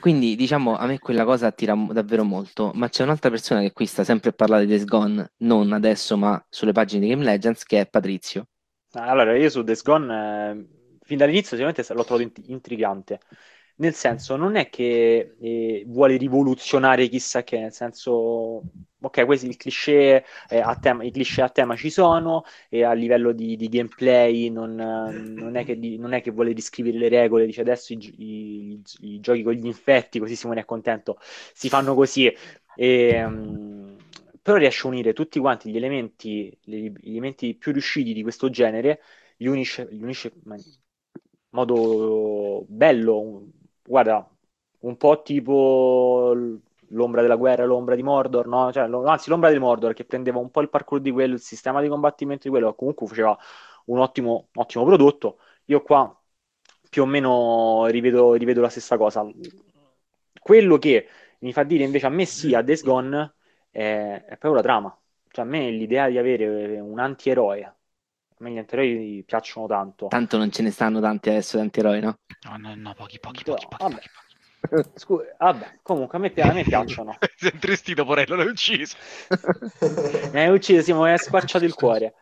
Quindi, 0.00 0.34
diciamo, 0.34 0.78
a 0.78 0.86
me 0.86 0.98
quella 0.98 1.24
cosa 1.24 1.48
attira 1.48 1.74
davvero 1.74 2.24
molto, 2.24 2.70
ma 2.74 2.88
c'è 2.88 3.02
un'altra 3.02 3.28
persona 3.28 3.60
che 3.60 3.72
qui 3.72 3.84
sta 3.84 4.02
sempre 4.02 4.30
a 4.30 4.32
parlare 4.32 4.64
di 4.64 4.70
Days 4.70 4.84
Gone, 4.84 5.32
non 5.38 5.72
adesso, 5.72 6.16
ma 6.16 6.42
sulle 6.48 6.72
pagine 6.72 7.04
di 7.04 7.08
Game 7.08 7.22
Legends, 7.22 7.64
che 7.64 7.80
è 7.80 7.86
Patrizio. 7.86 8.46
Allora, 8.92 9.36
io 9.36 9.50
su 9.50 9.62
Days 9.62 9.82
Gone, 9.82 10.50
eh, 10.50 10.98
fin 11.02 11.18
dall'inizio, 11.18 11.56
sicuramente 11.56 11.84
l'ho 11.92 12.04
trovato 12.04 12.32
intrigante 12.46 13.20
nel 13.76 13.94
senso 13.94 14.36
non 14.36 14.56
è 14.56 14.68
che 14.68 15.34
eh, 15.38 15.84
vuole 15.86 16.16
rivoluzionare 16.16 17.08
chissà 17.08 17.42
che, 17.42 17.58
nel 17.58 17.72
senso, 17.72 18.62
ok, 19.00 19.24
questi 19.26 19.48
il 19.48 19.56
cliché, 19.56 20.24
eh, 20.48 20.58
a 20.58 20.76
tema, 20.76 21.04
i 21.04 21.10
cliché 21.10 21.42
a 21.42 21.48
tema 21.50 21.76
ci 21.76 21.90
sono 21.90 22.44
e 22.68 22.84
a 22.84 22.92
livello 22.92 23.32
di, 23.32 23.56
di 23.56 23.68
gameplay 23.68 24.50
non, 24.50 24.74
non, 24.74 25.56
è 25.56 25.64
che, 25.64 25.76
non, 25.98 26.12
è 26.14 26.22
che, 26.22 26.30
vuole 26.30 26.52
riscrivere 26.52 26.96
le 26.98 27.08
regole, 27.08 27.46
dice 27.46 27.60
adesso 27.60 27.92
i, 27.92 28.14
i, 28.18 28.82
i, 29.00 29.20
giochi 29.20 29.42
con 29.42 29.52
gli 29.52 29.66
infetti, 29.66 30.18
così 30.18 30.36
Simone 30.36 30.60
è 30.60 30.64
contento, 30.64 31.18
si 31.20 31.68
fanno 31.68 31.94
così. 31.94 32.32
E, 32.74 33.24
um, 33.24 33.96
però 34.46 34.58
riesce 34.58 34.86
a 34.86 34.90
unire 34.90 35.12
tutti 35.12 35.40
quanti 35.40 35.70
gli 35.70 35.76
elementi, 35.76 36.56
gli 36.62 36.92
elementi 37.02 37.54
più 37.56 37.72
riusciti 37.72 38.12
di 38.12 38.22
questo 38.22 38.48
genere, 38.48 39.00
li 39.38 39.48
unisce, 39.48 39.88
li 39.90 40.02
unisce 40.02 40.32
in 40.44 40.62
modo 41.50 42.64
bello, 42.68 43.48
guarda, 43.86 44.28
un 44.80 44.96
po' 44.96 45.22
tipo 45.22 46.32
l'ombra 46.90 47.22
della 47.22 47.36
guerra, 47.36 47.64
l'ombra 47.64 47.94
di 47.94 48.02
Mordor, 48.02 48.46
no? 48.46 48.72
Cioè, 48.72 48.88
anzi, 49.04 49.30
l'ombra 49.30 49.50
di 49.50 49.58
Mordor 49.58 49.92
che 49.94 50.04
prendeva 50.04 50.38
un 50.38 50.50
po' 50.50 50.60
il 50.60 50.68
parkour 50.70 51.00
di 51.00 51.10
quello, 51.10 51.34
il 51.34 51.40
sistema 51.40 51.80
di 51.80 51.88
combattimento 51.88 52.44
di 52.44 52.50
quello, 52.50 52.74
comunque 52.74 53.06
faceva 53.06 53.36
un 53.86 53.98
ottimo, 53.98 54.48
ottimo 54.54 54.84
prodotto. 54.84 55.38
Io 55.66 55.82
qua 55.82 56.14
più 56.88 57.02
o 57.02 57.06
meno 57.06 57.86
rivedo, 57.86 58.34
rivedo, 58.34 58.60
la 58.60 58.68
stessa 58.68 58.96
cosa. 58.96 59.24
Quello 60.40 60.78
che 60.78 61.08
mi 61.40 61.52
fa 61.52 61.64
dire 61.64 61.84
invece 61.84 62.06
a 62.06 62.08
me 62.10 62.24
sì, 62.24 62.54
a 62.54 62.62
Days 62.62 62.82
Gone, 62.82 63.34
è, 63.70 64.24
è 64.26 64.36
proprio 64.38 64.54
la 64.54 64.62
trama. 64.62 65.00
Cioè, 65.28 65.44
a 65.44 65.48
me 65.48 65.70
l'idea 65.70 66.08
di 66.08 66.18
avere 66.18 66.78
un 66.80 66.98
antieroe 66.98 67.75
me 68.38 68.50
gli 68.50 68.58
antieroi 68.58 69.22
piacciono 69.26 69.66
tanto. 69.66 70.06
Tanto 70.08 70.36
non 70.36 70.50
ce 70.50 70.62
ne 70.62 70.70
stanno 70.70 71.00
tanti 71.00 71.30
adesso 71.30 71.56
di 71.56 71.62
antieroi, 71.62 72.00
no? 72.00 72.18
No, 72.48 72.56
no, 72.56 72.74
no, 72.74 72.94
pochi, 72.94 73.18
pochi, 73.18 73.42
pochi, 73.44 73.66
pochi, 73.68 73.82
vabbè. 73.82 73.94
pochi, 73.94 74.90
Scusa, 74.94 75.24
vabbè, 75.38 75.78
comunque 75.82 76.18
a 76.18 76.20
me, 76.20 76.32
a 76.34 76.52
me 76.52 76.62
piacciono. 76.62 77.16
Sei 77.36 77.50
intristito, 77.52 78.04
Porello, 78.04 78.36
l'hai 78.36 78.46
ucciso. 78.46 78.96
mi 80.32 80.40
hai 80.40 80.48
ucciso, 80.48 80.82
sì, 80.82 80.92
mi 80.92 81.10
hai 81.10 81.18
squarciato 81.18 81.64
il 81.64 81.74
cuore. 81.74 82.14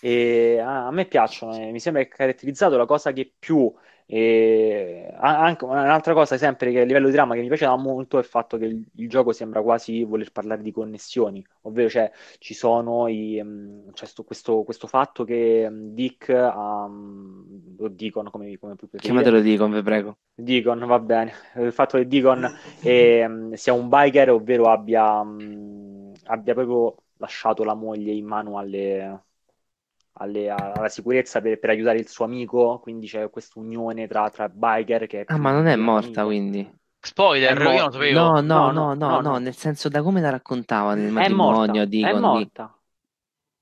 E, 0.00 0.58
a, 0.58 0.86
a 0.86 0.90
me 0.90 1.06
piacciono, 1.06 1.56
e 1.56 1.70
mi 1.70 1.80
sembra 1.80 2.02
che 2.02 2.08
caratterizzato 2.08 2.76
la 2.76 2.86
cosa 2.86 3.12
che 3.12 3.30
più 3.38 3.72
E 4.12 5.08
anche 5.20 5.64
un'altra 5.64 6.14
cosa, 6.14 6.36
sempre 6.36 6.72
che 6.72 6.80
a 6.80 6.84
livello 6.84 7.06
di 7.06 7.12
drama 7.12 7.36
che 7.36 7.42
mi 7.42 7.46
piaceva 7.46 7.76
molto 7.76 8.16
è 8.16 8.18
il 8.18 8.26
fatto 8.26 8.58
che 8.58 8.64
il, 8.64 8.84
il 8.96 9.08
gioco 9.08 9.30
sembra 9.30 9.62
quasi 9.62 10.02
voler 10.02 10.32
parlare 10.32 10.62
di 10.62 10.72
connessioni, 10.72 11.46
ovvero 11.60 11.88
cioè, 11.88 12.10
ci 12.40 12.52
sono 12.52 13.06
i, 13.06 13.38
um, 13.38 13.88
c'è 13.92 14.06
sto, 14.06 14.24
questo, 14.24 14.64
questo, 14.64 14.88
fatto 14.88 15.22
che 15.22 15.64
um, 15.70 15.94
Dick 15.94 16.28
ha, 16.28 16.86
um, 16.86 17.76
o 17.78 17.88
Deacon 17.88 18.30
come, 18.32 18.58
come 18.58 18.74
Chiamatelo 18.96 19.40
Deacon, 19.40 19.70
vi 19.70 19.82
prego. 19.82 20.16
Deacon, 20.34 20.84
va 20.86 20.98
bene. 20.98 21.32
Il 21.58 21.70
fatto 21.70 21.96
che 21.96 22.08
Deacon 22.08 22.52
è, 22.82 23.28
sia 23.52 23.72
un 23.72 23.88
biker, 23.88 24.30
ovvero 24.30 24.72
abbia, 24.72 25.20
abbia 25.20 26.54
proprio 26.54 26.96
lasciato 27.18 27.62
la 27.62 27.74
moglie 27.74 28.10
in 28.10 28.26
mano 28.26 28.58
alle 28.58 29.22
alle, 30.14 30.48
alla 30.50 30.88
sicurezza 30.88 31.40
per, 31.40 31.58
per, 31.58 31.70
aiutare 31.70 31.98
il 31.98 32.08
suo 32.08 32.24
amico, 32.24 32.78
quindi 32.80 33.06
c'è 33.06 33.30
questa 33.30 33.58
unione 33.58 34.06
tra, 34.06 34.28
tra 34.30 34.48
biker 34.48 35.06
che... 35.06 35.24
Ah, 35.26 35.38
ma 35.38 35.52
non 35.52 35.66
è 35.66 35.76
morta, 35.76 36.22
amico. 36.22 36.26
quindi? 36.26 36.78
Spoiler, 37.02 37.58
mo- 37.58 37.70
io 37.70 37.80
non 37.80 37.92
sapevo. 37.92 38.20
No, 38.20 38.40
no, 38.40 38.70
no, 38.70 38.94
no, 38.94 39.20
no, 39.20 39.38
nel 39.38 39.56
senso 39.56 39.88
da 39.88 40.02
come 40.02 40.20
la 40.20 40.30
raccontava 40.30 40.94
nel 40.94 41.10
matrimonio 41.10 41.86
di 41.86 42.02
È 42.02 42.12
morta. 42.12 42.78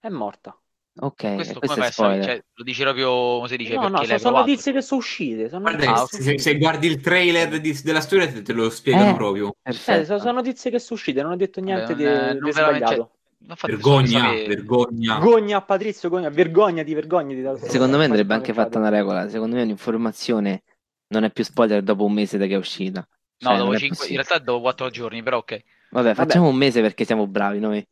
È 0.00 0.08
morta. 0.08 0.58
Ok, 1.00 1.34
questo, 1.36 1.60
questo 1.60 1.80
è 1.80 1.90
spoiler. 1.92 2.24
Cioè, 2.24 2.44
lo 2.54 2.64
dice 2.64 2.82
proprio 2.82 3.10
come 3.36 3.46
si 3.46 3.56
dice? 3.56 3.74
No, 3.74 3.86
no, 3.86 4.02
sono, 4.02 4.18
sono 4.18 4.38
notizie 4.38 4.72
che 4.72 4.80
sono 4.80 5.00
uscite. 5.00 5.48
Sono 5.48 5.62
Guarda, 5.62 5.92
ah, 5.92 6.06
se, 6.06 6.38
se, 6.38 6.58
guardi 6.58 6.88
il 6.88 7.00
trailer 7.00 7.60
di, 7.60 7.80
della 7.84 8.00
storia 8.00 8.26
te 8.26 8.52
lo 8.52 8.68
spiegano 8.68 9.10
eh, 9.10 9.14
proprio. 9.14 9.54
Eh, 9.62 9.72
sono, 9.72 10.18
sono, 10.18 10.32
notizie 10.32 10.72
che 10.72 10.80
sono 10.80 10.98
uscite, 10.98 11.22
non 11.22 11.32
ho 11.32 11.36
detto 11.36 11.60
niente 11.60 11.94
Vabbè, 11.94 12.32
di, 12.32 12.40
di 12.40 12.52
sbagliato. 12.52 13.17
Vergogna, 13.38 14.32
vergogna. 14.32 15.18
Vergogna, 15.18 15.62
Patrizio, 15.62 16.08
vergogna, 16.08 16.34
vergognati, 16.34 16.94
vergognati. 16.94 17.68
Secondo 17.68 17.96
me 17.96 18.04
andrebbe 18.04 18.34
anche 18.34 18.52
fatta 18.52 18.78
una 18.78 18.88
regola. 18.88 19.28
Secondo 19.28 19.56
me 19.56 19.62
un'informazione 19.62 20.62
non 21.08 21.24
è 21.24 21.30
più 21.30 21.44
spoiler 21.44 21.82
dopo 21.82 22.04
un 22.04 22.12
mese 22.12 22.36
da 22.36 22.46
che 22.46 22.54
è 22.54 22.58
uscita. 22.58 23.06
Cioè, 23.36 23.56
no, 23.56 23.64
dopo 23.64 23.78
5, 23.78 24.06
in 24.08 24.14
realtà 24.14 24.38
dopo 24.38 24.60
4 24.62 24.90
giorni, 24.90 25.22
però 25.22 25.38
ok. 25.38 25.62
Vabbè, 25.90 26.14
facciamo 26.14 26.44
Vabbè. 26.44 26.54
un 26.54 26.58
mese 26.58 26.80
perché 26.80 27.04
siamo 27.04 27.26
bravi 27.26 27.60
noi. 27.60 27.86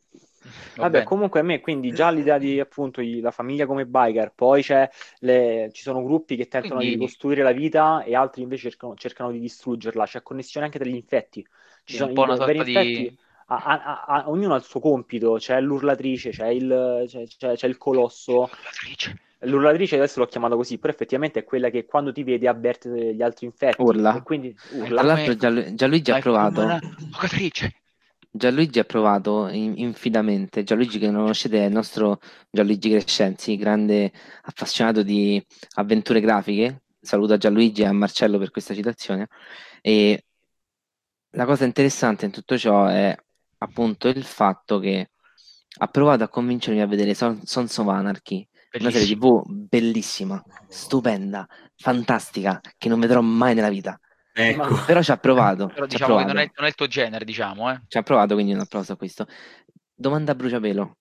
Vabbè, 0.76 1.04
comunque 1.04 1.40
a 1.40 1.42
me 1.42 1.60
quindi 1.60 1.90
già 1.92 2.10
l'idea 2.10 2.38
di 2.38 2.60
appunto 2.60 3.00
la 3.02 3.30
famiglia 3.30 3.66
come 3.66 3.86
biker, 3.86 4.32
poi 4.34 4.64
le, 5.20 5.70
ci 5.72 5.82
sono 5.82 6.04
gruppi 6.04 6.36
che 6.36 6.46
tentano 6.46 6.76
quindi... 6.76 6.94
di 6.94 7.00
ricostruire 7.00 7.42
la 7.42 7.52
vita 7.52 8.02
e 8.02 8.14
altri 8.14 8.42
invece 8.42 8.68
cercano, 8.70 8.94
cercano, 8.94 9.30
di 9.30 9.40
distruggerla, 9.40 10.04
c'è 10.04 10.22
connessione 10.22 10.66
anche 10.66 10.78
tra 10.78 10.88
gli 10.88 10.94
infetti. 10.94 11.46
Ci 11.84 11.96
sono 11.96 12.08
un 12.08 12.14
po' 12.14 12.22
una 12.22 12.36
sorta 12.36 12.62
di... 12.62 13.16
Infetti, 13.48 13.68
a, 13.68 13.82
a, 13.82 14.04
a, 14.06 14.30
ognuno 14.30 14.54
ha 14.54 14.56
il 14.56 14.62
suo 14.62 14.80
compito, 14.80 15.34
c'è 15.34 15.60
l'urlatrice, 15.60 16.30
c'è 16.30 16.48
il, 16.48 17.04
c'è, 17.06 17.24
c'è, 17.26 17.54
c'è 17.54 17.66
il 17.66 17.76
colosso. 17.76 18.32
L'urlatrice. 18.32 19.20
L'urlatrice 19.40 19.96
adesso 19.96 20.20
l'ho 20.20 20.26
chiamata 20.26 20.56
così, 20.56 20.78
però 20.78 20.92
effettivamente 20.92 21.40
è 21.40 21.44
quella 21.44 21.68
che 21.70 21.84
quando 21.84 22.10
ti 22.10 22.24
vede 22.24 22.48
avverte 22.48 23.14
gli 23.14 23.22
altri 23.22 23.46
infetti. 23.46 23.80
Urla. 23.80 24.16
E 24.16 24.22
quindi 24.22 24.56
urla. 24.72 25.02
Tra 25.02 25.02
l'altro 25.02 25.36
Gianlu- 25.36 25.74
Gianluigi 25.74 26.10
ha 26.10 26.18
provato... 26.18 26.62
L'urlatrice. 26.62 27.74
Gianluigi 28.36 28.78
ha 28.80 28.84
provato 28.84 29.48
in- 29.48 29.74
infidamente, 29.76 30.62
Gianluigi 30.62 30.98
che 30.98 31.10
non 31.10 31.22
conoscete 31.22 31.58
è 31.60 31.66
il 31.66 31.72
nostro 31.72 32.20
Gianluigi 32.50 32.90
Crescenzi, 32.90 33.56
grande 33.56 34.12
appassionato 34.42 35.02
di 35.02 35.42
avventure 35.76 36.20
grafiche. 36.20 36.82
Saluto 37.00 37.34
a 37.34 37.38
Gianluigi 37.38 37.82
e 37.82 37.86
a 37.86 37.92
Marcello 37.92 38.36
per 38.36 38.50
questa 38.50 38.74
citazione. 38.74 39.28
E 39.80 40.24
la 41.30 41.44
cosa 41.46 41.64
interessante 41.64 42.24
in 42.24 42.30
tutto 42.30 42.58
ciò 42.58 42.86
è 42.86 43.16
appunto 43.58 44.08
il 44.08 44.24
fatto 44.24 44.78
che 44.78 45.10
ha 45.78 45.86
provato 45.88 46.24
a 46.24 46.28
convincermi 46.28 46.80
a 46.80 46.86
vedere 46.86 47.14
Son- 47.14 47.40
Sons 47.44 47.76
of 47.78 47.88
Anarchy, 47.88 48.46
una 48.78 48.90
serie 48.90 49.14
tv 49.14 49.42
bellissima, 49.46 50.42
stupenda, 50.68 51.46
fantastica, 51.76 52.60
che 52.76 52.88
non 52.88 53.00
vedrò 53.00 53.20
mai 53.20 53.54
nella 53.54 53.68
vita. 53.68 53.98
Ecco. 54.32 54.84
Però 54.84 55.02
ci 55.02 55.10
ha 55.10 55.16
provato. 55.16 55.68
Però 55.68 55.86
ci 55.86 55.92
diciamo 55.92 56.14
provato. 56.14 56.28
che 56.28 56.34
non 56.34 56.42
è, 56.42 56.50
non 56.54 56.66
è, 56.66 56.68
il 56.68 56.74
tuo 56.74 56.86
genere, 56.86 57.24
diciamo. 57.24 57.70
Eh. 57.70 57.80
Ci 57.88 57.96
ha 57.96 58.02
provato, 58.02 58.34
quindi 58.34 58.52
un 58.52 58.60
applauso 58.60 58.92
a 58.92 58.96
questo. 58.96 59.26
Domanda 59.94 60.32
a 60.32 60.34
bruciapelo. 60.34 60.96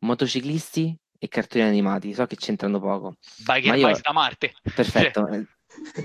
Motociclisti 0.00 0.94
e 1.18 1.28
cartoni 1.28 1.64
animati, 1.64 2.12
so 2.12 2.26
che 2.26 2.36
c'entrano 2.36 2.80
poco. 2.80 3.14
Vai 3.44 3.62
che 3.62 3.74
io... 3.74 3.98
da 4.00 4.12
Marte. 4.12 4.54
Perfetto, 4.74 5.26
cioè, 5.26 5.42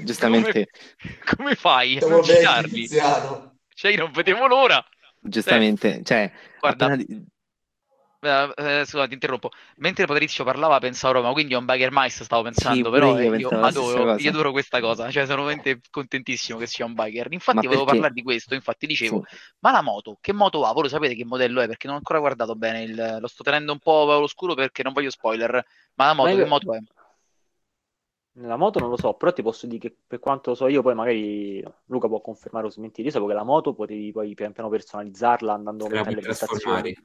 giustamente. 0.04 0.70
Come, 0.98 1.36
come 1.36 1.56
fai 1.56 1.98
a 1.98 2.22
citarli? 2.24 2.88
Cioè, 2.88 3.92
io 3.92 3.98
non 3.98 4.12
vedevo 4.12 4.48
l'ora. 4.48 4.84
Giustamente, 5.24 6.00
eh, 6.00 6.04
cioè, 6.04 6.32
guarda, 6.60 6.86
appena... 6.86 7.24
Uh, 8.24 8.54
eh, 8.56 8.84
scusa, 8.86 9.06
ti 9.06 9.16
interrompo. 9.16 9.50
Mentre 9.78 10.06
Patrizio 10.06 10.46
parlava, 10.46 10.80
pensavo 10.80 11.16
Roma, 11.16 11.34
quindi 11.34 11.56
a 11.56 11.58
un 11.58 11.66
Bagger 11.66 11.90
Mice 11.92 12.24
stavo 12.24 12.44
pensando, 12.44 12.86
sì, 12.86 12.90
però 12.90 13.20
io, 13.20 13.34
eh, 13.34 13.38
io, 13.38 13.50
adoro, 13.50 14.16
io, 14.18 14.30
adoro, 14.30 14.52
questa 14.52 14.80
cosa, 14.80 15.12
cioè 15.12 15.26
sono 15.26 15.44
veramente 15.44 15.82
contentissimo 15.90 16.58
che 16.58 16.66
sia 16.66 16.86
un 16.86 16.94
Bagger. 16.94 17.34
Infatti, 17.34 17.58
ma 17.58 17.64
volevo 17.64 17.84
perché... 17.84 18.00
parlare 18.00 18.14
di 18.14 18.24
questo, 18.24 18.54
infatti 18.54 18.88
dicevo, 18.88 19.26
sì. 19.28 19.36
ma 19.60 19.72
la 19.72 19.82
moto, 19.82 20.18
che 20.22 20.32
moto 20.32 20.64
ha? 20.66 20.72
Voi 20.72 20.84
lo 20.84 20.88
sapete 20.88 21.16
che 21.16 21.26
modello 21.26 21.60
è? 21.60 21.68
Perché 21.68 21.88
non 21.88 21.96
ho 21.96 22.00
ancora 22.00 22.20
guardato 22.20 22.56
bene, 22.56 22.84
il... 22.84 23.18
lo 23.20 23.28
sto 23.28 23.44
tenendo 23.44 23.74
un 23.74 23.80
po' 23.80 24.10
all'oscuro 24.14 24.54
perché 24.54 24.84
non 24.84 24.94
voglio 24.94 25.10
spoiler, 25.10 25.52
ma 25.96 26.06
la 26.06 26.14
moto, 26.14 26.30
ma 26.30 26.36
io... 26.36 26.44
che 26.44 26.50
moto 26.50 26.74
è? 26.74 26.80
Nella 28.36 28.58
moto 28.58 28.80
non 28.80 28.90
lo 28.90 28.98
so, 28.98 29.14
però 29.14 29.32
ti 29.32 29.44
posso 29.44 29.68
dire 29.68 29.80
che 29.80 29.96
per 30.08 30.20
quanto 30.20 30.50
lo 30.52 30.56
so 30.56 30.68
io, 30.68 30.82
poi 30.82 30.96
magari 30.96 31.64
Luca 31.86 32.08
può 32.08 32.20
confermare 32.20 32.66
o 32.66 32.70
smentire. 32.70 33.06
Io 33.08 33.14
sapevo 33.14 33.30
che 33.30 33.36
la 33.36 33.44
moto 33.44 33.76
potevi 33.76 34.12
poi 34.12 34.34
pian 34.34 34.52
piano 34.54 34.70
personalizzarla 34.70 35.54
andando 35.54 35.86
a 35.86 36.10
le 36.10 36.22
prestazioni. 36.22 36.96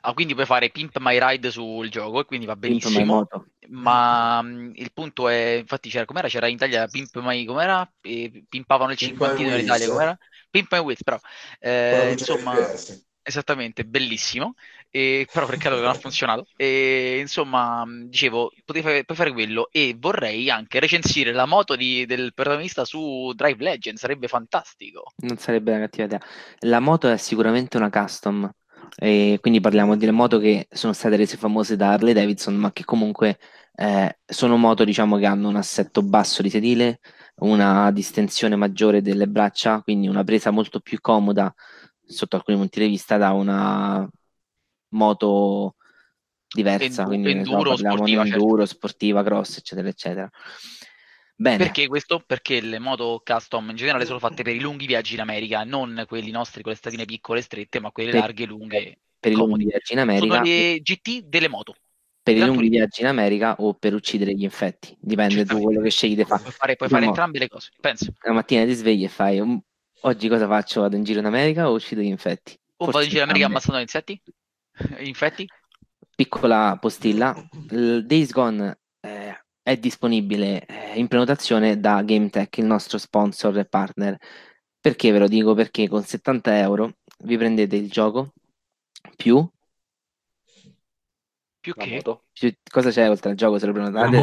Ah, 0.00 0.14
quindi 0.14 0.34
puoi 0.34 0.46
fare 0.46 0.70
Pimp 0.70 0.96
My 0.98 1.16
Ride 1.20 1.48
sul 1.52 1.88
gioco 1.88 2.20
e 2.20 2.24
quindi 2.24 2.46
va 2.46 2.56
benissimo. 2.56 3.28
Ma 3.68 4.42
mh, 4.42 4.72
il 4.74 4.92
punto 4.92 5.28
è, 5.28 5.58
infatti, 5.60 5.88
c'era 5.88 6.04
com'era? 6.04 6.26
C'era 6.26 6.48
in 6.48 6.54
Italia 6.56 6.88
Pimp 6.88 7.16
My 7.20 7.44
com'era? 7.44 7.88
E 8.00 8.44
pimpavano 8.48 8.90
il 8.90 8.98
cinquantino 8.98 9.54
in 9.54 9.60
Italia 9.60 9.88
com'era? 9.88 10.18
Pimp 10.50 10.72
My 10.72 10.78
Wheels, 10.80 11.04
però. 11.04 11.20
Eh, 11.60 12.10
insomma, 12.10 12.68
esattamente, 13.22 13.84
bellissimo. 13.84 14.54
E, 14.90 15.26
però 15.32 15.46
peccato 15.46 15.76
che 15.76 15.80
non 15.80 15.90
ha 15.90 15.94
funzionato. 15.94 16.46
E 16.56 17.18
insomma, 17.20 17.84
dicevo, 18.04 18.52
potevi 18.64 18.86
fare, 18.86 19.04
puoi 19.04 19.16
fare 19.16 19.32
quello. 19.32 19.68
E 19.70 19.96
vorrei 19.98 20.50
anche 20.50 20.80
recensire 20.80 21.32
la 21.32 21.46
moto 21.46 21.76
di, 21.76 22.04
del 22.06 22.32
protagonista 22.34 22.84
su 22.84 23.32
Drive 23.34 23.62
Legend, 23.62 23.96
sarebbe 23.98 24.28
fantastico. 24.28 25.12
Non 25.18 25.38
sarebbe 25.38 25.70
una 25.70 25.80
cattiva 25.80 26.06
idea. 26.06 26.20
La 26.60 26.80
moto 26.80 27.08
è 27.08 27.16
sicuramente 27.16 27.76
una 27.76 27.90
custom 27.90 28.50
e 28.96 29.38
quindi 29.40 29.60
parliamo 29.60 29.96
delle 29.96 30.12
moto 30.12 30.38
che 30.38 30.66
sono 30.70 30.92
state 30.92 31.16
rese 31.16 31.36
famose 31.36 31.76
da 31.76 31.92
Harley 31.92 32.12
Davidson, 32.12 32.54
ma 32.54 32.72
che 32.72 32.84
comunque 32.84 33.38
eh, 33.74 34.18
sono 34.26 34.56
moto 34.56 34.84
diciamo, 34.84 35.16
che 35.16 35.26
hanno 35.26 35.48
un 35.48 35.56
assetto 35.56 36.02
basso 36.02 36.42
di 36.42 36.50
sedile, 36.50 37.00
una 37.36 37.90
distensione 37.90 38.56
maggiore 38.56 39.00
delle 39.00 39.26
braccia, 39.26 39.80
quindi 39.82 40.08
una 40.08 40.24
presa 40.24 40.50
molto 40.50 40.80
più 40.80 41.00
comoda 41.00 41.52
sotto 42.12 42.36
alcuni 42.36 42.56
punti 42.56 42.80
di 42.80 42.88
vista 42.88 43.16
da 43.16 43.32
una 43.32 44.08
moto 44.90 45.76
diversa, 46.52 46.84
Endu- 46.84 47.04
quindi 47.06 47.30
enduro, 47.30 47.70
so, 47.70 47.76
sportiva, 47.76 48.22
di 48.22 48.30
enduro, 48.30 48.58
certo. 48.58 48.74
sportiva, 48.74 49.22
cross, 49.22 49.56
eccetera, 49.58 49.88
eccetera. 49.88 50.30
Bene. 51.34 51.56
Perché 51.56 51.88
questo? 51.88 52.22
Perché 52.24 52.60
le 52.60 52.78
moto 52.78 53.20
custom 53.24 53.70
in 53.70 53.76
generale 53.76 54.04
sono 54.04 54.18
fatte 54.18 54.42
per 54.42 54.54
i 54.54 54.60
lunghi 54.60 54.86
viaggi 54.86 55.14
in 55.14 55.20
America, 55.20 55.64
non 55.64 56.04
quelli 56.06 56.30
nostri 56.30 56.62
con 56.62 56.70
le 56.72 56.78
stradine 56.78 57.04
piccole 57.04 57.40
e 57.40 57.42
strette, 57.42 57.80
ma 57.80 57.90
quelle 57.90 58.10
per, 58.10 58.20
larghe 58.20 58.44
e 58.44 58.46
lunghe. 58.46 58.98
Per 59.18 59.32
i 59.32 59.34
lunghi 59.34 59.64
viaggi 59.64 59.92
in 59.92 59.98
America. 59.98 60.34
Sono 60.34 60.44
le 60.44 60.80
GT 60.80 61.22
delle 61.24 61.48
moto. 61.48 61.74
Per 62.22 62.36
i 62.36 62.44
lunghi 62.44 62.68
viaggi 62.68 63.00
in 63.00 63.08
America 63.08 63.56
o 63.58 63.74
per 63.74 63.94
uccidere 63.94 64.32
gli 64.34 64.44
infetti, 64.44 64.96
dipende 65.00 65.44
tu 65.44 65.60
quello 65.60 65.80
che 65.80 65.90
scegli 65.90 66.14
di 66.14 66.24
fare. 66.24 66.42
Puoi 66.42 66.52
fare, 66.52 66.76
puoi 66.76 66.88
fare 66.88 67.06
entrambe 67.06 67.40
le 67.40 67.48
cose, 67.48 67.70
penso. 67.80 68.12
La 68.20 68.32
mattina 68.32 68.64
ti 68.64 68.74
svegli 68.74 69.02
e 69.02 69.08
fai 69.08 69.40
oggi 70.02 70.28
cosa 70.28 70.46
faccio? 70.46 70.80
Vado 70.82 70.96
in 70.96 71.04
giro 71.04 71.20
in 71.20 71.26
America 71.26 71.68
o 71.68 71.74
uccido 71.74 72.00
gli 72.00 72.06
infetti? 72.06 72.58
O 72.76 72.84
Forse 72.84 72.92
vado 72.92 73.04
in 73.04 73.10
giro 73.10 73.22
in 73.24 73.28
America 73.28 73.46
ammazzando 73.48 73.78
gli 73.78 73.82
insetti? 73.82 74.22
infetti? 75.00 75.46
Piccola 76.14 76.76
postilla, 76.80 77.34
il 77.70 78.04
Days 78.06 78.32
Gone 78.32 78.78
eh, 79.00 79.44
è 79.62 79.76
disponibile 79.76 80.64
eh, 80.66 80.98
in 80.98 81.08
prenotazione 81.08 81.80
da 81.80 82.02
GameTech, 82.02 82.58
il 82.58 82.66
nostro 82.66 82.98
sponsor 82.98 83.58
e 83.58 83.64
partner. 83.64 84.16
Perché 84.80 85.10
ve 85.12 85.18
lo 85.20 85.28
dico? 85.28 85.54
Perché 85.54 85.88
con 85.88 86.02
70 86.02 86.58
euro 86.58 86.96
vi 87.24 87.36
prendete 87.36 87.76
il 87.76 87.90
gioco 87.90 88.32
più 89.16 89.48
più 91.60 91.72
La 91.76 91.84
che 91.84 92.02
più- 92.32 92.52
cosa 92.68 92.90
c'è 92.90 93.08
oltre 93.08 93.30
al 93.30 93.36
gioco 93.36 93.58
se 93.58 93.66
lo 93.66 93.72
prenotate? 93.72 94.16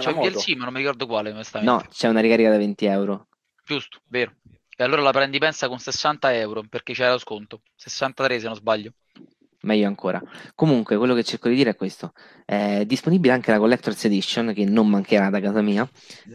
c'è 0.00 0.10
un. 0.10 0.20
DLC, 0.28 0.54
ma 0.56 0.64
non 0.64 0.72
mi 0.72 0.80
ricordo 0.80 1.06
quale. 1.06 1.32
No, 1.60 1.80
c'è 1.88 2.08
una 2.08 2.20
ricarica 2.20 2.50
da 2.50 2.56
20 2.56 2.84
euro. 2.86 3.28
Giusto, 3.64 4.00
vero. 4.06 4.34
E 4.80 4.82
allora 4.82 5.02
la 5.02 5.10
prendi 5.10 5.36
pensa 5.36 5.68
con 5.68 5.78
60 5.78 6.34
euro 6.34 6.64
perché 6.66 6.94
c'era 6.94 7.12
lo 7.12 7.18
sconto. 7.18 7.60
63 7.76 8.40
se 8.40 8.46
non 8.46 8.54
sbaglio. 8.54 8.92
Meglio 9.64 9.86
ancora. 9.86 10.22
Comunque, 10.54 10.96
quello 10.96 11.12
che 11.14 11.22
cerco 11.22 11.50
di 11.50 11.54
dire 11.54 11.72
è 11.72 11.76
questo: 11.76 12.12
è 12.46 12.84
disponibile 12.86 13.34
anche 13.34 13.50
la 13.50 13.58
Collector's 13.58 14.02
Edition, 14.06 14.54
che 14.54 14.64
non 14.64 14.88
mancherà 14.88 15.28
da 15.28 15.38
casa 15.38 15.60
mia, 15.60 15.86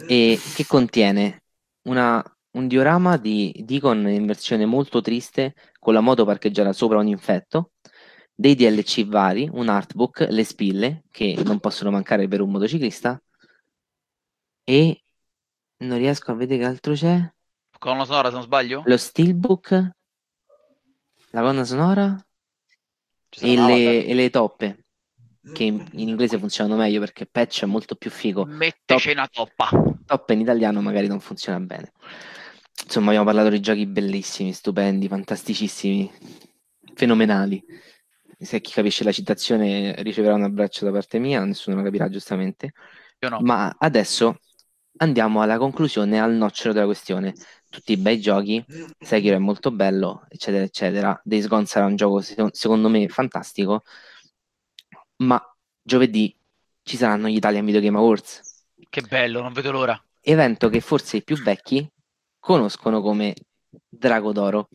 e 0.08 0.40
che 0.54 0.64
contiene 0.68 1.42
una- 1.88 2.24
un 2.52 2.68
diorama 2.68 3.18
di 3.18 3.52
Deacon 3.66 4.08
in 4.10 4.28
versione 4.28 4.68
molto 4.68 5.02
triste, 5.02 5.56
con 5.80 5.96
la 5.96 6.02
moto 6.02 6.24
parcheggiata 6.24 6.72
sopra 6.72 7.00
un 7.00 7.08
infetto, 7.08 7.72
dei 8.36 8.54
DLC 8.54 9.08
vari, 9.08 9.50
un 9.52 9.70
artbook, 9.70 10.28
le 10.30 10.44
spille, 10.44 11.04
che 11.10 11.36
non 11.44 11.60
possono 11.60 11.90
mancare 11.90 12.28
per 12.28 12.42
un 12.42 12.52
motociclista, 12.52 13.20
E 14.68 15.04
non 15.78 15.98
riesco 15.98 16.32
a 16.32 16.36
vedere 16.36 16.62
che 16.62 16.68
altro 16.68 16.94
c'è. 16.94 17.35
Colonna 17.78 18.06
sonora, 18.06 18.30
se 18.30 18.34
non 18.34 18.44
sbaglio? 18.44 18.84
Lo 18.86 18.98
steelbook, 18.98 19.70
la 21.32 21.42
colonna 21.42 21.64
sonora 21.66 22.26
e 23.42 23.56
le, 23.56 24.06
e 24.06 24.14
le 24.14 24.30
toppe, 24.30 24.86
che 25.54 25.64
in, 25.64 25.86
in 25.94 26.08
inglese 26.10 26.40
funzionano 26.40 26.78
meglio 26.78 27.00
perché 27.00 27.26
patch 27.26 27.64
è 27.64 27.66
molto 27.66 27.96
più 27.96 28.10
figo. 28.10 28.46
Metteci 28.46 29.12
una 29.12 29.28
toppa. 29.28 29.70
Top 30.06 30.30
in 30.30 30.40
italiano 30.40 30.82
magari 30.82 31.08
non 31.08 31.20
funziona 31.20 31.60
bene. 31.60 31.92
Insomma, 32.84 33.08
abbiamo 33.08 33.26
parlato 33.26 33.50
di 33.50 33.60
giochi 33.60 33.86
bellissimi, 33.86 34.54
stupendi, 34.54 35.08
fantasticissimi, 35.08 36.12
fenomenali. 36.94 37.64
Se 38.38 38.62
chi 38.62 38.72
capisce 38.72 39.04
la 39.04 39.12
citazione 39.12 39.96
riceverà 40.04 40.36
un 40.36 40.44
abbraccio 40.44 40.86
da 40.86 40.92
parte 40.92 41.20
mia, 41.20 41.44
nessuno 41.44 41.78
lo 41.78 41.84
capirà 41.84 42.10
giustamente. 42.10 42.74
No. 43.20 43.40
Ma 43.42 43.76
adesso 43.80 44.40
andiamo 44.98 45.42
alla 45.42 45.58
conclusione, 45.58 46.20
al 46.20 46.34
nocciolo 46.34 46.74
della 46.74 46.86
questione. 46.86 47.34
Tutti 47.76 47.98
bei 47.98 48.22
giochi, 48.22 48.64
Sekiro 48.98 49.36
è 49.36 49.40
molto 49.40 49.70
bello, 49.70 50.26
eccetera, 50.30 50.64
eccetera. 50.64 51.22
Days 51.26 51.48
Gone 51.48 51.66
sarà 51.66 51.86
un 51.86 51.98
gioco 51.98 52.22
se- 52.22 52.48
secondo 52.52 52.88
me 52.88 53.10
fantastico, 53.10 53.84
ma 55.18 55.42
giovedì 55.82 56.34
ci 56.84 56.96
saranno 56.98 57.28
gli 57.28 57.36
Italian 57.36 57.66
Video 57.66 57.82
Game 57.82 57.98
Awards 57.98 58.42
Che 58.90 59.02
bello, 59.02 59.42
non 59.42 59.52
vedo 59.54 59.72
l'ora. 59.72 60.02
evento 60.22 60.70
che 60.70 60.80
forse 60.80 61.18
i 61.18 61.24
più 61.24 61.38
vecchi 61.42 61.88
conoscono 62.40 63.02
come 63.02 63.34
Drago 63.90 64.32
d'Oro, 64.32 64.70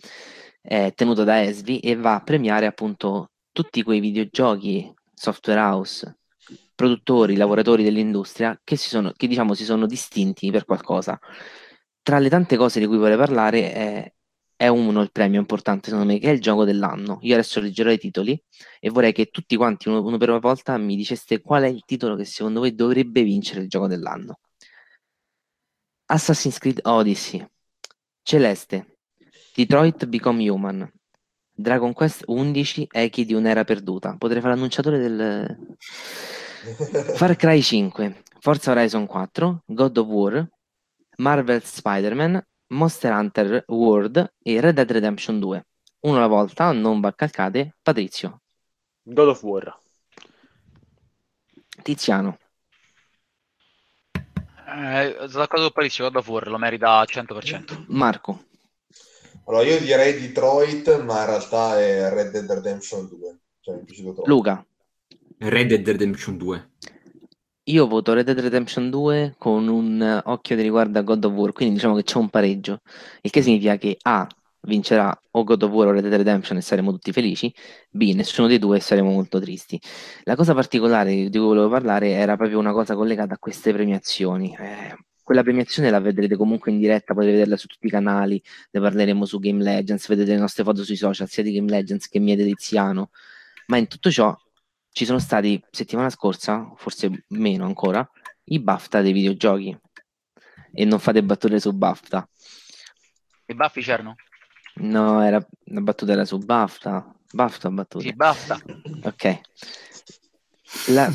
è 0.60 0.92
tenuto 0.94 1.24
da 1.24 1.42
Esvi 1.42 1.80
e 1.80 1.96
va 1.96 2.16
a 2.16 2.22
premiare 2.22 2.66
appunto 2.66 3.30
tutti 3.52 3.82
quei 3.82 4.00
videogiochi, 4.00 4.92
software 5.14 5.60
house, 5.60 6.18
produttori, 6.74 7.36
lavoratori 7.36 7.82
dell'industria 7.82 8.58
che, 8.62 8.76
si 8.76 8.88
sono, 8.88 9.12
che 9.16 9.26
diciamo 9.26 9.54
si 9.54 9.64
sono 9.64 9.86
distinti 9.86 10.50
per 10.50 10.64
qualcosa. 10.64 11.18
Tra 12.02 12.18
le 12.18 12.28
tante 12.28 12.56
cose 12.56 12.80
di 12.80 12.86
cui 12.86 12.96
vorrei 12.96 13.16
parlare 13.16 13.72
è, 13.72 14.12
è 14.56 14.68
uno 14.68 15.00
il 15.00 15.10
premio 15.10 15.40
importante 15.40 15.90
secondo 15.90 16.12
me, 16.12 16.18
che 16.18 16.28
è 16.28 16.32
il 16.32 16.40
gioco 16.40 16.64
dell'anno. 16.64 17.18
Io 17.22 17.34
adesso 17.34 17.60
leggerò 17.60 17.90
i 17.90 17.98
titoli 17.98 18.42
e 18.78 18.90
vorrei 18.90 19.12
che 19.12 19.26
tutti 19.26 19.56
quanti, 19.56 19.88
uno, 19.88 20.02
uno 20.02 20.18
per 20.18 20.38
volta, 20.38 20.76
mi 20.76 20.96
diceste 20.96 21.40
qual 21.40 21.62
è 21.62 21.68
il 21.68 21.84
titolo 21.84 22.16
che 22.16 22.24
secondo 22.24 22.60
voi 22.60 22.74
dovrebbe 22.74 23.22
vincere 23.22 23.62
il 23.62 23.68
gioco 23.68 23.86
dell'anno. 23.86 24.40
Assassin's 26.06 26.58
Creed 26.58 26.80
Odyssey, 26.82 27.46
Celeste, 28.22 28.98
Detroit 29.54 30.06
Become 30.06 30.50
Human, 30.50 30.92
Dragon 31.50 31.92
Quest 31.92 32.24
11, 32.26 32.88
Echi 32.90 33.24
di 33.24 33.34
un'era 33.34 33.64
perduta. 33.64 34.16
Potrei 34.16 34.40
fare 34.40 34.54
l'annunciatore 34.54 34.98
del 34.98 35.76
Far 37.14 37.36
Cry 37.36 37.62
5, 37.62 38.22
Forza 38.40 38.72
Horizon 38.72 39.06
4, 39.06 39.62
God 39.66 39.96
of 39.96 40.06
War, 40.06 40.48
Marvel 41.20 41.62
Spider-Man, 41.62 42.42
Monster 42.68 43.12
Hunter 43.12 43.64
World 43.68 44.32
e 44.42 44.60
Red 44.60 44.74
Dead 44.74 44.90
Redemption 44.90 45.38
2. 45.38 45.66
Uno 46.00 46.16
alla 46.16 46.26
volta, 46.26 46.72
non 46.72 47.00
baccalcate. 47.00 47.76
Patrizio, 47.82 48.40
God 49.02 49.28
of 49.28 49.42
War. 49.42 49.78
Tiziano, 51.82 52.38
Eh, 54.72 55.16
sono 55.26 55.40
d'accordo 55.40 55.64
con 55.64 55.72
Parisio, 55.72 56.04
God 56.04 56.16
of 56.16 56.28
War 56.28 56.46
lo 56.46 56.56
merita 56.56 56.98
al 56.98 57.06
100%. 57.08 57.84
Marco, 57.88 58.44
Allora, 59.46 59.64
io 59.64 59.80
direi 59.80 60.18
Detroit, 60.20 61.02
ma 61.02 61.20
in 61.20 61.26
realtà 61.26 61.80
è 61.80 62.08
Red 62.08 62.30
Dead 62.30 62.48
Redemption 62.50 63.08
2. 63.08 63.38
Cioè. 63.60 63.80
Luca. 64.26 64.64
Red 65.38 65.68
Dead 65.68 65.86
Redemption 65.86 66.36
2. 66.36 66.70
Io 67.70 67.86
voto 67.86 68.12
Red 68.14 68.24
Dead 68.24 68.40
Redemption 68.40 68.90
2 68.90 69.36
con 69.38 69.68
un 69.68 70.22
occhio 70.24 70.56
di 70.56 70.62
riguardo 70.62 70.98
a 70.98 71.02
God 71.02 71.24
of 71.26 71.32
War, 71.34 71.52
quindi 71.52 71.74
diciamo 71.74 71.94
che 71.94 72.02
c'è 72.02 72.18
un 72.18 72.28
pareggio, 72.28 72.80
il 73.20 73.30
che 73.30 73.42
significa 73.42 73.76
che 73.76 73.96
A 74.02 74.26
vincerà 74.62 75.16
o 75.30 75.44
God 75.44 75.62
of 75.62 75.70
War 75.70 75.86
o 75.86 75.92
Red 75.92 76.02
Dead 76.02 76.14
Redemption 76.14 76.58
e 76.58 76.62
saremo 76.62 76.90
tutti 76.90 77.12
felici, 77.12 77.54
B 77.88 78.12
nessuno 78.12 78.48
dei 78.48 78.58
due 78.58 78.78
e 78.78 78.80
saremo 78.80 79.12
molto 79.12 79.38
tristi. 79.38 79.80
La 80.24 80.34
cosa 80.34 80.52
particolare 80.52 81.12
di 81.14 81.28
cui 81.30 81.46
volevo 81.46 81.68
parlare 81.68 82.08
era 82.08 82.36
proprio 82.36 82.58
una 82.58 82.72
cosa 82.72 82.96
collegata 82.96 83.34
a 83.34 83.38
queste 83.38 83.72
premiazioni. 83.72 84.52
Eh, 84.58 84.96
quella 85.22 85.44
premiazione 85.44 85.90
la 85.90 86.00
vedrete 86.00 86.36
comunque 86.36 86.72
in 86.72 86.78
diretta, 86.78 87.14
potete 87.14 87.32
vederla 87.34 87.56
su 87.56 87.68
tutti 87.68 87.86
i 87.86 87.90
canali, 87.90 88.42
ne 88.72 88.80
parleremo 88.80 89.24
su 89.24 89.38
Game 89.38 89.62
Legends, 89.62 90.08
vedete 90.08 90.32
le 90.32 90.38
nostre 90.38 90.64
foto 90.64 90.82
sui 90.82 90.96
social, 90.96 91.28
sia 91.28 91.44
di 91.44 91.52
Game 91.52 91.70
Legends 91.70 92.08
che 92.08 92.18
mie 92.18 92.34
di 92.34 92.46
Tiziano, 92.46 93.10
ma 93.66 93.76
in 93.76 93.86
tutto 93.86 94.10
ciò 94.10 94.36
ci 94.92 95.04
sono 95.04 95.18
stati 95.18 95.62
settimana 95.70 96.10
scorsa, 96.10 96.72
forse 96.76 97.24
meno 97.28 97.64
ancora, 97.64 98.08
i 98.44 98.60
BAFTA 98.60 99.00
dei 99.00 99.12
videogiochi. 99.12 99.78
E 100.72 100.84
non 100.84 100.98
fate 100.98 101.22
battute 101.22 101.58
su 101.58 101.72
BAFTA. 101.72 102.28
I 103.46 103.54
baffi 103.54 103.80
c'erano? 103.80 104.14
No, 104.74 105.22
era, 105.22 105.44
la 105.64 105.80
battuta 105.80 106.12
era 106.12 106.24
su 106.24 106.38
BAFTA. 106.38 107.14
BAFTA 107.32 107.68
o 107.68 107.70
battute. 107.70 108.04
Sì, 108.04 108.14
basta. 108.14 108.58
Ok. 109.02 109.40
La... 110.88 111.10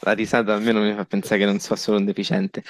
la 0.00 0.12
risata 0.12 0.54
almeno 0.54 0.80
mi 0.80 0.94
fa 0.94 1.04
pensare 1.04 1.38
che 1.38 1.44
non 1.46 1.58
so 1.58 1.74
solo 1.76 1.98
un 1.98 2.04
deficiente. 2.04 2.62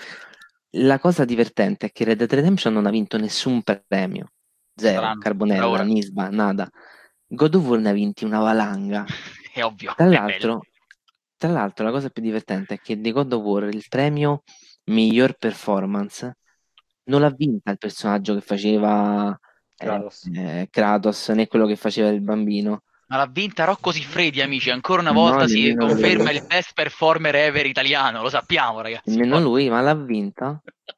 La 0.71 0.99
cosa 0.99 1.25
divertente 1.25 1.87
è 1.87 1.93
che 1.93 2.05
Red 2.05 2.19
Dead 2.19 2.33
Redemption 2.33 2.73
non 2.73 2.87
ha 2.87 2.91
vinto 2.91 3.17
nessun 3.17 3.63
premio. 3.63 4.33
Zero, 4.75 4.99
Strano, 4.99 5.21
Carbonella. 5.21 5.83
Nisba, 5.83 6.29
nada. 6.29 6.71
God 7.27 7.55
of 7.55 7.65
War 7.67 7.81
ne 7.81 7.91
ha 7.91 7.93
vinti 7.93 8.25
una 8.25 8.41
valanga. 8.41 9.05
È 9.53 9.63
ovvio. 9.63 9.95
Tra 9.95 10.07
è 10.07 10.09
l'altro, 10.09 10.61
tra 11.37 11.51
l'altro, 11.51 11.85
la 11.85 11.91
cosa 11.91 12.11
più 12.11 12.23
divertente 12.23 12.75
è 12.75 12.79
che 12.79 13.01
di 13.01 13.13
God 13.13 13.33
of 13.33 13.43
War 13.43 13.65
il 13.65 13.85
premio 13.89 14.43
miglior 14.85 15.35
performance 15.39 16.37
non 17.05 17.21
l'ha 17.23 17.31
vinta 17.31 17.71
il 17.71 17.79
personaggio 17.79 18.35
che 18.35 18.41
faceva 18.43 19.31
eh, 19.77 19.77
Kratos. 19.85 20.27
eh, 20.35 20.69
Kratos, 20.71 21.29
né 21.31 21.47
quello 21.47 21.67
che 21.67 21.77
faceva 21.77 22.09
il 22.09 22.21
bambino. 22.21 22.83
Ma 23.09 23.17
l'ha 23.19 23.27
vinta 23.27 23.65
Rocco 23.65 23.93
Siffredi, 23.93 24.41
amici. 24.41 24.71
Ancora 24.71 25.01
una 25.01 25.13
No, 25.13 25.21
volta 25.21 25.47
si 25.47 25.61
nemmeno 25.69 25.87
conferma 25.87 26.31
lui. 26.31 26.35
il 26.35 26.45
best 26.47 26.73
performer 26.75 27.35
ever 27.37 27.67
italiano. 27.67 28.23
Lo 28.23 28.29
sappiamo, 28.29 28.81
ragazzi. 28.81 29.17
Nemmeno 29.17 29.41
lui, 29.41 29.69
ma 29.69 29.81
l'ha 29.81 29.95
vinta. 29.95 30.61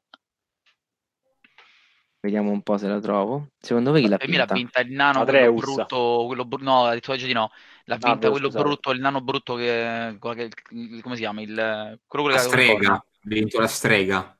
Vediamo 2.21 2.51
un 2.51 2.61
po' 2.61 2.77
se 2.77 2.87
la 2.87 2.99
trovo. 2.99 3.49
Secondo 3.59 3.91
voi 3.91 4.01
chi 4.01 4.07
l'ha 4.07 4.21
Per 4.21 4.27
me 4.27 4.37
l'ha 4.37 4.45
vinta? 4.45 4.51
vinta 4.51 4.81
il 4.81 4.91
nano, 4.91 5.25
quello 5.25 5.47
brutto, 5.47 6.25
quello 6.27 6.43
bru- 6.45 6.61
no, 6.61 6.85
ha 6.85 6.93
detto 6.93 7.11
oggi 7.13 7.25
di 7.25 7.31
no. 7.33 7.51
L'ha 7.85 7.95
Ah, 8.01 8.15
vinta 8.15 8.29
beh, 8.29 8.29
quello 8.29 8.51
scusate. 8.51 8.51
brutto, 8.51 8.91
il 8.91 8.99
nano 8.99 9.21
brutto 9.21 9.55
che, 9.55 10.17
quello 10.19 10.35
che- 10.35 10.49
il- 10.71 11.01
come 11.01 11.15
si 11.15 11.21
chiama? 11.21 11.41
Il, 11.41 11.99
quello 12.05 12.27
La 12.31 12.37
strega. 12.37 12.93
Ha 12.95 13.05
vinto 13.23 13.59
la 13.59 13.67
strega. 13.67 14.37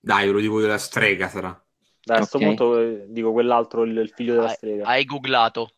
Dai, 0.00 0.26
ve 0.26 0.32
lo 0.32 0.40
dico 0.40 0.60
io, 0.60 0.66
la 0.66 0.78
strega 0.78 1.28
sarà. 1.28 1.64
Dai, 2.02 2.16
a 2.16 2.18
questo 2.20 2.40
punto 2.40 2.78
eh, 2.78 3.06
dico 3.08 3.32
quell'altro, 3.32 3.82
il, 3.84 3.96
il 3.96 4.10
figlio 4.14 4.34
della 4.34 4.48
Hai, 4.48 4.56
strega. 4.56 4.84
hai 4.88 5.04
googlato. 5.04 5.70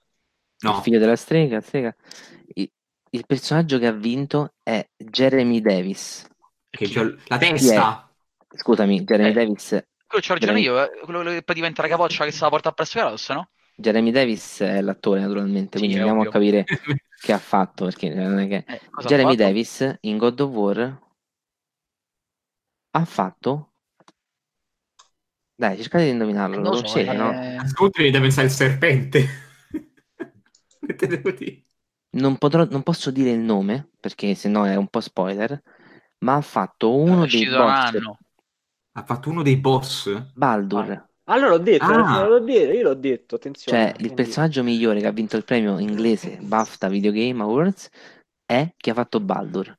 Il 0.68 0.74
No, 0.74 0.74
figlio 0.74 0.98
della 0.98 1.16
strega, 1.16 1.60
strega. 1.60 1.94
Il, 2.54 2.70
il 3.10 3.26
personaggio 3.26 3.78
che 3.78 3.86
ha 3.86 3.92
vinto 3.92 4.54
è 4.62 4.86
Jeremy 4.96 5.60
Davis. 5.60 6.26
che 6.70 6.86
la 7.28 7.38
testa. 7.38 8.08
Scusami, 8.54 9.04
Jeremy 9.04 9.30
Eh. 9.30 9.32
Davis 9.32 9.72
Quello 10.06 10.24
c'ho 10.24 10.34
ragione 10.34 10.60
Jeremy- 10.60 10.62
io, 10.62 10.82
eh, 10.82 11.04
quello 11.04 11.30
che 11.30 11.42
poi 11.42 11.54
diventa 11.54 11.82
la 11.82 11.88
capoccia 11.88 12.24
che 12.24 12.30
se 12.30 12.42
la 12.42 12.48
porta 12.48 12.72
presso 12.72 12.98
Kratos, 12.98 13.28
no? 13.30 13.50
Jeremy 13.78 14.10
Davis 14.10 14.60
è 14.60 14.80
l'attore 14.80 15.20
naturalmente, 15.20 15.72
Sì, 15.72 15.78
quindi 15.78 15.96
andiamo 15.96 16.20
ovvio. 16.20 16.30
a 16.30 16.32
capire 16.32 16.64
che 17.20 17.32
ha 17.32 17.38
fatto, 17.38 17.84
perché 17.84 18.12
non 18.14 18.38
è 18.38 18.48
che... 18.48 18.64
Eh, 18.66 18.80
Jeremy 19.06 19.30
fatto? 19.32 19.42
Davis 19.42 19.98
in 20.02 20.16
God 20.18 20.40
of 20.40 20.50
War 20.50 20.98
ha 22.92 23.04
fatto... 23.04 23.72
Dai, 25.58 25.76
cercate 25.78 26.04
di 26.04 26.10
indovinarlo, 26.10 26.56
Eh, 26.56 26.58
lo 26.58 26.64
non 26.64 26.72
lo 26.72 26.86
so, 26.86 26.98
conoscete, 26.98 27.12
eh, 27.12 27.16
no? 27.16 27.60
Ascolta, 27.62 28.02
mi 28.02 28.10
da 28.10 28.20
pensare 28.20 28.46
al 28.46 28.52
serpente. 28.52 29.26
Che 30.86 30.94
te 30.94 31.06
devo 31.06 31.30
dire? 31.32 31.62
Non, 32.10 32.36
potrò, 32.38 32.64
non 32.64 32.82
posso 32.82 33.10
dire 33.10 33.30
il 33.30 33.40
nome, 33.40 33.90
perché 34.00 34.34
sennò 34.34 34.64
è 34.64 34.76
un 34.76 34.88
po' 34.88 35.00
spoiler, 35.00 35.60
ma 36.18 36.36
ha 36.36 36.40
fatto 36.40 36.94
uno 36.94 37.26
dei 37.26 37.46
un 37.46 37.56
boss, 37.56 37.94
anno. 37.94 38.18
Ha 38.96 39.02
fatto 39.04 39.28
uno 39.30 39.42
dei 39.42 39.56
boss. 39.56 40.10
Baldur, 40.34 41.04
Allora 41.28 41.48
l'ho 41.50 41.58
detto, 41.58 41.84
Ah. 41.84 42.24
l'ho 42.24 42.38
detto, 42.38 42.72
io 42.72 42.82
l'ho 42.84 42.94
detto, 42.94 43.34
attenzione. 43.34 43.78
cioè 43.78 43.88
il 43.90 43.96
quindi- 43.96 44.14
personaggio 44.14 44.62
migliore 44.62 45.00
che 45.00 45.06
ha 45.08 45.10
vinto 45.10 45.36
il 45.36 45.44
premio 45.44 45.78
inglese 45.80 46.38
BAFTA 46.40 46.88
Video 46.88 47.10
Game 47.10 47.42
Awards 47.42 47.88
è 48.44 48.72
chi 48.76 48.90
ha 48.90 48.94
fatto 48.94 49.18
Baldur. 49.20 49.76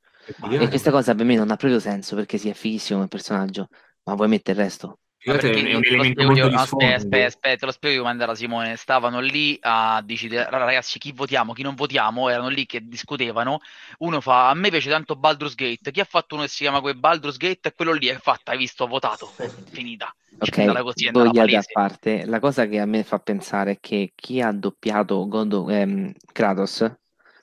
E 0.51 0.67
questa 0.67 0.91
cosa 0.91 1.15
per 1.15 1.25
me 1.25 1.35
non 1.35 1.49
ha 1.49 1.55
proprio 1.55 1.79
senso, 1.79 2.15
perché 2.15 2.37
sì, 2.37 2.49
è 2.49 2.53
fighissimo 2.53 3.01
il 3.01 3.07
personaggio, 3.07 3.69
ma 4.03 4.13
vuoi 4.15 4.27
mettere 4.27 4.57
il 4.59 4.65
resto? 4.65 4.99
Ma 5.25 5.33
È 5.33 5.37
perché 5.39 5.59
un 5.59 5.65
te 5.65 5.71
lo 5.71 5.79
elemento 5.81 6.03
spiego 6.03 6.23
molto 6.23 6.39
io- 6.39 6.47
di 6.47 6.55
aspetta, 6.55 6.95
aspetta, 6.95 7.25
aspetta, 7.25 7.55
te 7.57 7.65
lo 7.65 7.71
spiego 7.71 7.95
io 7.95 8.01
come 8.01 8.11
andava 8.11 8.35
Simone. 8.35 8.75
Stavano 8.75 9.19
lì 9.19 9.57
a 9.61 10.01
decidere, 10.05 10.45
allora, 10.45 10.65
ragazzi, 10.65 10.99
chi 10.99 11.11
votiamo, 11.11 11.53
chi 11.53 11.63
non 11.63 11.75
votiamo, 11.75 12.29
erano 12.29 12.47
lì 12.49 12.65
che 12.65 12.87
discutevano. 12.87 13.59
Uno 13.99 14.21
fa, 14.21 14.49
a 14.49 14.53
me 14.53 14.69
piace 14.69 14.89
tanto 14.89 15.15
Baldur's 15.15 15.55
Gate. 15.55 15.91
Chi 15.91 15.99
ha 15.99 16.05
fatto 16.05 16.35
uno 16.35 16.43
che 16.43 16.49
si 16.49 16.57
chiama 16.63 16.81
quel 16.81 16.95
Baldur's 16.97 17.37
Gate? 17.37 17.69
E 17.69 17.73
quello 17.73 17.91
lì 17.93 18.07
è 18.07 18.17
fatta, 18.17 18.51
hai 18.51 18.57
visto, 18.57 18.83
ho 18.83 18.87
votato. 18.87 19.33
È 19.35 19.51
finita. 19.69 20.13
Così, 20.37 20.51
Ok, 20.51 20.57
andata 20.59 20.81
vogliate 21.11 21.39
a 21.39 21.41
palese. 21.45 21.71
parte, 21.73 22.25
la 22.25 22.39
cosa 22.39 22.67
che 22.67 22.79
a 22.79 22.85
me 22.85 23.03
fa 23.03 23.17
pensare 23.19 23.71
è 23.71 23.77
che 23.79 24.11
chi 24.15 24.39
ha 24.39 24.51
doppiato 24.51 25.27
God 25.27 25.53
of- 25.53 25.69
ehm, 25.71 26.13
Kratos 26.31 26.93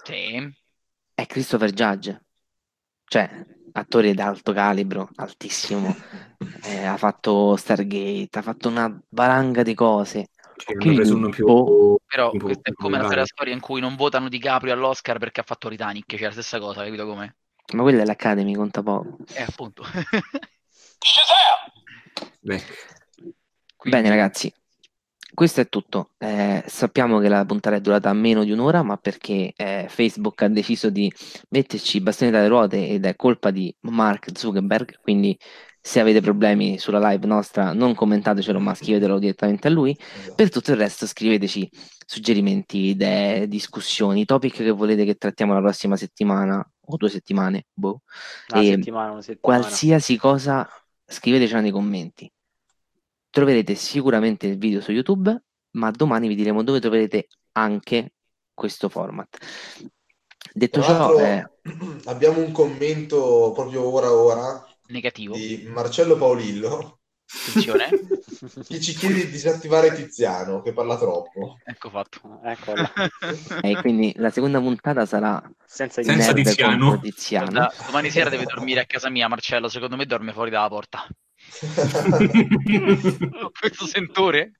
Sì. 0.04 0.54
è 1.12 1.26
Christopher 1.26 1.70
Judge. 1.72 2.22
Cioè, 3.06 3.46
attore 3.76 4.14
d'alto 4.14 4.52
calibro, 4.52 5.08
altissimo. 5.16 5.94
Eh, 6.62 6.84
ha 6.84 6.96
fatto 6.98 7.56
Stargate, 7.56 8.38
ha 8.38 8.42
fatto 8.42 8.68
una 8.68 8.94
valanga 9.10 9.62
di 9.62 9.74
cose. 9.74 10.28
Cioè, 10.56 11.08
uno 11.10 11.30
più... 11.30 11.46
boh. 11.46 11.98
Però 12.06 12.30
po' 12.30 12.38
questa 12.38 12.70
è 12.70 12.74
come 12.74 12.96
la 12.96 13.02
popolare. 13.04 13.26
storia 13.26 13.54
in 13.54 13.60
cui 13.60 13.80
non 13.80 13.96
votano 13.96 14.28
DiCaprio 14.28 14.74
all'Oscar 14.74 15.18
perché 15.18 15.40
ha 15.40 15.44
fatto 15.44 15.68
Titanic, 15.68 16.16
cioè 16.16 16.26
la 16.26 16.32
stessa 16.32 16.58
cosa, 16.58 16.84
capito 16.84 17.06
come? 17.06 17.36
Ma 17.72 17.82
quella 17.82 18.02
è 18.02 18.04
l'Academy, 18.04 18.54
conta 18.54 18.82
poco. 18.82 19.16
Eh, 19.32 19.42
appunto. 19.42 19.84
Beh, 22.40 22.62
Quindi- 23.76 24.02
Bene, 24.02 24.08
ragazzi, 24.08 24.52
questo 25.34 25.60
è 25.60 25.68
tutto. 25.68 26.10
Eh, 26.18 26.62
sappiamo 26.66 27.18
che 27.18 27.28
la 27.28 27.44
puntata 27.44 27.76
è 27.76 27.80
durata 27.80 28.12
meno 28.12 28.44
di 28.44 28.52
un'ora, 28.52 28.82
ma 28.82 28.96
perché 28.96 29.52
eh, 29.56 29.86
Facebook 29.88 30.42
ha 30.42 30.48
deciso 30.48 30.90
di 30.90 31.12
metterci 31.50 31.98
i 31.98 32.00
bastoni 32.00 32.30
dalle 32.30 32.48
ruote 32.48 32.88
ed 32.88 33.04
è 33.04 33.16
colpa 33.16 33.50
di 33.50 33.74
Mark 33.80 34.30
Zuckerberg. 34.38 35.00
Quindi, 35.00 35.36
se 35.80 36.00
avete 36.00 36.20
problemi 36.20 36.78
sulla 36.78 37.10
live 37.10 37.26
nostra, 37.26 37.72
non 37.72 37.94
commentatecelo, 37.94 38.58
ma 38.58 38.74
scrivetelo 38.74 39.18
direttamente 39.18 39.68
a 39.68 39.70
lui. 39.70 39.96
Esatto. 39.98 40.34
Per 40.34 40.50
tutto 40.50 40.70
il 40.72 40.78
resto, 40.78 41.06
scriveteci 41.06 41.68
suggerimenti, 42.06 42.78
idee, 42.78 43.48
discussioni, 43.48 44.24
topic 44.24 44.56
che 44.56 44.70
volete 44.70 45.04
che 45.04 45.14
trattiamo 45.16 45.52
la 45.52 45.60
prossima 45.60 45.96
settimana 45.96 46.66
o 46.86 46.96
due 46.96 47.08
settimane. 47.10 47.66
Boh. 47.72 48.00
Una 48.52 48.62
E 48.62 48.64
settimana, 48.64 49.10
una 49.12 49.22
settimana. 49.22 49.62
qualsiasi 49.62 50.16
cosa 50.16 50.68
scrivetecela 51.06 51.60
nei 51.60 51.70
commenti. 51.70 52.30
Troverete 53.34 53.74
sicuramente 53.74 54.46
il 54.46 54.58
video 54.58 54.80
su 54.80 54.92
YouTube, 54.92 55.42
ma 55.72 55.90
domani 55.90 56.28
vi 56.28 56.36
diremo 56.36 56.62
dove 56.62 56.78
troverete 56.78 57.26
anche 57.54 58.12
questo 58.54 58.88
format. 58.88 59.36
Detto 60.52 60.80
ciò, 60.80 61.18
eh, 61.18 61.44
abbiamo 62.04 62.38
un 62.38 62.52
commento 62.52 63.50
proprio 63.52 63.92
ora 63.92 64.12
ora 64.12 64.64
Negativo. 64.86 65.34
di 65.34 65.66
Marcello 65.68 66.16
Paolillo 66.16 67.00
Attenzione. 67.26 67.88
che 68.68 68.80
ci 68.80 68.94
chiede 68.94 69.24
di 69.24 69.30
disattivare 69.30 69.92
Tiziano 69.92 70.62
che 70.62 70.72
parla 70.72 70.96
troppo. 70.96 71.58
ecco 71.64 71.90
fatto. 71.90 72.40
Eccola. 72.44 72.92
eh, 73.62 73.74
quindi 73.80 74.12
la 74.18 74.30
seconda 74.30 74.60
puntata 74.60 75.06
sarà 75.06 75.42
Senza 75.66 76.04
Senza 76.04 76.32
Tiziano. 76.32 77.00
Tiziano. 77.00 77.50
Guarda, 77.50 77.74
domani 77.86 78.10
sera 78.10 78.30
deve 78.30 78.44
dormire 78.44 78.78
a 78.78 78.86
casa 78.86 79.10
mia, 79.10 79.26
Marcello. 79.26 79.68
Secondo 79.68 79.96
me 79.96 80.06
dorme 80.06 80.32
fuori 80.32 80.50
dalla 80.50 80.68
porta. 80.68 81.04
Questo 83.60 83.86
sentore? 83.86 84.52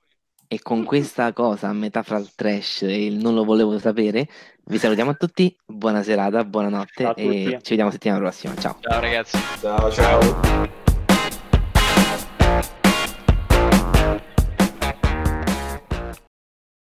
E 0.47 0.61
con 0.61 0.85
questa 0.85 1.32
cosa 1.32 1.68
a 1.68 1.72
metà 1.72 2.03
fra 2.03 2.18
il 2.18 2.30
trash 2.35 2.82
e 2.82 3.07
il 3.07 3.16
non 3.16 3.35
lo 3.35 3.45
volevo 3.45 3.78
sapere, 3.78 4.28
vi 4.66 4.78
salutiamo 4.78 5.11
a 5.11 5.14
tutti, 5.14 5.57
buona 5.64 6.03
serata, 6.03 6.45
buonanotte 6.45 7.03
Ciao 7.03 7.14
e 7.16 7.59
ci 7.62 7.70
vediamo 7.70 7.91
settimana 7.91 8.20
prossima. 8.20 8.55
Ciao. 8.57 8.76
Ciao 8.80 9.01
ragazzi. 9.01 9.39
ciao 9.61 9.91
ciao. 9.91 10.82